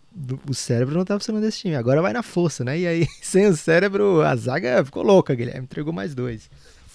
o 0.48 0.54
cérebro 0.54 0.96
não 0.96 1.04
tá 1.04 1.18
funcionando 1.18 1.42
desse 1.42 1.58
time, 1.58 1.74
agora 1.74 2.00
vai 2.00 2.12
na 2.12 2.22
força, 2.22 2.62
né? 2.62 2.78
E 2.78 2.86
aí, 2.86 3.08
sem 3.20 3.46
o 3.46 3.56
cérebro, 3.56 4.22
a 4.22 4.36
zaga 4.36 4.84
ficou 4.84 5.02
louca, 5.02 5.34
Guilherme, 5.34 5.64
entregou 5.64 5.92
mais 5.92 6.14
dois. 6.14 6.48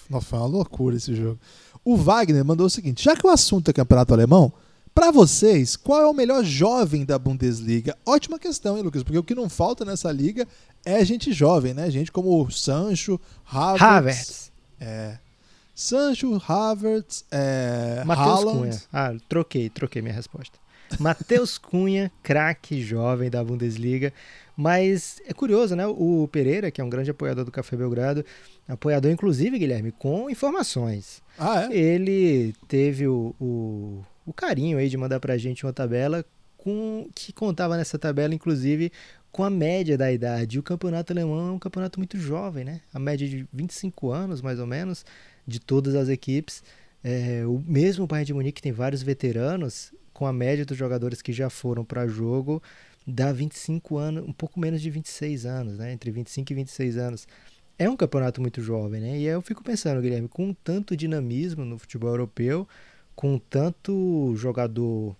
Nossa, 0.08 0.26
foi 0.26 0.38
uma 0.38 0.46
loucura 0.46 0.96
esse 0.96 1.14
jogo. 1.14 1.38
O 1.86 1.96
Wagner 1.96 2.44
mandou 2.44 2.66
o 2.66 2.70
seguinte: 2.70 3.04
já 3.04 3.14
que 3.14 3.24
o 3.24 3.30
assunto 3.30 3.70
é 3.70 3.72
campeonato 3.72 4.12
alemão, 4.12 4.52
para 4.92 5.12
vocês, 5.12 5.76
qual 5.76 6.02
é 6.02 6.06
o 6.06 6.12
melhor 6.12 6.42
jovem 6.42 7.04
da 7.04 7.16
Bundesliga? 7.16 7.96
Ótima 8.04 8.40
questão, 8.40 8.76
hein, 8.76 8.82
Lucas? 8.82 9.04
Porque 9.04 9.18
o 9.18 9.22
que 9.22 9.36
não 9.36 9.48
falta 9.48 9.84
nessa 9.84 10.10
liga 10.10 10.48
é 10.84 11.04
gente 11.04 11.32
jovem, 11.32 11.72
né? 11.72 11.88
Gente 11.88 12.10
como 12.10 12.42
o 12.42 12.50
Sancho, 12.50 13.20
Havertz. 13.44 13.82
Havertz. 13.82 14.52
É. 14.80 15.18
Sancho, 15.72 16.42
Havertz, 16.48 17.24
é, 17.30 18.02
Matheus 18.04 18.52
Cunha. 18.52 18.82
Ah, 18.92 19.14
troquei, 19.28 19.70
troquei 19.70 20.02
minha 20.02 20.14
resposta. 20.14 20.58
Matheus 20.98 21.58
Cunha, 21.58 22.10
craque 22.22 22.80
jovem 22.80 23.30
da 23.30 23.42
Bundesliga. 23.42 24.12
Mas 24.56 25.20
é 25.26 25.34
curioso, 25.34 25.76
né? 25.76 25.86
O 25.86 26.28
Pereira, 26.32 26.70
que 26.70 26.80
é 26.80 26.84
um 26.84 26.88
grande 26.88 27.10
apoiador 27.10 27.44
do 27.44 27.52
Café 27.52 27.76
Belgrado, 27.76 28.24
apoiador, 28.66 29.10
inclusive, 29.10 29.58
Guilherme, 29.58 29.92
com 29.92 30.30
informações. 30.30 31.22
Ah, 31.38 31.68
é? 31.70 31.76
Ele 31.76 32.54
teve 32.66 33.06
o, 33.06 33.34
o 33.38 34.02
o 34.26 34.32
carinho 34.32 34.76
aí 34.76 34.88
de 34.88 34.96
mandar 34.96 35.20
pra 35.20 35.38
gente 35.38 35.64
uma 35.64 35.72
tabela 35.72 36.24
com 36.56 37.08
que 37.14 37.32
contava 37.32 37.76
nessa 37.76 37.96
tabela, 37.96 38.34
inclusive, 38.34 38.90
com 39.30 39.44
a 39.44 39.48
média 39.48 39.96
da 39.96 40.10
idade. 40.12 40.58
O 40.58 40.62
campeonato 40.62 41.12
alemão 41.12 41.48
é 41.48 41.52
um 41.52 41.58
campeonato 41.60 42.00
muito 42.00 42.18
jovem, 42.18 42.64
né? 42.64 42.80
A 42.92 42.98
média 42.98 43.28
de 43.28 43.46
25 43.52 44.10
anos, 44.10 44.42
mais 44.42 44.58
ou 44.58 44.66
menos, 44.66 45.06
de 45.46 45.60
todas 45.60 45.94
as 45.94 46.08
equipes. 46.08 46.64
É, 47.04 47.44
o 47.46 47.62
mesmo 47.64 48.06
Bayern 48.06 48.26
de 48.26 48.34
Munique 48.34 48.60
tem 48.60 48.72
vários 48.72 49.00
veteranos, 49.00 49.92
com 50.16 50.24
a 50.24 50.32
média 50.32 50.64
dos 50.64 50.78
jogadores 50.78 51.20
que 51.20 51.30
já 51.30 51.50
foram 51.50 51.84
para 51.84 52.06
jogo, 52.06 52.62
dá 53.06 53.30
25 53.34 53.98
anos, 53.98 54.26
um 54.26 54.32
pouco 54.32 54.58
menos 54.58 54.80
de 54.80 54.88
26 54.88 55.44
anos, 55.44 55.76
né? 55.76 55.92
Entre 55.92 56.10
25 56.10 56.50
e 56.50 56.54
26 56.54 56.96
anos. 56.96 57.28
É 57.78 57.86
um 57.86 57.94
campeonato 57.94 58.40
muito 58.40 58.62
jovem, 58.62 58.98
né? 58.98 59.10
E 59.10 59.28
aí 59.28 59.34
eu 59.34 59.42
fico 59.42 59.62
pensando, 59.62 60.00
Guilherme, 60.00 60.26
com 60.26 60.54
tanto 60.54 60.96
dinamismo 60.96 61.66
no 61.66 61.78
futebol 61.78 62.08
europeu, 62.08 62.66
com 63.14 63.38
tanto 63.38 64.34
jogador 64.36 65.14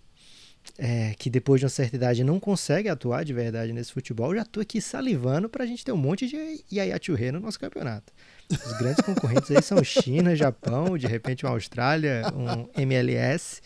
é, 0.78 1.14
que 1.18 1.28
depois 1.28 1.60
de 1.60 1.66
uma 1.66 1.70
certa 1.70 1.96
idade 1.96 2.24
não 2.24 2.40
consegue 2.40 2.88
atuar 2.88 3.22
de 3.22 3.34
verdade 3.34 3.74
nesse 3.74 3.92
futebol, 3.92 4.34
já 4.34 4.42
estou 4.42 4.62
aqui 4.62 4.80
salivando 4.80 5.46
para 5.46 5.64
a 5.64 5.66
gente 5.66 5.84
ter 5.84 5.92
um 5.92 5.98
monte 5.98 6.26
de 6.26 6.64
Yaya 6.72 6.98
Churré 7.00 7.30
no 7.32 7.40
nosso 7.40 7.60
campeonato. 7.60 8.14
Os 8.50 8.78
grandes 8.78 9.04
concorrentes 9.04 9.50
aí 9.50 9.62
são 9.62 9.84
China, 9.84 10.34
Japão, 10.36 10.96
de 10.96 11.06
repente 11.06 11.44
uma 11.44 11.52
Austrália, 11.52 12.22
um 12.34 12.66
MLS, 12.80 13.60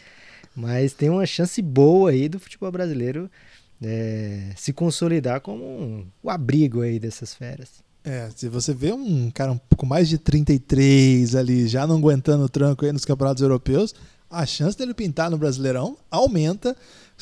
mas 0.55 0.93
tem 0.93 1.11
uma 1.11 1.27
chance 1.27 1.61
boa 1.63 2.11
aí 2.11 2.29
do 2.29 2.41
futebol 2.41 2.71
brasileiro 2.71 3.31
é, 3.83 4.53
se 4.57 4.73
consolidar 4.73 5.41
como 5.41 5.65
um, 5.65 6.07
o 6.23 6.31
abrigo 6.31 6.83
aí 6.83 6.99
dessas 6.99 7.35
feras. 7.35 7.69
É, 8.05 8.31
se 8.35 8.49
você 8.49 8.73
vê 8.73 8.93
um 8.93 9.31
cara 9.31 9.53
um 9.53 9.59
pouco 9.59 9.87
mais 9.87 10.09
de 10.09 10.19
33 10.19 11.35
ali, 11.35 11.69
já 11.69 11.87
não 11.87 11.99
aguentando 11.99 12.45
o 12.45 12.49
tranco 12.49 12.85
aí 12.85 12.93
nos 12.93 13.05
campeonatos 13.05 13.43
europeus, 13.43 13.95
a 14.31 14.47
chance 14.47 14.79
dele 14.79 14.95
pintar 14.95 15.31
no 15.31 15.37
Brasileirão 15.37 15.99
aumenta. 16.11 16.77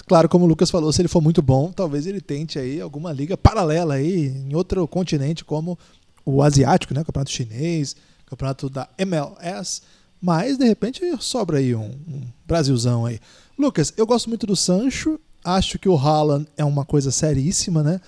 Claro, 0.06 0.28
como 0.28 0.44
o 0.44 0.48
Lucas 0.48 0.70
falou, 0.70 0.92
se 0.92 1.00
ele 1.00 1.08
for 1.08 1.20
muito 1.20 1.42
bom, 1.42 1.72
talvez 1.72 2.06
ele 2.06 2.20
tente 2.20 2.58
aí 2.58 2.80
alguma 2.80 3.12
liga 3.12 3.36
paralela 3.36 3.94
aí 3.94 4.28
em 4.28 4.54
outro 4.54 4.86
continente, 4.86 5.44
como 5.44 5.76
o 6.24 6.42
asiático, 6.42 6.94
né? 6.94 7.02
Campeonato 7.02 7.30
chinês, 7.30 7.96
campeonato 8.26 8.68
da 8.68 8.88
MLS. 8.98 9.82
Mas, 10.20 10.58
de 10.58 10.64
repente, 10.64 11.00
sobra 11.20 11.58
aí 11.58 11.74
um, 11.74 11.90
um 12.08 12.22
Brasilzão 12.46 13.06
aí. 13.06 13.20
Lucas, 13.58 13.92
eu 13.96 14.06
gosto 14.06 14.28
muito 14.28 14.46
do 14.46 14.56
Sancho. 14.56 15.18
Acho 15.44 15.78
que 15.78 15.88
o 15.88 15.96
Haaland 15.96 16.46
é 16.56 16.64
uma 16.64 16.84
coisa 16.84 17.10
seríssima, 17.10 17.82
né? 17.82 18.00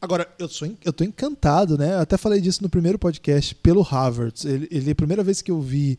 Agora, 0.00 0.28
eu, 0.38 0.48
sou, 0.48 0.70
eu 0.84 0.92
tô 0.92 1.02
encantado, 1.02 1.78
né? 1.78 1.94
Eu 1.94 2.00
até 2.00 2.18
falei 2.18 2.40
disso 2.40 2.62
no 2.62 2.68
primeiro 2.68 2.98
podcast, 2.98 3.54
pelo 3.54 3.86
Havertz. 3.90 4.44
Ele, 4.44 4.68
ele 4.70 4.90
a 4.90 4.94
primeira 4.94 5.24
vez 5.24 5.40
que 5.40 5.50
eu 5.50 5.62
vi, 5.62 5.98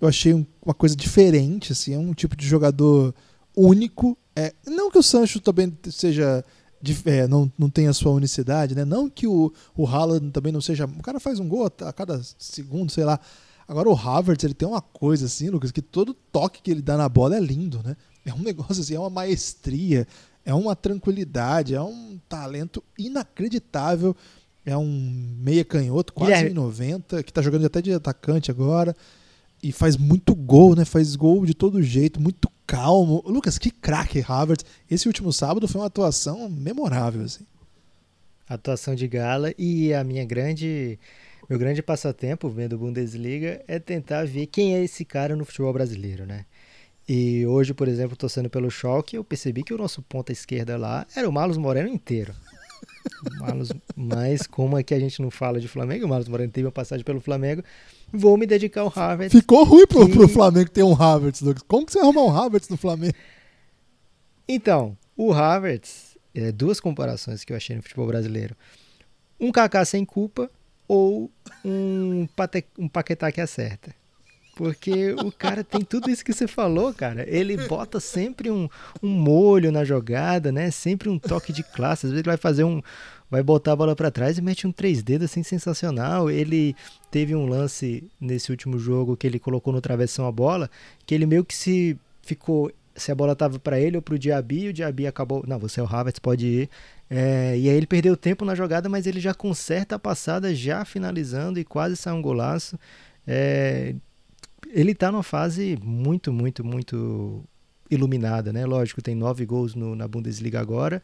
eu 0.00 0.06
achei 0.06 0.32
um, 0.32 0.46
uma 0.64 0.72
coisa 0.72 0.94
diferente, 0.94 1.72
assim. 1.72 1.94
É 1.94 1.98
um 1.98 2.14
tipo 2.14 2.36
de 2.36 2.46
jogador 2.46 3.12
único. 3.56 4.16
É, 4.36 4.54
não 4.66 4.90
que 4.90 4.98
o 4.98 5.02
Sancho 5.02 5.40
também 5.40 5.76
seja... 5.90 6.44
É, 7.04 7.26
não, 7.26 7.52
não 7.58 7.68
tenha 7.68 7.90
a 7.90 7.92
sua 7.92 8.12
unicidade, 8.12 8.74
né? 8.74 8.84
Não 8.84 9.10
que 9.10 9.26
o, 9.26 9.52
o 9.76 9.86
Haaland 9.86 10.30
também 10.30 10.52
não 10.52 10.60
seja... 10.60 10.86
O 10.86 11.02
cara 11.02 11.18
faz 11.18 11.40
um 11.40 11.48
gol 11.48 11.66
a 11.66 11.92
cada 11.92 12.22
segundo, 12.38 12.90
sei 12.90 13.04
lá. 13.04 13.18
Agora 13.70 13.88
o 13.88 13.94
Havertz, 13.94 14.44
ele 14.44 14.54
tem 14.54 14.68
uma 14.68 14.82
coisa 14.82 15.26
assim, 15.26 15.48
Lucas, 15.48 15.70
que 15.70 15.80
todo 15.80 16.12
toque 16.12 16.60
que 16.60 16.70
ele 16.70 16.82
dá 16.82 16.96
na 16.96 17.08
bola 17.08 17.36
é 17.36 17.40
lindo, 17.40 17.80
né? 17.84 17.96
É 18.26 18.34
um 18.34 18.40
negócio 18.42 18.82
assim, 18.82 18.94
é 18.94 18.98
uma 18.98 19.08
maestria 19.08 20.06
é 20.44 20.54
uma 20.54 20.74
tranquilidade, 20.74 21.74
é 21.74 21.80
um 21.80 22.18
talento 22.28 22.82
inacreditável. 22.98 24.16
É 24.64 24.76
um 24.76 25.36
meia 25.40 25.64
canhoto, 25.64 26.12
quase 26.12 26.32
Guilherme. 26.32 26.54
90, 26.54 27.22
que 27.22 27.30
está 27.30 27.40
jogando 27.40 27.64
até 27.64 27.80
de 27.80 27.92
atacante 27.92 28.50
agora. 28.50 28.94
E 29.62 29.72
faz 29.72 29.96
muito 29.96 30.34
gol, 30.34 30.76
né? 30.76 30.84
Faz 30.84 31.16
gol 31.16 31.46
de 31.46 31.54
todo 31.54 31.82
jeito, 31.82 32.20
muito 32.20 32.50
calmo. 32.66 33.22
Lucas, 33.26 33.58
que 33.58 33.70
craque, 33.70 34.24
Havertz. 34.26 34.64
Esse 34.90 35.06
último 35.06 35.32
sábado 35.32 35.66
foi 35.66 35.80
uma 35.80 35.86
atuação 35.86 36.48
memorável, 36.48 37.22
assim. 37.22 37.44
Atuação 38.48 38.94
de 38.94 39.08
gala 39.08 39.54
e 39.58 39.94
a 39.94 40.04
minha 40.04 40.24
grande 40.24 40.98
meu 41.50 41.58
grande 41.58 41.82
passatempo 41.82 42.48
vendo 42.48 42.78
Bundesliga 42.78 43.60
é 43.66 43.80
tentar 43.80 44.24
ver 44.24 44.46
quem 44.46 44.76
é 44.76 44.84
esse 44.84 45.04
cara 45.04 45.34
no 45.34 45.44
futebol 45.44 45.72
brasileiro, 45.72 46.24
né? 46.24 46.46
E 47.08 47.44
hoje, 47.44 47.74
por 47.74 47.88
exemplo, 47.88 48.16
torcendo 48.16 48.48
pelo 48.48 48.70
choque, 48.70 49.16
eu 49.16 49.24
percebi 49.24 49.64
que 49.64 49.74
o 49.74 49.76
nosso 49.76 50.00
ponta 50.00 50.30
esquerda 50.30 50.76
lá 50.76 51.04
era 51.16 51.28
o 51.28 51.32
Marlos 51.32 51.56
Moreno 51.56 51.88
inteiro. 51.88 52.32
Marlos, 53.40 53.72
mas 53.96 54.46
como 54.46 54.78
é 54.78 54.84
que 54.84 54.94
a 54.94 55.00
gente 55.00 55.20
não 55.20 55.28
fala 55.28 55.58
de 55.58 55.66
Flamengo, 55.66 56.06
o 56.06 56.08
Marlos 56.08 56.28
Moreno 56.28 56.52
teve 56.52 56.66
uma 56.66 56.72
passagem 56.72 57.04
pelo 57.04 57.20
Flamengo, 57.20 57.64
vou 58.12 58.36
me 58.36 58.46
dedicar 58.46 58.82
ao 58.82 58.88
Harvard. 58.88 59.36
Ficou 59.36 59.64
ruim 59.64 59.88
pro, 59.88 60.06
que... 60.06 60.12
pro 60.12 60.28
Flamengo 60.28 60.70
ter 60.70 60.84
um 60.84 60.94
Havertz, 60.94 61.40
Lucas. 61.40 61.64
Como 61.66 61.84
que 61.84 61.90
você 61.90 61.98
arrumar 61.98 62.22
um 62.22 62.30
Havertz 62.32 62.68
no 62.68 62.76
Flamengo? 62.76 63.14
Então, 64.46 64.96
o 65.16 65.32
Havertz, 65.32 66.16
é, 66.32 66.52
duas 66.52 66.78
comparações 66.78 67.42
que 67.42 67.52
eu 67.52 67.56
achei 67.56 67.74
no 67.74 67.82
futebol 67.82 68.06
brasileiro. 68.06 68.54
Um 69.40 69.50
Kaká 69.50 69.84
sem 69.84 70.04
culpa 70.04 70.48
ou 70.90 71.30
um, 71.64 72.26
Pate, 72.34 72.64
um 72.76 72.88
Paquetá 72.88 73.30
que 73.30 73.40
acerta. 73.40 73.94
Porque 74.56 75.12
o 75.12 75.30
cara 75.30 75.62
tem 75.62 75.82
tudo 75.82 76.10
isso 76.10 76.24
que 76.24 76.32
você 76.32 76.48
falou, 76.48 76.92
cara. 76.92 77.24
Ele 77.28 77.56
bota 77.68 78.00
sempre 78.00 78.50
um, 78.50 78.68
um 79.00 79.08
molho 79.08 79.70
na 79.70 79.84
jogada, 79.84 80.50
né? 80.50 80.68
Sempre 80.72 81.08
um 81.08 81.16
toque 81.16 81.52
de 81.52 81.62
classe. 81.62 82.06
Às 82.06 82.10
vezes 82.10 82.24
ele 82.24 82.28
vai 82.28 82.36
fazer 82.36 82.64
um. 82.64 82.82
Vai 83.30 83.40
botar 83.40 83.72
a 83.72 83.76
bola 83.76 83.94
para 83.94 84.10
trás 84.10 84.36
e 84.36 84.42
mete 84.42 84.66
um 84.66 84.72
três 84.72 85.00
dedos 85.00 85.30
assim 85.30 85.44
sensacional. 85.44 86.28
Ele 86.28 86.74
teve 87.08 87.36
um 87.36 87.46
lance 87.46 88.02
nesse 88.20 88.50
último 88.50 88.76
jogo 88.76 89.16
que 89.16 89.28
ele 89.28 89.38
colocou 89.38 89.72
no 89.72 89.80
travessão 89.80 90.26
a 90.26 90.32
bola, 90.32 90.68
que 91.06 91.14
ele 91.14 91.24
meio 91.24 91.44
que 91.44 91.54
se 91.54 91.96
ficou 92.20 92.72
se 92.96 93.12
a 93.12 93.14
bola 93.14 93.36
tava 93.36 93.60
para 93.60 93.78
ele 93.80 93.96
ou 93.96 94.02
pro 94.02 94.18
Diaby, 94.18 94.68
o 94.68 94.72
Diaby 94.72 95.06
acabou, 95.06 95.44
não, 95.46 95.58
você 95.58 95.80
é 95.80 95.82
o 95.82 95.86
Havertz, 95.86 96.18
pode 96.18 96.46
ir. 96.46 96.70
É, 97.12 97.58
e 97.58 97.68
aí 97.68 97.76
ele 97.76 97.88
perdeu 97.88 98.16
tempo 98.16 98.44
na 98.44 98.54
jogada, 98.54 98.88
mas 98.88 99.04
ele 99.04 99.18
já 99.18 99.34
conserta 99.34 99.96
a 99.96 99.98
passada, 99.98 100.54
já 100.54 100.84
finalizando 100.84 101.58
e 101.58 101.64
quase 101.64 101.96
sai 101.96 102.12
um 102.12 102.22
golaço. 102.22 102.78
É, 103.26 103.96
ele 104.68 104.92
está 104.92 105.10
numa 105.10 105.24
fase 105.24 105.76
muito, 105.82 106.32
muito, 106.32 106.64
muito 106.64 107.42
iluminada, 107.90 108.52
né? 108.52 108.64
Lógico, 108.64 109.02
tem 109.02 109.16
nove 109.16 109.44
gols 109.44 109.74
no, 109.74 109.96
na 109.96 110.06
Bundesliga 110.06 110.60
agora, 110.60 111.02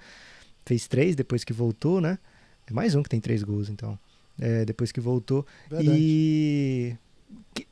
fez 0.65 0.87
três 0.87 1.17
depois 1.17 1.43
que 1.43 1.53
voltou, 1.53 2.01
né? 2.01 2.19
É 2.69 2.73
mais 2.73 2.95
um 2.95 3.03
que 3.03 3.09
tem 3.09 3.21
três 3.21 3.43
gols, 3.43 3.69
então, 3.69 3.99
é, 4.39 4.65
depois 4.65 4.93
que 4.93 5.01
voltou. 5.01 5.45
Verdade. 5.69 5.99
E 5.99 6.97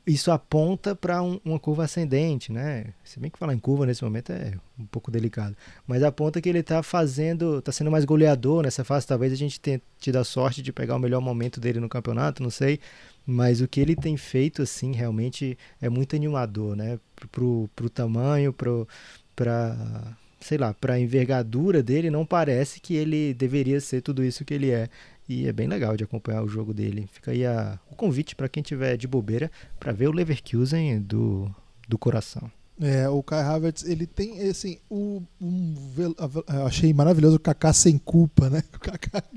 isso 0.05 0.31
aponta 0.31 0.95
para 0.95 1.21
um, 1.21 1.39
uma 1.43 1.59
curva 1.59 1.83
ascendente, 1.83 2.51
né? 2.51 2.93
Se 3.03 3.19
bem 3.19 3.29
que 3.29 3.37
falar 3.37 3.53
em 3.53 3.59
curva 3.59 3.85
nesse 3.85 4.03
momento 4.03 4.31
é 4.31 4.53
um 4.79 4.85
pouco 4.85 5.11
delicado, 5.11 5.55
mas 5.87 6.03
aponta 6.03 6.41
que 6.41 6.49
ele 6.49 6.59
está 6.59 6.83
fazendo, 6.83 7.59
está 7.59 7.71
sendo 7.71 7.91
mais 7.91 8.05
goleador 8.05 8.63
nessa 8.63 8.83
fase. 8.83 9.07
Talvez 9.07 9.33
a 9.33 9.35
gente 9.35 9.59
tenha 9.59 9.81
tido 9.99 10.17
a 10.17 10.23
sorte 10.23 10.61
de 10.61 10.71
pegar 10.71 10.95
o 10.95 10.99
melhor 10.99 11.21
momento 11.21 11.59
dele 11.59 11.79
no 11.79 11.89
campeonato, 11.89 12.43
não 12.43 12.49
sei. 12.49 12.79
Mas 13.25 13.61
o 13.61 13.67
que 13.67 13.79
ele 13.79 13.95
tem 13.95 14.15
feito, 14.17 14.61
assim, 14.61 14.91
realmente 14.91 15.57
é 15.81 15.89
muito 15.89 16.15
animador, 16.15 16.75
né? 16.75 16.99
Pro, 17.31 17.67
pro 17.75 17.89
tamanho, 17.89 18.53
pro, 18.53 18.87
pra, 19.35 20.15
sei 20.39 20.59
lá, 20.59 20.73
pra 20.75 20.99
envergadura 20.99 21.81
dele, 21.81 22.11
não 22.11 22.25
parece 22.25 22.79
que 22.79 22.95
ele 22.95 23.33
deveria 23.33 23.81
ser 23.81 24.01
tudo 24.01 24.23
isso 24.23 24.45
que 24.45 24.53
ele 24.53 24.69
é. 24.69 24.89
E 25.27 25.47
é 25.47 25.53
bem 25.53 25.67
legal 25.67 25.97
de 25.97 26.03
acompanhar 26.03 26.43
o 26.43 26.47
jogo 26.47 26.73
dele. 26.73 27.09
Fica 27.11 27.31
aí 27.31 27.45
a, 27.45 27.79
o 27.89 27.95
convite 27.95 28.35
para 28.35 28.47
quem 28.47 28.61
tiver 28.61 28.95
de 28.95 29.07
bobeira 29.07 29.51
para 29.79 29.91
ver 29.91 30.07
o 30.07 30.11
Leverkusen 30.11 31.01
do, 31.01 31.49
do 31.87 31.97
coração. 31.97 32.51
É, 32.79 33.07
o 33.07 33.23
Kai 33.23 33.41
Havertz, 33.41 33.83
ele 33.85 34.05
tem, 34.05 34.41
assim, 34.49 34.77
o, 34.89 35.21
um, 35.39 35.75
eu 35.97 36.65
achei 36.65 36.93
maravilhoso 36.93 37.37
o 37.37 37.39
Kaká 37.39 37.71
sem 37.71 37.97
culpa, 37.97 38.49
né? 38.49 38.63
O 38.75 38.79
Kaká... 38.79 39.23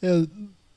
É, 0.00 0.26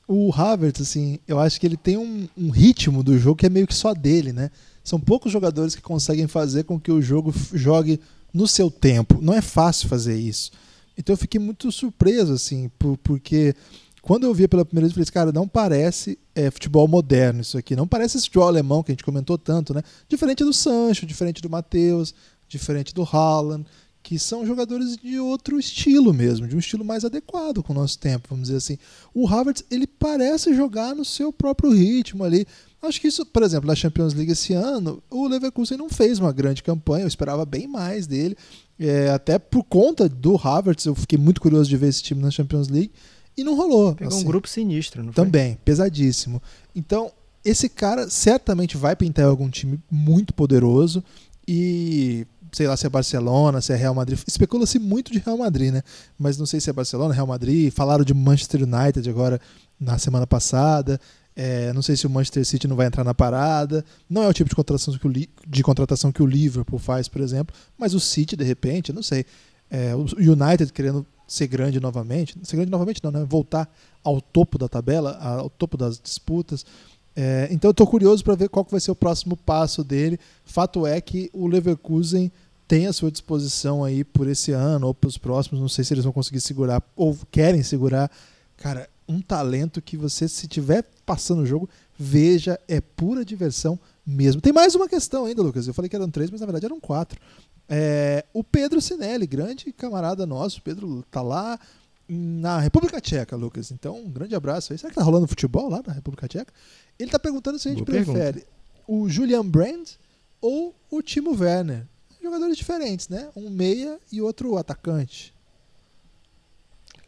o 0.06 0.32
Havertz, 0.32 0.80
assim, 0.80 1.18
eu 1.26 1.38
acho 1.38 1.60
que 1.60 1.66
ele 1.66 1.76
tem 1.76 1.96
um, 1.96 2.28
um, 2.36 2.50
ritmo 2.50 3.02
do 3.02 3.16
jogo 3.16 3.36
que 3.36 3.46
é 3.46 3.48
meio 3.48 3.66
que 3.66 3.74
só 3.74 3.94
dele, 3.94 4.32
né? 4.32 4.50
São 4.82 5.00
poucos 5.00 5.32
jogadores 5.32 5.74
que 5.76 5.80
conseguem 5.80 6.26
fazer 6.26 6.64
com 6.64 6.78
que 6.78 6.90
o 6.90 7.00
jogo 7.00 7.32
jogue 7.52 8.00
no 8.34 8.48
seu 8.48 8.70
tempo. 8.70 9.20
Não 9.22 9.32
é 9.32 9.40
fácil 9.40 9.88
fazer 9.88 10.16
isso. 10.16 10.50
Então 10.96 11.14
eu 11.14 11.18
fiquei 11.18 11.40
muito 11.40 11.70
surpreso, 11.72 12.32
assim, 12.32 12.70
por, 12.78 12.96
porque 12.98 13.54
quando 14.00 14.24
eu 14.24 14.34
vi 14.34 14.48
pela 14.48 14.64
primeira 14.64 14.86
vez, 14.86 14.90
eu 14.90 14.94
falei, 14.94 15.02
assim, 15.04 15.12
cara, 15.12 15.32
não 15.32 15.46
parece 15.46 16.18
é, 16.34 16.50
futebol 16.50 16.88
moderno 16.88 17.40
isso 17.40 17.56
aqui. 17.56 17.76
Não 17.76 17.86
parece 17.86 18.16
esse 18.16 18.26
futebol 18.26 18.48
alemão 18.48 18.82
que 18.82 18.90
a 18.90 18.94
gente 18.94 19.04
comentou 19.04 19.38
tanto, 19.38 19.72
né? 19.72 19.82
Diferente 20.08 20.44
do 20.44 20.52
Sancho, 20.52 21.06
diferente 21.06 21.40
do 21.40 21.48
Matheus, 21.48 22.14
diferente 22.48 22.92
do 22.92 23.02
Haaland 23.02 23.64
que 24.02 24.18
são 24.18 24.44
jogadores 24.44 24.96
de 24.96 25.18
outro 25.20 25.58
estilo 25.58 26.12
mesmo, 26.12 26.48
de 26.48 26.56
um 26.56 26.58
estilo 26.58 26.84
mais 26.84 27.04
adequado 27.04 27.62
com 27.62 27.72
o 27.72 27.76
nosso 27.76 27.98
tempo, 27.98 28.28
vamos 28.28 28.48
dizer 28.48 28.58
assim. 28.58 28.76
O 29.14 29.28
Havertz, 29.28 29.64
ele 29.70 29.86
parece 29.86 30.52
jogar 30.54 30.94
no 30.94 31.04
seu 31.04 31.32
próprio 31.32 31.70
ritmo 31.70 32.24
ali. 32.24 32.44
Acho 32.82 33.00
que 33.00 33.06
isso, 33.06 33.24
por 33.24 33.44
exemplo, 33.44 33.68
na 33.68 33.76
Champions 33.76 34.12
League 34.12 34.32
esse 34.32 34.52
ano, 34.54 35.00
o 35.08 35.28
Leverkusen 35.28 35.78
não 35.78 35.88
fez 35.88 36.18
uma 36.18 36.32
grande 36.32 36.64
campanha, 36.64 37.04
eu 37.04 37.08
esperava 37.08 37.46
bem 37.46 37.68
mais 37.68 38.08
dele. 38.08 38.36
É, 38.82 39.10
até 39.10 39.38
por 39.38 39.62
conta 39.64 40.08
do 40.08 40.36
Havertz, 40.36 40.84
eu 40.86 40.94
fiquei 40.94 41.18
muito 41.18 41.40
curioso 41.40 41.68
de 41.68 41.76
ver 41.76 41.88
esse 41.88 42.02
time 42.02 42.20
na 42.20 42.30
Champions 42.30 42.68
League 42.68 42.90
e 43.36 43.44
não 43.44 43.56
rolou. 43.56 43.94
Pegou 43.94 44.12
assim. 44.12 44.24
um 44.24 44.26
grupo 44.26 44.48
sinistro, 44.48 45.02
não 45.02 45.12
Também, 45.12 45.52
foi? 45.52 45.58
pesadíssimo. 45.64 46.42
Então, 46.74 47.10
esse 47.44 47.68
cara 47.68 48.08
certamente 48.10 48.76
vai 48.76 48.96
pintar 48.96 49.26
algum 49.26 49.48
time 49.48 49.78
muito 49.90 50.34
poderoso 50.34 51.02
e 51.46 52.26
sei 52.52 52.66
lá 52.66 52.76
se 52.76 52.86
é 52.86 52.90
Barcelona, 52.90 53.60
se 53.60 53.72
é 53.72 53.76
Real 53.76 53.94
Madrid. 53.94 54.18
Especula-se 54.26 54.78
muito 54.78 55.10
de 55.12 55.18
Real 55.18 55.38
Madrid, 55.38 55.72
né? 55.72 55.82
Mas 56.18 56.36
não 56.36 56.44
sei 56.44 56.60
se 56.60 56.68
é 56.68 56.72
Barcelona, 56.72 57.14
Real 57.14 57.26
Madrid. 57.26 57.72
Falaram 57.72 58.04
de 58.04 58.12
Manchester 58.12 58.62
United 58.62 59.08
agora 59.08 59.40
na 59.80 59.98
semana 59.98 60.26
passada. 60.26 61.00
É, 61.34 61.72
não 61.72 61.82
sei 61.82 61.96
se 61.96 62.06
o 62.06 62.10
Manchester 62.10 62.44
City 62.44 62.68
não 62.68 62.76
vai 62.76 62.86
entrar 62.86 63.04
na 63.04 63.14
parada. 63.14 63.84
Não 64.08 64.22
é 64.22 64.28
o 64.28 64.32
tipo 64.32 64.48
de 64.48 64.56
contratação 64.56 64.96
que 64.96 65.06
o, 65.06 65.12
de 65.12 65.62
contratação 65.62 66.12
que 66.12 66.22
o 66.22 66.26
Liverpool 66.26 66.78
faz, 66.78 67.08
por 67.08 67.20
exemplo. 67.20 67.54
Mas 67.78 67.94
o 67.94 68.00
City, 68.00 68.36
de 68.36 68.44
repente, 68.44 68.92
não 68.92 69.02
sei. 69.02 69.24
É, 69.70 69.94
o 69.94 70.04
United 70.18 70.72
querendo 70.72 71.06
ser 71.26 71.46
grande 71.46 71.80
novamente. 71.80 72.36
Ser 72.42 72.56
grande 72.56 72.70
novamente 72.70 73.02
não, 73.02 73.10
né? 73.10 73.24
Voltar 73.24 73.70
ao 74.04 74.20
topo 74.20 74.58
da 74.58 74.68
tabela, 74.68 75.16
ao 75.18 75.48
topo 75.48 75.76
das 75.76 75.98
disputas. 75.98 76.64
É, 77.14 77.48
então 77.50 77.68
eu 77.68 77.72
estou 77.72 77.86
curioso 77.86 78.24
para 78.24 78.34
ver 78.34 78.48
qual 78.48 78.66
vai 78.70 78.80
ser 78.80 78.90
o 78.90 78.94
próximo 78.96 79.36
passo 79.36 79.82
dele. 79.82 80.18
Fato 80.44 80.86
é 80.86 81.00
que 81.00 81.30
o 81.32 81.46
Leverkusen 81.46 82.30
tem 82.68 82.86
à 82.86 82.92
sua 82.92 83.10
disposição 83.10 83.84
aí 83.84 84.02
por 84.04 84.26
esse 84.28 84.52
ano 84.52 84.86
ou 84.86 84.94
para 84.94 85.08
os 85.08 85.18
próximos, 85.18 85.60
não 85.60 85.68
sei 85.68 85.84
se 85.84 85.92
eles 85.92 86.04
vão 86.04 86.12
conseguir 86.12 86.40
segurar 86.40 86.82
ou 86.96 87.16
querem 87.30 87.62
segurar. 87.62 88.10
Cara, 88.56 88.88
um 89.12 89.20
talento 89.20 89.82
que 89.82 89.96
você, 89.96 90.26
se 90.28 90.48
tiver 90.48 90.84
passando 91.04 91.42
o 91.42 91.46
jogo, 91.46 91.68
veja, 91.98 92.58
é 92.66 92.80
pura 92.80 93.24
diversão 93.24 93.78
mesmo. 94.06 94.40
Tem 94.40 94.52
mais 94.52 94.74
uma 94.74 94.88
questão 94.88 95.24
ainda, 95.26 95.42
Lucas. 95.42 95.66
Eu 95.66 95.74
falei 95.74 95.88
que 95.88 95.96
eram 95.96 96.10
três, 96.10 96.30
mas 96.30 96.40
na 96.40 96.46
verdade 96.46 96.66
eram 96.66 96.80
quatro. 96.80 97.20
É, 97.68 98.24
o 98.32 98.42
Pedro 98.42 98.80
Sinelli, 98.80 99.26
grande 99.26 99.72
camarada 99.72 100.26
nosso, 100.26 100.58
o 100.58 100.62
Pedro 100.62 101.04
tá 101.10 101.22
lá, 101.22 101.58
na 102.08 102.58
República 102.58 103.00
Tcheca, 103.00 103.36
Lucas. 103.36 103.70
Então, 103.70 103.98
um 103.98 104.10
grande 104.10 104.34
abraço 104.34 104.72
aí. 104.72 104.78
Será 104.78 104.90
que 104.90 104.96
tá 104.96 105.02
rolando 105.02 105.26
futebol 105.26 105.68
lá 105.68 105.82
na 105.86 105.92
República 105.92 106.28
Tcheca? 106.28 106.52
Ele 106.98 107.10
tá 107.10 107.18
perguntando 107.18 107.58
se 107.58 107.68
a 107.68 107.70
gente 107.70 107.84
Boa 107.84 108.02
prefere 108.02 108.40
pergunta. 108.40 108.46
o 108.86 109.08
Julian 109.08 109.46
Brand 109.46 109.88
ou 110.40 110.74
o 110.90 111.02
Timo 111.02 111.34
Werner. 111.38 111.86
Jogadores 112.22 112.56
diferentes, 112.56 113.08
né? 113.08 113.30
Um 113.34 113.50
meia 113.50 113.98
e 114.10 114.20
outro 114.20 114.56
atacante. 114.56 115.34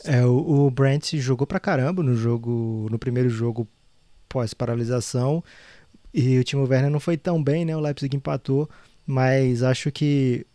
É, 0.04 0.24
o, 0.24 0.66
o 0.66 0.70
Brent 0.70 1.14
jogou 1.14 1.46
pra 1.46 1.58
caramba 1.58 2.02
no 2.02 2.14
jogo, 2.14 2.86
no 2.90 2.98
primeiro 2.98 3.30
jogo 3.30 3.66
pós-paralisação. 4.28 5.42
E 6.12 6.38
o 6.38 6.44
Timo 6.44 6.66
Werner 6.66 6.90
não 6.90 7.00
foi 7.00 7.16
tão 7.16 7.42
bem, 7.42 7.64
né? 7.64 7.76
O 7.76 7.80
Leipzig 7.80 8.16
empatou, 8.16 8.68
mas 9.06 9.62
acho 9.62 9.90
que 9.90 10.46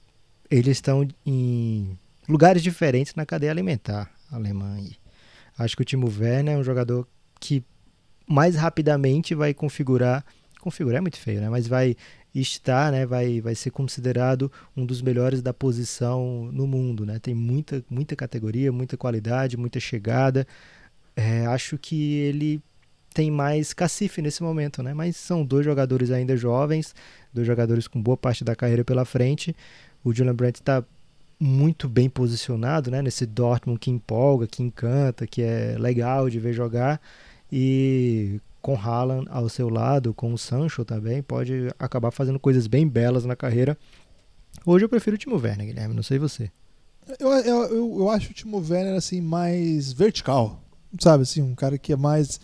eles 0.49 0.77
estão 0.77 1.07
em 1.25 1.97
lugares 2.27 2.61
diferentes 2.61 3.13
na 3.15 3.25
cadeia 3.25 3.51
alimentar 3.51 4.09
alemã. 4.31 4.75
aí. 4.75 4.95
Acho 5.57 5.75
que 5.75 5.81
o 5.81 5.85
Timo 5.85 6.07
Werner 6.07 6.55
é 6.55 6.57
um 6.57 6.63
jogador 6.63 7.07
que 7.39 7.63
mais 8.27 8.55
rapidamente 8.55 9.33
vai 9.33 9.53
configurar, 9.53 10.23
configurar 10.61 10.99
é 10.99 11.01
muito 11.01 11.17
feio, 11.17 11.41
né? 11.41 11.49
Mas 11.49 11.67
vai 11.67 11.95
estar, 12.33 12.91
né? 12.91 13.05
Vai, 13.05 13.41
vai 13.41 13.55
ser 13.55 13.71
considerado 13.71 14.51
um 14.75 14.85
dos 14.85 15.01
melhores 15.01 15.41
da 15.41 15.53
posição 15.53 16.49
no 16.51 16.67
mundo, 16.67 17.05
né? 17.05 17.19
Tem 17.19 17.33
muita, 17.33 17.83
muita 17.89 18.15
categoria, 18.15 18.71
muita 18.71 18.97
qualidade, 18.97 19.57
muita 19.57 19.79
chegada. 19.79 20.47
É, 21.15 21.45
acho 21.47 21.77
que 21.77 22.13
ele 22.15 22.61
tem 23.13 23.31
mais 23.31 23.73
cacife 23.73 24.21
nesse 24.21 24.43
momento, 24.43 24.83
né? 24.83 24.93
Mas 24.93 25.17
são 25.17 25.43
dois 25.43 25.65
jogadores 25.65 26.11
ainda 26.11 26.37
jovens, 26.37 26.93
dois 27.33 27.47
jogadores 27.47 27.87
com 27.87 28.01
boa 28.01 28.17
parte 28.17 28.43
da 28.43 28.55
carreira 28.55 28.85
pela 28.85 29.05
frente. 29.05 29.55
O 30.03 30.13
Julian 30.13 30.35
Brandt 30.35 30.59
está 30.61 30.83
muito 31.39 31.87
bem 31.89 32.09
posicionado, 32.09 32.91
né? 32.91 33.01
Nesse 33.01 33.25
Dortmund 33.25 33.79
que 33.79 33.89
empolga, 33.89 34.45
que 34.47 34.61
encanta, 34.61 35.25
que 35.25 35.41
é 35.41 35.77
legal 35.79 36.29
de 36.29 36.39
ver 36.39 36.53
jogar 36.53 37.01
e 37.51 38.39
com 38.61 38.75
Haaland 38.75 39.27
ao 39.29 39.47
seu 39.49 39.69
lado, 39.69 40.13
com 40.13 40.33
o 40.33 40.37
Sancho 40.37 40.83
também, 40.83 41.21
pode 41.21 41.69
acabar 41.77 42.11
fazendo 42.11 42.39
coisas 42.39 42.67
bem 42.67 42.87
belas 42.87 43.25
na 43.25 43.35
carreira. 43.35 43.77
Hoje 44.65 44.85
eu 44.85 44.89
prefiro 44.89 45.15
o 45.15 45.17
Timo 45.17 45.37
Werner, 45.37 45.67
Guilherme, 45.67 45.95
não 45.95 46.03
sei 46.03 46.19
você. 46.19 46.51
Eu, 47.19 47.29
eu, 47.29 47.63
eu, 47.63 47.99
eu 47.99 48.09
acho 48.09 48.31
o 48.31 48.33
Timo 48.33 48.57
Werner 48.57 48.95
assim 48.95 49.21
mais 49.21 49.91
vertical, 49.93 50.61
sabe? 50.99 51.23
Assim, 51.23 51.41
um 51.41 51.55
cara 51.55 51.77
que 51.77 51.93
é 51.93 51.95
mais 51.95 52.39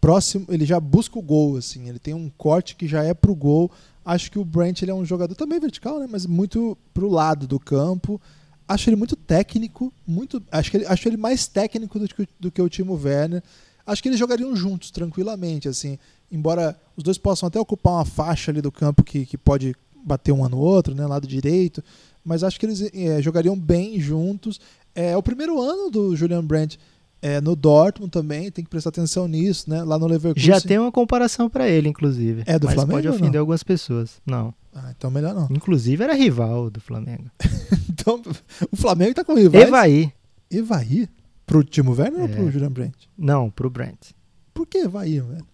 próximo, 0.00 0.46
ele 0.48 0.64
já 0.64 0.78
busca 0.78 1.18
o 1.18 1.22
gol, 1.22 1.56
assim, 1.56 1.88
ele 1.88 1.98
tem 1.98 2.14
um 2.14 2.30
corte 2.30 2.76
que 2.76 2.86
já 2.86 3.02
é 3.02 3.14
pro 3.14 3.34
gol. 3.34 3.70
Acho 4.04 4.30
que 4.30 4.38
o 4.38 4.44
Brent 4.44 4.82
ele 4.82 4.90
é 4.90 4.94
um 4.94 5.04
jogador 5.04 5.34
também 5.34 5.60
vertical, 5.60 5.98
né? 5.98 6.06
Mas 6.08 6.24
muito 6.24 6.78
pro 6.94 7.10
lado 7.10 7.46
do 7.46 7.58
campo. 7.58 8.20
Acho 8.66 8.88
ele 8.88 8.96
muito 8.96 9.16
técnico, 9.16 9.92
muito. 10.06 10.42
Acho, 10.50 10.70
que 10.70 10.76
ele, 10.78 10.86
acho 10.86 11.08
ele 11.08 11.16
mais 11.16 11.46
técnico 11.46 11.98
do 11.98 12.08
que, 12.08 12.28
do 12.38 12.50
que 12.50 12.62
o 12.62 12.68
Timo 12.68 12.94
Werner. 12.94 13.42
Acho 13.88 14.02
que 14.02 14.08
eles 14.10 14.18
jogariam 14.18 14.54
juntos, 14.54 14.90
tranquilamente, 14.90 15.68
assim. 15.68 15.98
Embora 16.30 16.78
os 16.94 17.02
dois 17.02 17.16
possam 17.16 17.46
até 17.46 17.58
ocupar 17.58 17.94
uma 17.94 18.04
faixa 18.04 18.50
ali 18.50 18.60
do 18.60 18.70
campo 18.70 19.02
que, 19.02 19.24
que 19.24 19.38
pode 19.38 19.74
bater 20.04 20.30
um 20.30 20.46
no 20.46 20.58
outro, 20.58 20.94
né? 20.94 21.06
Lado 21.06 21.26
direito. 21.26 21.82
Mas 22.22 22.44
acho 22.44 22.60
que 22.60 22.66
eles 22.66 22.82
é, 22.92 23.22
jogariam 23.22 23.58
bem 23.58 23.98
juntos. 23.98 24.60
É, 24.94 25.16
o 25.16 25.22
primeiro 25.22 25.60
ano 25.60 25.90
do 25.90 26.14
Julian 26.14 26.44
Brandt 26.44 26.78
é, 27.22 27.40
no 27.40 27.56
Dortmund 27.56 28.10
também, 28.10 28.50
tem 28.50 28.62
que 28.62 28.70
prestar 28.70 28.90
atenção 28.90 29.26
nisso, 29.26 29.68
né? 29.68 29.82
Lá 29.82 29.98
no 29.98 30.06
Leverkusen. 30.06 30.46
Já 30.46 30.60
tem 30.60 30.78
uma 30.78 30.92
comparação 30.92 31.48
para 31.48 31.68
ele, 31.68 31.88
inclusive. 31.88 32.42
É 32.46 32.58
do 32.58 32.66
mas 32.66 32.74
Flamengo 32.74 33.02
pode 33.02 33.08
ofender 33.08 33.40
algumas 33.40 33.62
pessoas. 33.62 34.20
Não. 34.26 34.54
Ah, 34.74 34.92
então 34.96 35.10
melhor 35.10 35.34
não. 35.34 35.48
Inclusive 35.50 36.04
era 36.04 36.14
rival 36.14 36.70
do 36.70 36.80
Flamengo. 36.80 37.24
Então, 38.00 38.22
o 38.70 38.76
Flamengo 38.76 39.12
tá 39.12 39.24
com 39.24 39.34
rivais. 39.34 39.66
Evaí. 39.66 40.12
Evaí? 40.48 41.08
Pro 41.48 41.64
Timo 41.64 41.92
Werner 41.92 42.20
ou 42.20 42.28
É. 42.28 42.28
pro 42.28 42.50
Julian 42.50 42.70
Brandt? 42.70 43.10
Não, 43.18 43.50
pro 43.50 43.68
Brent. 43.68 44.12
Por 44.54 44.66
que 44.66 44.78
Evaí, 44.78 45.18
velho? 45.20 45.44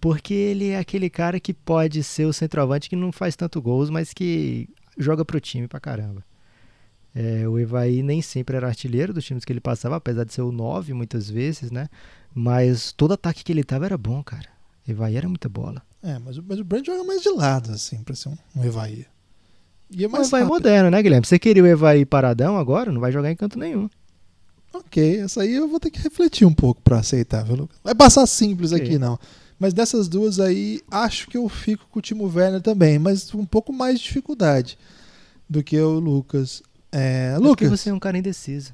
Porque 0.00 0.32
ele 0.34 0.68
é 0.70 0.78
aquele 0.78 1.10
cara 1.10 1.38
que 1.40 1.52
pode 1.52 2.02
ser 2.04 2.24
o 2.24 2.32
centroavante 2.32 2.88
que 2.88 2.96
não 2.96 3.10
faz 3.12 3.34
tanto 3.36 3.60
gols, 3.60 3.90
mas 3.90 4.12
que 4.12 4.68
joga 4.96 5.24
pro 5.24 5.40
time 5.40 5.66
pra 5.66 5.80
caramba. 5.80 6.24
É, 7.14 7.48
o 7.48 7.58
Evaí 7.58 8.02
nem 8.02 8.22
sempre 8.22 8.56
era 8.56 8.68
artilheiro 8.68 9.12
dos 9.12 9.24
times 9.24 9.44
que 9.44 9.52
ele 9.52 9.60
passava, 9.60 9.96
apesar 9.96 10.24
de 10.24 10.32
ser 10.32 10.42
o 10.42 10.52
9 10.52 10.92
muitas 10.92 11.28
vezes, 11.28 11.70
né? 11.70 11.88
Mas 12.34 12.92
todo 12.92 13.14
ataque 13.14 13.42
que 13.42 13.50
ele 13.50 13.64
tava 13.64 13.86
era 13.86 13.98
bom, 13.98 14.22
cara. 14.22 14.48
Evaí 14.86 15.16
era 15.16 15.28
muita 15.28 15.48
bola. 15.48 15.82
É, 16.02 16.18
mas, 16.20 16.38
o- 16.38 16.44
mas 16.46 16.60
o 16.60 16.64
Brandt 16.64 16.86
joga 16.86 17.02
mais 17.02 17.20
de 17.22 17.30
lado, 17.30 17.72
assim, 17.72 18.02
pra 18.04 18.14
ser 18.14 18.28
um, 18.28 18.36
um 18.56 18.64
Evaí. 18.64 19.04
E 19.90 20.04
é 20.04 20.08
mais 20.08 20.28
Evaí 20.28 20.42
rápido. 20.42 20.54
moderno, 20.54 20.90
né, 20.90 21.02
Guilherme? 21.02 21.26
Você 21.26 21.38
queria 21.38 21.62
o 21.62 21.66
Evaí 21.66 22.04
paradão 22.06 22.56
agora? 22.56 22.92
Não 22.92 23.00
vai 23.00 23.10
jogar 23.10 23.32
em 23.32 23.36
canto 23.36 23.58
nenhum. 23.58 23.88
Ok, 24.72 25.18
essa 25.20 25.42
aí 25.42 25.54
eu 25.54 25.68
vou 25.68 25.80
ter 25.80 25.90
que 25.90 25.98
refletir 26.00 26.46
um 26.46 26.52
pouco 26.52 26.80
pra 26.82 26.98
aceitar, 26.98 27.44
viu, 27.44 27.56
Lucas? 27.56 27.78
Vai 27.82 27.94
passar 27.94 28.26
simples 28.26 28.72
Ok. 28.72 28.84
aqui, 28.84 28.98
não. 28.98 29.18
Mas 29.58 29.72
dessas 29.74 30.06
duas 30.08 30.38
aí, 30.38 30.80
acho 30.90 31.26
que 31.28 31.36
eu 31.36 31.48
fico 31.48 31.86
com 31.90 31.98
o 31.98 32.02
Timo 32.02 32.24
Werner 32.32 32.60
também, 32.60 32.98
mas 32.98 33.30
com 33.30 33.38
um 33.38 33.46
pouco 33.46 33.72
mais 33.72 33.98
de 33.98 34.04
dificuldade 34.04 34.78
do 35.48 35.62
que 35.64 35.78
o 35.80 35.98
Lucas. 35.98 36.62
É, 36.92 37.30
É 37.34 37.40
porque 37.40 37.64
Lucas, 37.64 37.80
você 37.80 37.90
é 37.90 37.94
um 37.94 37.98
cara 37.98 38.16
indeciso. 38.18 38.72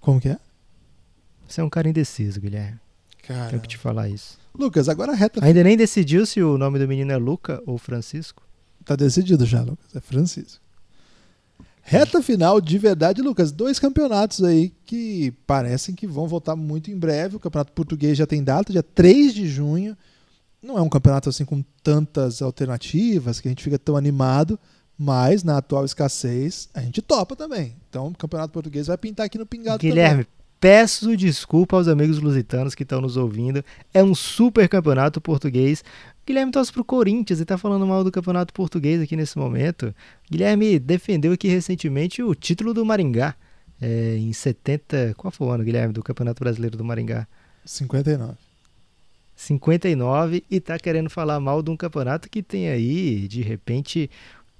como 0.00 0.20
que 0.20 0.28
é? 0.28 0.38
Você 1.48 1.60
é 1.60 1.64
um 1.64 1.70
cara 1.70 1.88
indeciso, 1.88 2.40
Guilherme. 2.40 2.78
Cara, 3.22 3.50
Tenho 3.50 3.62
que 3.62 3.68
te 3.68 3.78
falar 3.78 4.08
isso. 4.08 4.38
Lucas, 4.56 4.88
agora 4.88 5.12
a 5.12 5.14
reta 5.14 5.44
Ainda 5.44 5.62
nem 5.64 5.76
decidiu 5.76 6.24
se 6.26 6.42
o 6.42 6.56
nome 6.58 6.78
do 6.78 6.86
menino 6.88 7.12
é 7.12 7.16
Luca 7.16 7.62
ou 7.66 7.78
Francisco. 7.78 8.42
Tá 8.84 8.94
decidido 8.96 9.44
já, 9.46 9.62
Lucas. 9.62 9.86
É 9.94 10.00
Francisco. 10.00 10.60
Reta 11.88 12.20
final 12.20 12.60
de 12.60 12.78
verdade, 12.78 13.22
Lucas. 13.22 13.52
Dois 13.52 13.78
campeonatos 13.78 14.42
aí 14.42 14.72
que 14.84 15.32
parecem 15.46 15.94
que 15.94 16.04
vão 16.04 16.26
voltar 16.26 16.56
muito 16.56 16.90
em 16.90 16.98
breve. 16.98 17.36
O 17.36 17.40
Campeonato 17.40 17.70
Português 17.70 18.18
já 18.18 18.26
tem 18.26 18.42
data, 18.42 18.72
dia 18.72 18.82
3 18.82 19.32
de 19.32 19.46
junho. 19.46 19.96
Não 20.60 20.76
é 20.76 20.82
um 20.82 20.88
campeonato 20.88 21.28
assim 21.28 21.44
com 21.44 21.62
tantas 21.84 22.42
alternativas 22.42 23.38
que 23.38 23.46
a 23.46 23.50
gente 23.52 23.62
fica 23.62 23.78
tão 23.78 23.96
animado, 23.96 24.58
mas 24.98 25.44
na 25.44 25.58
atual 25.58 25.84
escassez 25.84 26.68
a 26.74 26.80
gente 26.80 27.00
topa 27.00 27.36
também. 27.36 27.76
Então 27.88 28.08
o 28.08 28.16
Campeonato 28.16 28.52
Português 28.52 28.88
vai 28.88 28.98
pintar 28.98 29.26
aqui 29.26 29.38
no 29.38 29.46
Pingado 29.46 29.78
Guilherme, 29.78 30.26
peço 30.58 31.16
desculpa 31.16 31.76
aos 31.76 31.86
amigos 31.86 32.18
lusitanos 32.18 32.74
que 32.74 32.82
estão 32.82 33.00
nos 33.00 33.16
ouvindo. 33.16 33.64
É 33.94 34.02
um 34.02 34.12
super 34.12 34.68
campeonato 34.68 35.20
português. 35.20 35.84
Guilherme 36.26 36.50
torce 36.50 36.72
pro 36.72 36.84
Corinthians 36.84 37.38
e 37.40 37.44
tá 37.44 37.56
falando 37.56 37.86
mal 37.86 38.02
do 38.02 38.10
campeonato 38.10 38.52
português 38.52 39.00
aqui 39.00 39.14
nesse 39.14 39.38
momento. 39.38 39.94
Guilherme 40.28 40.78
defendeu 40.78 41.32
aqui 41.32 41.46
recentemente 41.46 42.20
o 42.20 42.34
título 42.34 42.74
do 42.74 42.84
Maringá. 42.84 43.36
é, 43.80 44.16
em 44.16 44.32
70. 44.32 45.14
Qual 45.16 45.30
foi 45.30 45.46
o 45.46 45.50
ano, 45.50 45.62
Guilherme, 45.62 45.92
do 45.92 46.02
Campeonato 46.02 46.40
Brasileiro 46.40 46.76
do 46.76 46.84
Maringá? 46.84 47.28
também. 47.64 47.64
59. 47.64 48.34
59 49.36 50.44
e 50.50 50.60
tá 50.60 50.78
querendo 50.78 51.10
falar 51.10 51.38
mal 51.38 51.62
de 51.62 51.70
um 51.70 51.76
campeonato 51.76 52.28
que 52.28 52.42
tem 52.42 52.68
aí, 52.70 53.28
de 53.28 53.42
repente, 53.42 54.10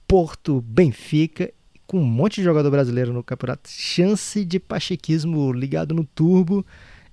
Porto, 0.06 0.60
Benfica, 0.60 1.50
com 1.86 1.98
um 1.98 2.04
monte 2.04 2.36
de 2.36 2.42
jogador 2.42 2.70
brasileiro 2.70 3.12
no 3.12 3.22
campeonato, 3.22 3.68
chance 3.70 4.44
de 4.44 4.60
pachequismo 4.60 5.52
ligado 5.52 5.94
no 5.94 6.04
turbo 6.04 6.64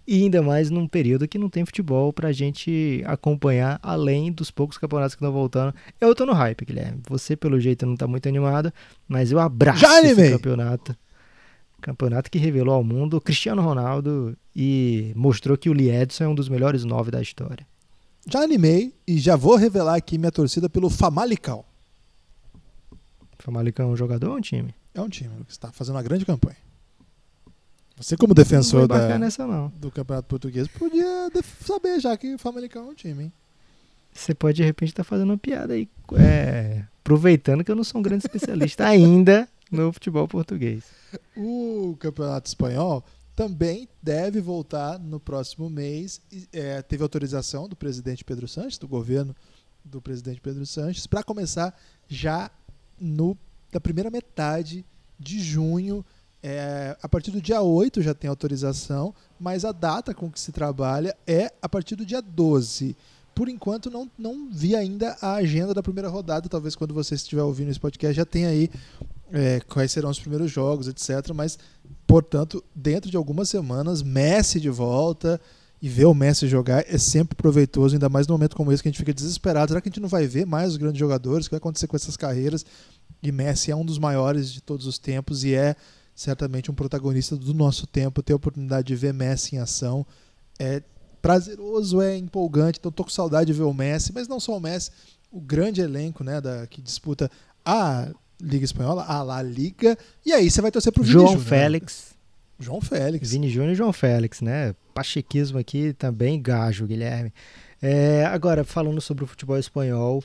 e 0.05 0.23
ainda 0.23 0.41
mais 0.41 0.69
num 0.69 0.87
período 0.87 1.27
que 1.27 1.37
não 1.37 1.49
tem 1.49 1.65
futebol 1.65 2.11
pra 2.11 2.31
gente 2.31 3.01
acompanhar, 3.05 3.79
além 3.81 4.31
dos 4.31 4.51
poucos 4.51 4.77
campeonatos 4.77 5.15
que 5.15 5.23
estão 5.23 5.31
voltando. 5.31 5.73
Eu 5.99 6.13
tô 6.13 6.25
no 6.25 6.33
hype, 6.33 6.65
Guilherme. 6.65 7.01
Você, 7.07 7.35
pelo 7.35 7.59
jeito, 7.59 7.85
não 7.85 7.95
tá 7.95 8.05
muito 8.07 8.27
animado, 8.27 8.71
mas 9.07 9.31
eu 9.31 9.39
abraço 9.39 9.79
Já 9.79 10.01
esse 10.01 10.31
campeonato. 10.31 10.95
Campeonato 11.81 12.29
que 12.29 12.37
revelou 12.37 12.75
ao 12.75 12.83
mundo 12.83 13.17
o 13.17 13.21
Cristiano 13.21 13.61
Ronaldo 13.61 14.37
e 14.55 15.11
mostrou 15.15 15.57
que 15.57 15.69
o 15.69 15.73
Lee 15.73 15.89
Edson 15.89 16.23
é 16.25 16.27
um 16.27 16.35
dos 16.35 16.47
melhores 16.47 16.85
nove 16.85 17.11
da 17.11 17.21
história. 17.21 17.65
Já 18.29 18.41
animei 18.41 18.93
e 19.05 19.17
já 19.17 19.35
vou 19.35 19.55
revelar 19.55 19.95
aqui 19.95 20.17
minha 20.17 20.31
torcida 20.31 20.69
pelo 20.69 20.89
Famalicão. 20.89 21.65
Famalicão 23.37 23.89
é 23.89 23.93
um 23.93 23.97
jogador 23.97 24.29
ou 24.29 24.37
um 24.37 24.41
time? 24.41 24.73
É 24.93 25.01
um 25.01 25.09
time 25.09 25.43
que 25.45 25.51
está 25.51 25.71
fazendo 25.71 25.95
uma 25.95 26.03
grande 26.03 26.25
campanha. 26.25 26.62
Você, 27.97 28.17
como 28.17 28.33
defensor 28.33 28.87
da, 28.87 29.17
não. 29.47 29.69
do 29.69 29.91
Campeonato 29.91 30.27
Português, 30.27 30.67
podia 30.67 31.29
saber 31.61 31.99
já 31.99 32.17
que 32.17 32.33
o 32.33 32.39
Famalicão 32.39 32.87
é 32.87 32.89
um 32.89 32.93
time, 32.93 33.25
hein? 33.25 33.33
Você 34.11 34.33
pode, 34.33 34.57
de 34.57 34.63
repente, 34.63 34.89
estar 34.89 35.03
fazendo 35.03 35.29
uma 35.29 35.37
piada 35.37 35.73
aí. 35.73 35.87
é, 36.17 36.83
aproveitando 36.99 37.63
que 37.63 37.71
eu 37.71 37.75
não 37.75 37.83
sou 37.83 37.99
um 37.99 38.03
grande 38.03 38.25
especialista 38.25 38.85
ainda 38.85 39.47
no 39.71 39.91
futebol 39.91 40.27
português. 40.27 40.83
O 41.35 41.95
Campeonato 41.99 42.47
Espanhol 42.47 43.03
também 43.35 43.87
deve 44.01 44.39
voltar 44.39 44.99
no 44.99 45.19
próximo 45.19 45.69
mês. 45.69 46.21
É, 46.51 46.81
teve 46.81 47.01
autorização 47.03 47.67
do 47.67 47.75
presidente 47.75 48.23
Pedro 48.23 48.47
Sanches, 48.47 48.77
do 48.77 48.87
governo 48.87 49.35
do 49.83 50.01
presidente 50.01 50.39
Pedro 50.39 50.65
Sanches, 50.65 51.07
para 51.07 51.23
começar 51.23 51.77
já 52.07 52.49
no, 52.99 53.37
na 53.71 53.79
primeira 53.79 54.09
metade 54.09 54.85
de 55.19 55.39
junho. 55.39 56.05
É, 56.45 56.97
a 57.01 57.07
partir 57.07 57.31
do 57.31 57.41
dia 57.41 57.61
8 57.61 58.01
já 58.01 58.13
tem 58.13 58.29
autorização, 58.29 59.15
mas 59.39 59.63
a 59.63 59.71
data 59.71 60.13
com 60.13 60.29
que 60.29 60.37
se 60.37 60.51
trabalha 60.51 61.15
é 61.25 61.49
a 61.61 61.69
partir 61.69 61.95
do 61.95 62.05
dia 62.05 62.21
12. 62.21 62.97
Por 63.33 63.47
enquanto, 63.47 63.89
não, 63.89 64.11
não 64.19 64.51
vi 64.51 64.75
ainda 64.75 65.17
a 65.21 65.35
agenda 65.35 65.73
da 65.73 65.81
primeira 65.81 66.09
rodada. 66.09 66.49
Talvez 66.49 66.75
quando 66.75 66.93
você 66.93 67.15
estiver 67.15 67.41
ouvindo 67.41 67.71
esse 67.71 67.79
podcast 67.79 68.13
já 68.13 68.25
tenha 68.25 68.49
aí 68.49 68.69
é, 69.31 69.61
quais 69.61 69.91
serão 69.91 70.09
os 70.09 70.19
primeiros 70.19 70.51
jogos, 70.51 70.87
etc. 70.87 71.33
Mas, 71.33 71.57
portanto, 72.05 72.63
dentro 72.75 73.09
de 73.09 73.17
algumas 73.17 73.49
semanas, 73.49 74.03
Messi 74.03 74.59
de 74.59 74.69
volta 74.69 75.39
e 75.81 75.89
ver 75.89 76.05
o 76.05 76.13
Messi 76.13 76.47
jogar 76.47 76.85
é 76.87 76.97
sempre 76.97 77.35
proveitoso, 77.35 77.95
ainda 77.95 78.07
mais 78.09 78.27
no 78.27 78.33
momento 78.33 78.55
como 78.55 78.71
esse 78.71 78.83
que 78.83 78.89
a 78.89 78.91
gente 78.91 78.99
fica 78.99 79.13
desesperado. 79.13 79.69
Será 79.69 79.81
que 79.81 79.87
a 79.87 79.91
gente 79.91 80.01
não 80.01 80.09
vai 80.09 80.27
ver 80.27 80.45
mais 80.45 80.71
os 80.71 80.77
grandes 80.77 80.99
jogadores? 80.99 81.45
O 81.45 81.49
que 81.49 81.53
vai 81.53 81.57
acontecer 81.57 81.87
com 81.87 81.95
essas 81.95 82.15
carreiras? 82.15 82.65
E 83.21 83.31
Messi 83.31 83.71
é 83.71 83.75
um 83.75 83.85
dos 83.85 83.97
maiores 83.97 84.51
de 84.51 84.61
todos 84.61 84.85
os 84.85 84.99
tempos 84.99 85.43
e 85.43 85.55
é 85.55 85.75
certamente 86.15 86.69
um 86.69 86.73
protagonista 86.73 87.35
do 87.35 87.53
nosso 87.53 87.87
tempo. 87.87 88.21
Ter 88.21 88.33
a 88.33 88.37
oportunidade 88.37 88.87
de 88.87 88.95
ver 88.95 89.13
Messi 89.13 89.55
em 89.55 89.59
ação 89.59 90.05
é 90.59 90.81
prazeroso, 91.21 92.01
é 92.01 92.17
empolgante. 92.17 92.79
Então, 92.79 92.91
tô 92.91 93.03
com 93.03 93.09
saudade 93.09 93.47
de 93.47 93.57
ver 93.57 93.63
o 93.63 93.73
Messi, 93.73 94.11
mas 94.13 94.27
não 94.27 94.39
só 94.39 94.57
o 94.57 94.59
Messi, 94.59 94.91
o 95.31 95.39
grande 95.39 95.81
elenco 95.81 96.23
né, 96.23 96.41
da, 96.41 96.67
que 96.67 96.81
disputa 96.81 97.31
a 97.65 98.09
Liga 98.41 98.65
Espanhola, 98.65 99.03
a 99.05 99.23
La 99.23 99.41
Liga. 99.41 99.97
E 100.25 100.33
aí 100.33 100.51
você 100.51 100.61
vai 100.61 100.69
torcer 100.71 100.91
pro 100.91 101.01
Vini 101.01 101.13
João 101.13 101.35
né, 101.35 101.39
Félix. 101.39 102.13
João 102.59 102.81
Félix. 102.81 103.31
Vini 103.31 103.49
Júnior 103.49 103.71
e 103.71 103.75
João 103.75 103.93
Félix, 103.93 104.41
né? 104.41 104.75
Pachequismo 104.93 105.57
aqui 105.57 105.93
também, 105.93 106.41
gajo, 106.41 106.85
Guilherme. 106.85 107.33
É, 107.81 108.25
agora, 108.25 108.63
falando 108.63 109.01
sobre 109.01 109.23
o 109.23 109.27
futebol 109.27 109.57
espanhol, 109.57 110.23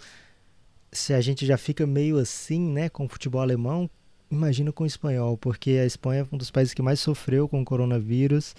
se 0.92 1.14
a 1.14 1.20
gente 1.20 1.46
já 1.46 1.56
fica 1.56 1.86
meio 1.86 2.18
assim, 2.18 2.60
né, 2.60 2.88
com 2.88 3.04
o 3.04 3.08
futebol 3.08 3.40
alemão, 3.40 3.90
imagina 4.30 4.72
com 4.72 4.84
o 4.84 4.86
espanhol, 4.86 5.36
porque 5.36 5.70
a 5.70 5.86
Espanha 5.86 6.22
é 6.22 6.34
um 6.34 6.38
dos 6.38 6.50
países 6.50 6.74
que 6.74 6.82
mais 6.82 7.00
sofreu 7.00 7.48
com 7.48 7.60
o 7.60 7.64
coronavírus. 7.64 8.54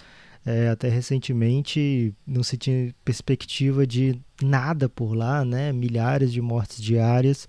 É, 0.45 0.69
até 0.69 0.87
recentemente 0.87 2.13
não 2.25 2.43
se 2.43 2.57
tinha 2.57 2.95
perspectiva 3.03 3.85
de 3.85 4.17
nada 4.41 4.87
por 4.87 5.13
lá, 5.13 5.43
né? 5.43 5.71
Milhares 5.73 6.31
de 6.31 6.41
mortes 6.41 6.81
diárias. 6.81 7.47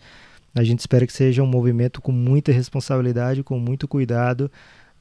A 0.55 0.65
gente 0.65 0.81
espera 0.81 1.07
que 1.07 1.13
seja 1.13 1.43
um 1.43 1.47
movimento 1.47 2.03
com 2.03 2.11
muita 2.11 2.51
responsabilidade, 2.51 3.45
com 3.45 3.59
muito 3.59 3.87
cuidado, 3.87 4.51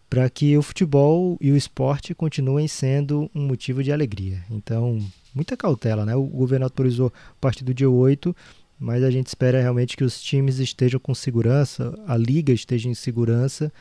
para 0.08 0.30
que 0.30 0.56
o 0.56 0.62
futebol 0.62 1.38
e 1.42 1.52
o 1.52 1.58
esporte 1.58 2.14
continuem 2.14 2.68
sendo 2.68 3.30
um 3.34 3.42
motivo 3.48 3.84
de 3.84 3.92
alegria. 3.92 4.44
Então, 4.50 5.00
muita 5.34 5.58
cautela, 5.58 6.06
né? 6.06 6.16
O 6.16 6.24
governo 6.24 6.66
autorizou 6.66 7.08
a 7.08 7.42
partir 7.42 7.64
do 7.64 7.74
dia 7.74 7.90
8, 7.90 8.36
mas 8.80 9.04
a 9.04 9.12
gente 9.12 9.28
espera 9.28 9.62
realmente 9.62 9.98
que 9.98 10.04
os 10.04 10.22
times 10.22 10.60
estejam 10.60 11.00
com 11.00 11.14
segurança, 11.14 11.98
a 12.08 12.16
liga 12.16 12.54
esteja 12.54 12.88
em 12.90 12.94
segurança 12.94 13.72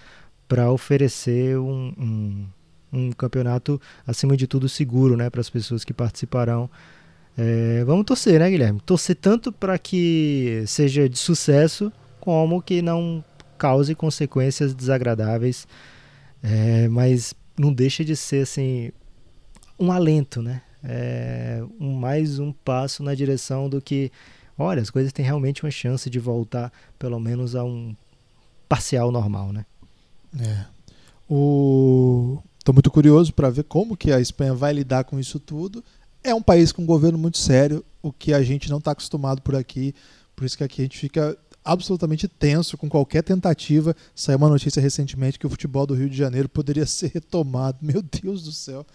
para 0.48 0.70
oferecer 0.70 1.58
um, 1.58 1.92
um, 1.98 2.46
um, 2.92 3.12
campeonato, 3.12 3.80
acima 4.06 4.36
de 4.36 4.46
tudo, 4.46 4.68
seguro 4.68 5.16
né, 5.16 5.30
para 5.30 5.40
as 5.40 5.50
pessoas 5.50 5.84
que 5.84 5.92
participarão. 5.92 6.68
É, 7.36 7.84
vamos 7.84 8.04
torcer, 8.04 8.40
né, 8.40 8.50
Guilherme? 8.50 8.80
Torcer 8.80 9.14
tanto 9.14 9.52
para 9.52 9.78
que 9.78 10.64
seja 10.66 11.08
de 11.08 11.18
sucesso, 11.18 11.92
como 12.18 12.60
que 12.60 12.82
não 12.82 13.24
cause 13.56 13.94
consequências 13.94 14.74
desagradáveis 14.74 15.66
é, 16.42 16.88
mas 16.88 17.34
não 17.58 17.72
deixa 17.72 18.04
de 18.04 18.14
ser 18.14 18.42
assim 18.42 18.90
um 19.78 19.92
alento, 19.92 20.42
né? 20.42 20.62
É, 20.82 21.62
um, 21.80 21.92
mais 21.94 22.38
um 22.38 22.52
passo 22.52 23.02
na 23.02 23.14
direção 23.14 23.68
do 23.68 23.80
que, 23.80 24.12
olha, 24.58 24.82
as 24.82 24.90
coisas 24.90 25.12
têm 25.12 25.24
realmente 25.24 25.64
uma 25.64 25.70
chance 25.70 26.10
de 26.10 26.18
voltar, 26.18 26.72
pelo 26.98 27.18
menos 27.20 27.54
a 27.54 27.64
um 27.64 27.94
parcial 28.68 29.10
normal, 29.10 29.52
né? 29.52 29.64
É. 30.38 30.64
O... 31.28 32.38
Tô 32.64 32.72
muito 32.72 32.90
curioso 32.90 33.32
para 33.32 33.48
ver 33.48 33.64
como 33.64 33.96
que 33.96 34.12
a 34.12 34.20
Espanha 34.20 34.52
vai 34.52 34.72
lidar 34.72 35.04
com 35.04 35.18
isso 35.18 35.38
tudo. 35.38 35.82
É 36.22 36.34
um 36.34 36.42
país 36.42 36.72
com 36.72 36.82
um 36.82 36.86
governo 36.86 37.16
muito 37.16 37.38
sério, 37.38 37.84
o 38.02 38.12
que 38.12 38.34
a 38.34 38.42
gente 38.42 38.68
não 38.68 38.78
está 38.78 38.90
acostumado 38.90 39.40
por 39.40 39.54
aqui. 39.54 39.94
Por 40.36 40.44
isso 40.44 40.58
que 40.58 40.64
aqui 40.64 40.82
a 40.82 40.84
gente 40.84 40.98
fica 40.98 41.38
absolutamente 41.64 42.26
tenso 42.28 42.76
com 42.76 42.88
qualquer 42.88 43.22
tentativa. 43.22 43.94
Saiu 44.14 44.38
uma 44.38 44.48
notícia 44.48 44.80
recentemente 44.80 45.38
que 45.38 45.46
o 45.46 45.50
futebol 45.50 45.86
do 45.86 45.94
Rio 45.94 46.10
de 46.10 46.16
Janeiro 46.16 46.48
poderia 46.48 46.84
ser 46.86 47.10
retomado. 47.12 47.78
Meu 47.80 48.02
Deus 48.02 48.42
do 48.42 48.52
céu. 48.52 48.86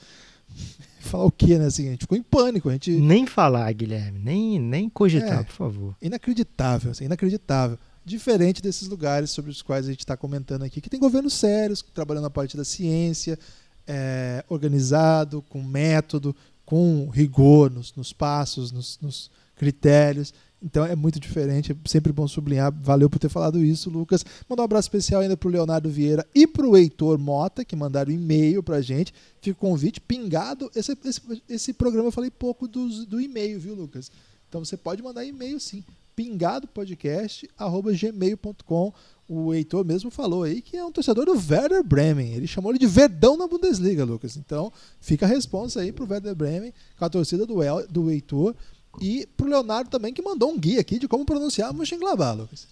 Falar 1.04 1.26
o 1.26 1.32
quê, 1.32 1.58
né? 1.58 1.66
Assim, 1.66 1.88
a 1.88 1.92
gente 1.92 2.02
ficou 2.02 2.18
em 2.18 2.24
pânico. 2.24 2.70
A 2.70 2.74
gente... 2.74 2.92
Nem 2.92 3.26
falar, 3.26 3.72
Guilherme. 3.74 4.20
Nem, 4.20 4.60
nem 4.60 4.90
cogitar, 4.90 5.42
é, 5.42 5.44
por 5.44 5.54
favor. 5.54 5.96
Inacreditável, 6.02 6.92
assim, 6.92 7.06
inacreditável. 7.06 7.78
Diferente 8.06 8.62
desses 8.62 8.88
lugares 8.88 9.32
sobre 9.32 9.52
os 9.52 9.62
quais 9.62 9.86
a 9.86 9.92
gente 9.92 10.00
está 10.00 10.18
comentando 10.18 10.64
aqui, 10.64 10.82
que 10.82 10.90
tem 10.90 11.00
governos 11.00 11.34
sérios, 11.34 11.84
trabalhando 11.94 12.28
a 12.28 12.30
parte 12.30 12.58
da 12.58 12.66
ciência, 12.66 13.40
é, 13.88 14.44
organizado, 14.50 15.42
com 15.50 15.62
método, 15.62 16.36
com 16.66 17.10
rigor 17.10 17.70
nos, 17.70 17.94
nos 17.96 18.12
passos, 18.12 18.72
nos, 18.72 19.00
nos 19.02 19.32
critérios. 19.56 20.34
Então 20.64 20.86
é 20.86 20.96
muito 20.96 21.20
diferente, 21.20 21.74
é 21.74 21.76
sempre 21.86 22.14
bom 22.14 22.26
sublinhar. 22.26 22.74
Valeu 22.82 23.10
por 23.10 23.20
ter 23.20 23.28
falado 23.28 23.62
isso, 23.64 23.90
Lucas. 23.90 24.26
Mandar 24.50 24.64
um 24.64 24.66
abraço 24.66 24.86
especial 24.86 25.20
ainda 25.22 25.36
para 25.36 25.50
o 25.50 25.52
Leonardo 25.52 25.90
Vieira 25.90 26.26
e 26.34 26.48
para 26.48 26.66
o 26.66 26.78
Heitor 26.78 27.20
Mota, 27.20 27.66
que 27.66 27.76
mandaram 27.76 28.10
e-mail 28.12 28.64
para 28.64 28.80
gente. 28.80 29.14
Fica 29.42 29.58
o 29.58 29.60
convite, 29.60 30.00
pingado. 30.00 30.72
Esse, 30.74 30.98
esse, 31.04 31.22
esse 31.50 31.74
programa 31.74 32.08
eu 32.08 32.14
falei 32.14 32.32
pouco 32.32 32.66
do, 32.66 33.06
do 33.06 33.20
e-mail, 33.20 33.60
viu, 33.60 33.76
Lucas? 33.76 34.10
Então 34.48 34.64
você 34.64 34.78
pode 34.78 35.04
mandar 35.04 35.26
e-mail 35.26 35.60
sim. 35.60 35.84
pingadopodcast.gmail.com 36.16 38.94
O 39.28 39.54
Heitor 39.54 39.84
mesmo 39.84 40.10
falou 40.10 40.44
aí 40.44 40.62
que 40.62 40.78
é 40.78 40.86
um 40.86 40.94
torcedor 40.94 41.26
do 41.26 41.34
Werder 41.34 41.84
Bremen. 41.84 42.36
Ele 42.36 42.48
chamou 42.48 42.72
ele 42.72 42.80
de 42.80 42.88
Verdão 42.88 43.36
na 43.36 43.48
Bundesliga, 43.48 44.06
Lucas. 44.06 44.38
Então 44.38 44.72
fica 45.02 45.26
a 45.26 45.30
resposta 45.30 45.82
aí 45.82 45.92
para 45.92 46.06
o 46.06 46.10
Werder 46.10 46.36
Bremen 46.36 46.74
com 46.98 47.04
a 47.04 47.10
torcida 47.10 47.46
do, 47.46 47.62
El, 47.62 47.86
do 47.88 48.10
Heitor. 48.10 48.56
E 49.02 49.28
pro 49.36 49.48
Leonardo 49.48 49.90
também, 49.90 50.14
que 50.14 50.22
mandou 50.22 50.52
um 50.52 50.60
guia 50.60 50.80
aqui 50.80 51.00
de 51.00 51.08
como 51.08 51.26
pronunciar 51.26 51.74
Mönchengladbach, 51.74 52.38
Lucas. 52.38 52.68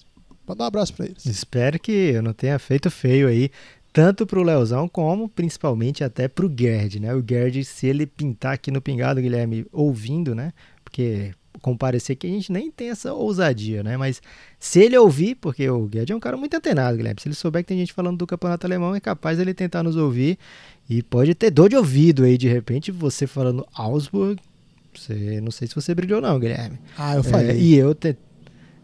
Manda 0.48 0.64
um 0.64 0.68
abraço 0.68 0.94
para 0.94 1.06
eles. 1.06 1.26
Espero 1.26 1.80
que 1.80 1.92
eu 1.92 2.22
não 2.22 2.34
tenha 2.34 2.58
feito 2.60 2.90
feio 2.90 3.28
aí, 3.28 3.50
tanto 3.94 4.26
pro 4.26 4.44
Leozão 4.44 4.88
como 4.88 5.28
principalmente 5.30 6.04
até 6.04 6.28
pro 6.28 6.52
Gerd, 6.54 7.00
né? 7.00 7.14
O 7.14 7.24
Gerd, 7.28 7.64
se 7.64 7.88
ele 7.88 8.06
pintar 8.06 8.54
aqui 8.54 8.72
no 8.72 8.82
pingado, 8.82 9.22
Guilherme, 9.22 9.66
ouvindo, 9.72 10.34
né? 10.34 10.54
Porque 10.84 11.34
comparecer 11.62 12.16
que 12.16 12.26
a 12.26 12.30
gente 12.30 12.52
nem 12.52 12.72
tem 12.72 12.90
essa 12.90 13.14
ousadia, 13.14 13.84
né? 13.84 13.98
Mas 13.98 14.22
se 14.60 14.80
ele 14.80 14.98
ouvir, 14.98 15.36
porque 15.36 15.70
o 15.70 15.90
Gerd 15.92 16.12
é 16.12 16.16
um 16.16 16.20
cara 16.20 16.38
muito 16.38 16.56
antenado, 16.56 16.98
Guilherme. 16.98 17.22
Se 17.22 17.28
ele 17.28 17.36
souber 17.36 17.64
que 17.64 17.68
tem 17.68 17.78
gente 17.78 17.94
falando 17.94 18.18
do 18.18 18.28
campeonato 18.28 18.66
alemão, 18.66 18.96
é 18.96 19.00
capaz 19.00 19.40
ele 19.40 19.54
tentar 19.54 19.84
nos 19.84 19.96
ouvir 19.96 20.38
e 20.90 21.04
pode 21.04 21.36
ter 21.36 21.52
dor 21.52 21.70
de 21.70 21.76
ouvido 21.76 22.24
aí, 22.24 22.38
de 22.38 22.48
repente, 22.48 22.92
você 22.92 23.28
falando 23.28 23.66
Augsburg, 23.74 24.42
você, 25.00 25.40
não 25.42 25.52
sei 25.52 25.68
se 25.68 25.76
você 25.76 25.94
brilhou 25.94 26.20
não, 26.20 26.40
Guilherme. 26.40 26.80
Ah, 26.98 27.16
eu 27.16 27.24
falei. 27.24 27.52
É, 27.52 27.58
e 27.58 27.76
eu 27.76 27.94
te, 27.94 28.18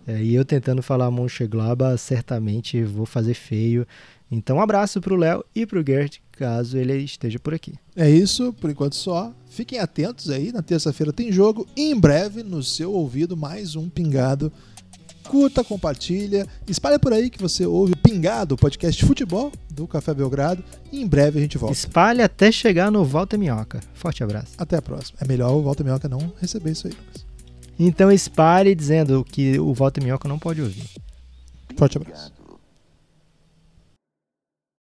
é, 0.08 0.24
e 0.24 0.36
eu 0.36 0.45
tentando 0.45 0.82
falar 0.82 1.12
Moncheglaba, 1.12 1.97
certamente 1.97 2.82
vou 2.84 3.05
fazer 3.05 3.34
feio. 3.34 3.86
Então, 4.32 4.58
um 4.58 4.62
abraço 4.62 5.01
pro 5.01 5.16
Léo 5.16 5.43
e 5.55 5.66
pro 5.66 5.84
Gert, 5.86 6.20
caso 6.32 6.78
ele 6.78 6.97
esteja 6.97 7.39
por 7.39 7.53
aqui. 7.53 7.74
É 7.95 8.10
isso, 8.10 8.53
por 8.53 8.70
enquanto 8.70 8.95
só. 8.95 9.34
Fiquem 9.49 9.80
atentos 9.80 10.30
aí, 10.30 10.51
na 10.51 10.62
terça-feira 10.62 11.12
tem 11.12 11.32
jogo. 11.32 11.68
E 11.76 11.91
em 11.91 11.99
breve, 11.99 12.43
no 12.43 12.64
seu 12.64 12.93
ouvido, 12.93 13.36
mais 13.36 13.76
um 13.76 13.89
pingado 13.89 14.51
curta, 15.28 15.64
compartilha, 15.64 16.48
espalha 16.68 16.98
por 16.98 17.14
aí 17.14 17.30
que 17.30 17.40
você 17.40 17.66
ouve 17.66 17.94
o 17.94 17.98
Pingado, 17.98 18.56
o 18.56 18.58
podcast 18.58 19.00
de 19.00 19.06
futebol 19.06 19.52
do 19.70 19.88
Café 19.88 20.14
Belgrado. 20.14 20.64
E 20.92 21.02
em 21.02 21.08
breve 21.08 21.40
a 21.40 21.42
gente 21.42 21.58
volta. 21.58 21.74
Espalha 21.74 22.26
até 22.26 22.52
chegar 22.52 22.92
no 22.92 23.04
Volta 23.04 23.38
Minhoca. 23.38 23.82
Forte 23.94 24.24
abraço. 24.24 24.54
Até 24.58 24.78
a 24.78 24.82
próxima. 24.82 25.18
É 25.22 25.28
melhor 25.28 25.52
o 25.54 25.62
Volta 25.62 25.84
Minhoca 25.84 26.08
não 26.08 26.32
receber 26.40 26.72
isso 26.72 26.88
aí, 26.88 26.94
Lucas. 26.94 27.26
Então 27.80 28.12
espalhe 28.12 28.74
dizendo 28.74 29.24
que 29.24 29.60
o 29.60 29.74
Volta 29.74 30.02
Minhoca 30.02 30.28
não 30.28 30.40
pode 30.40 30.62
ouvir. 30.62 30.86
Forte 31.76 31.98
abraço. 31.98 32.37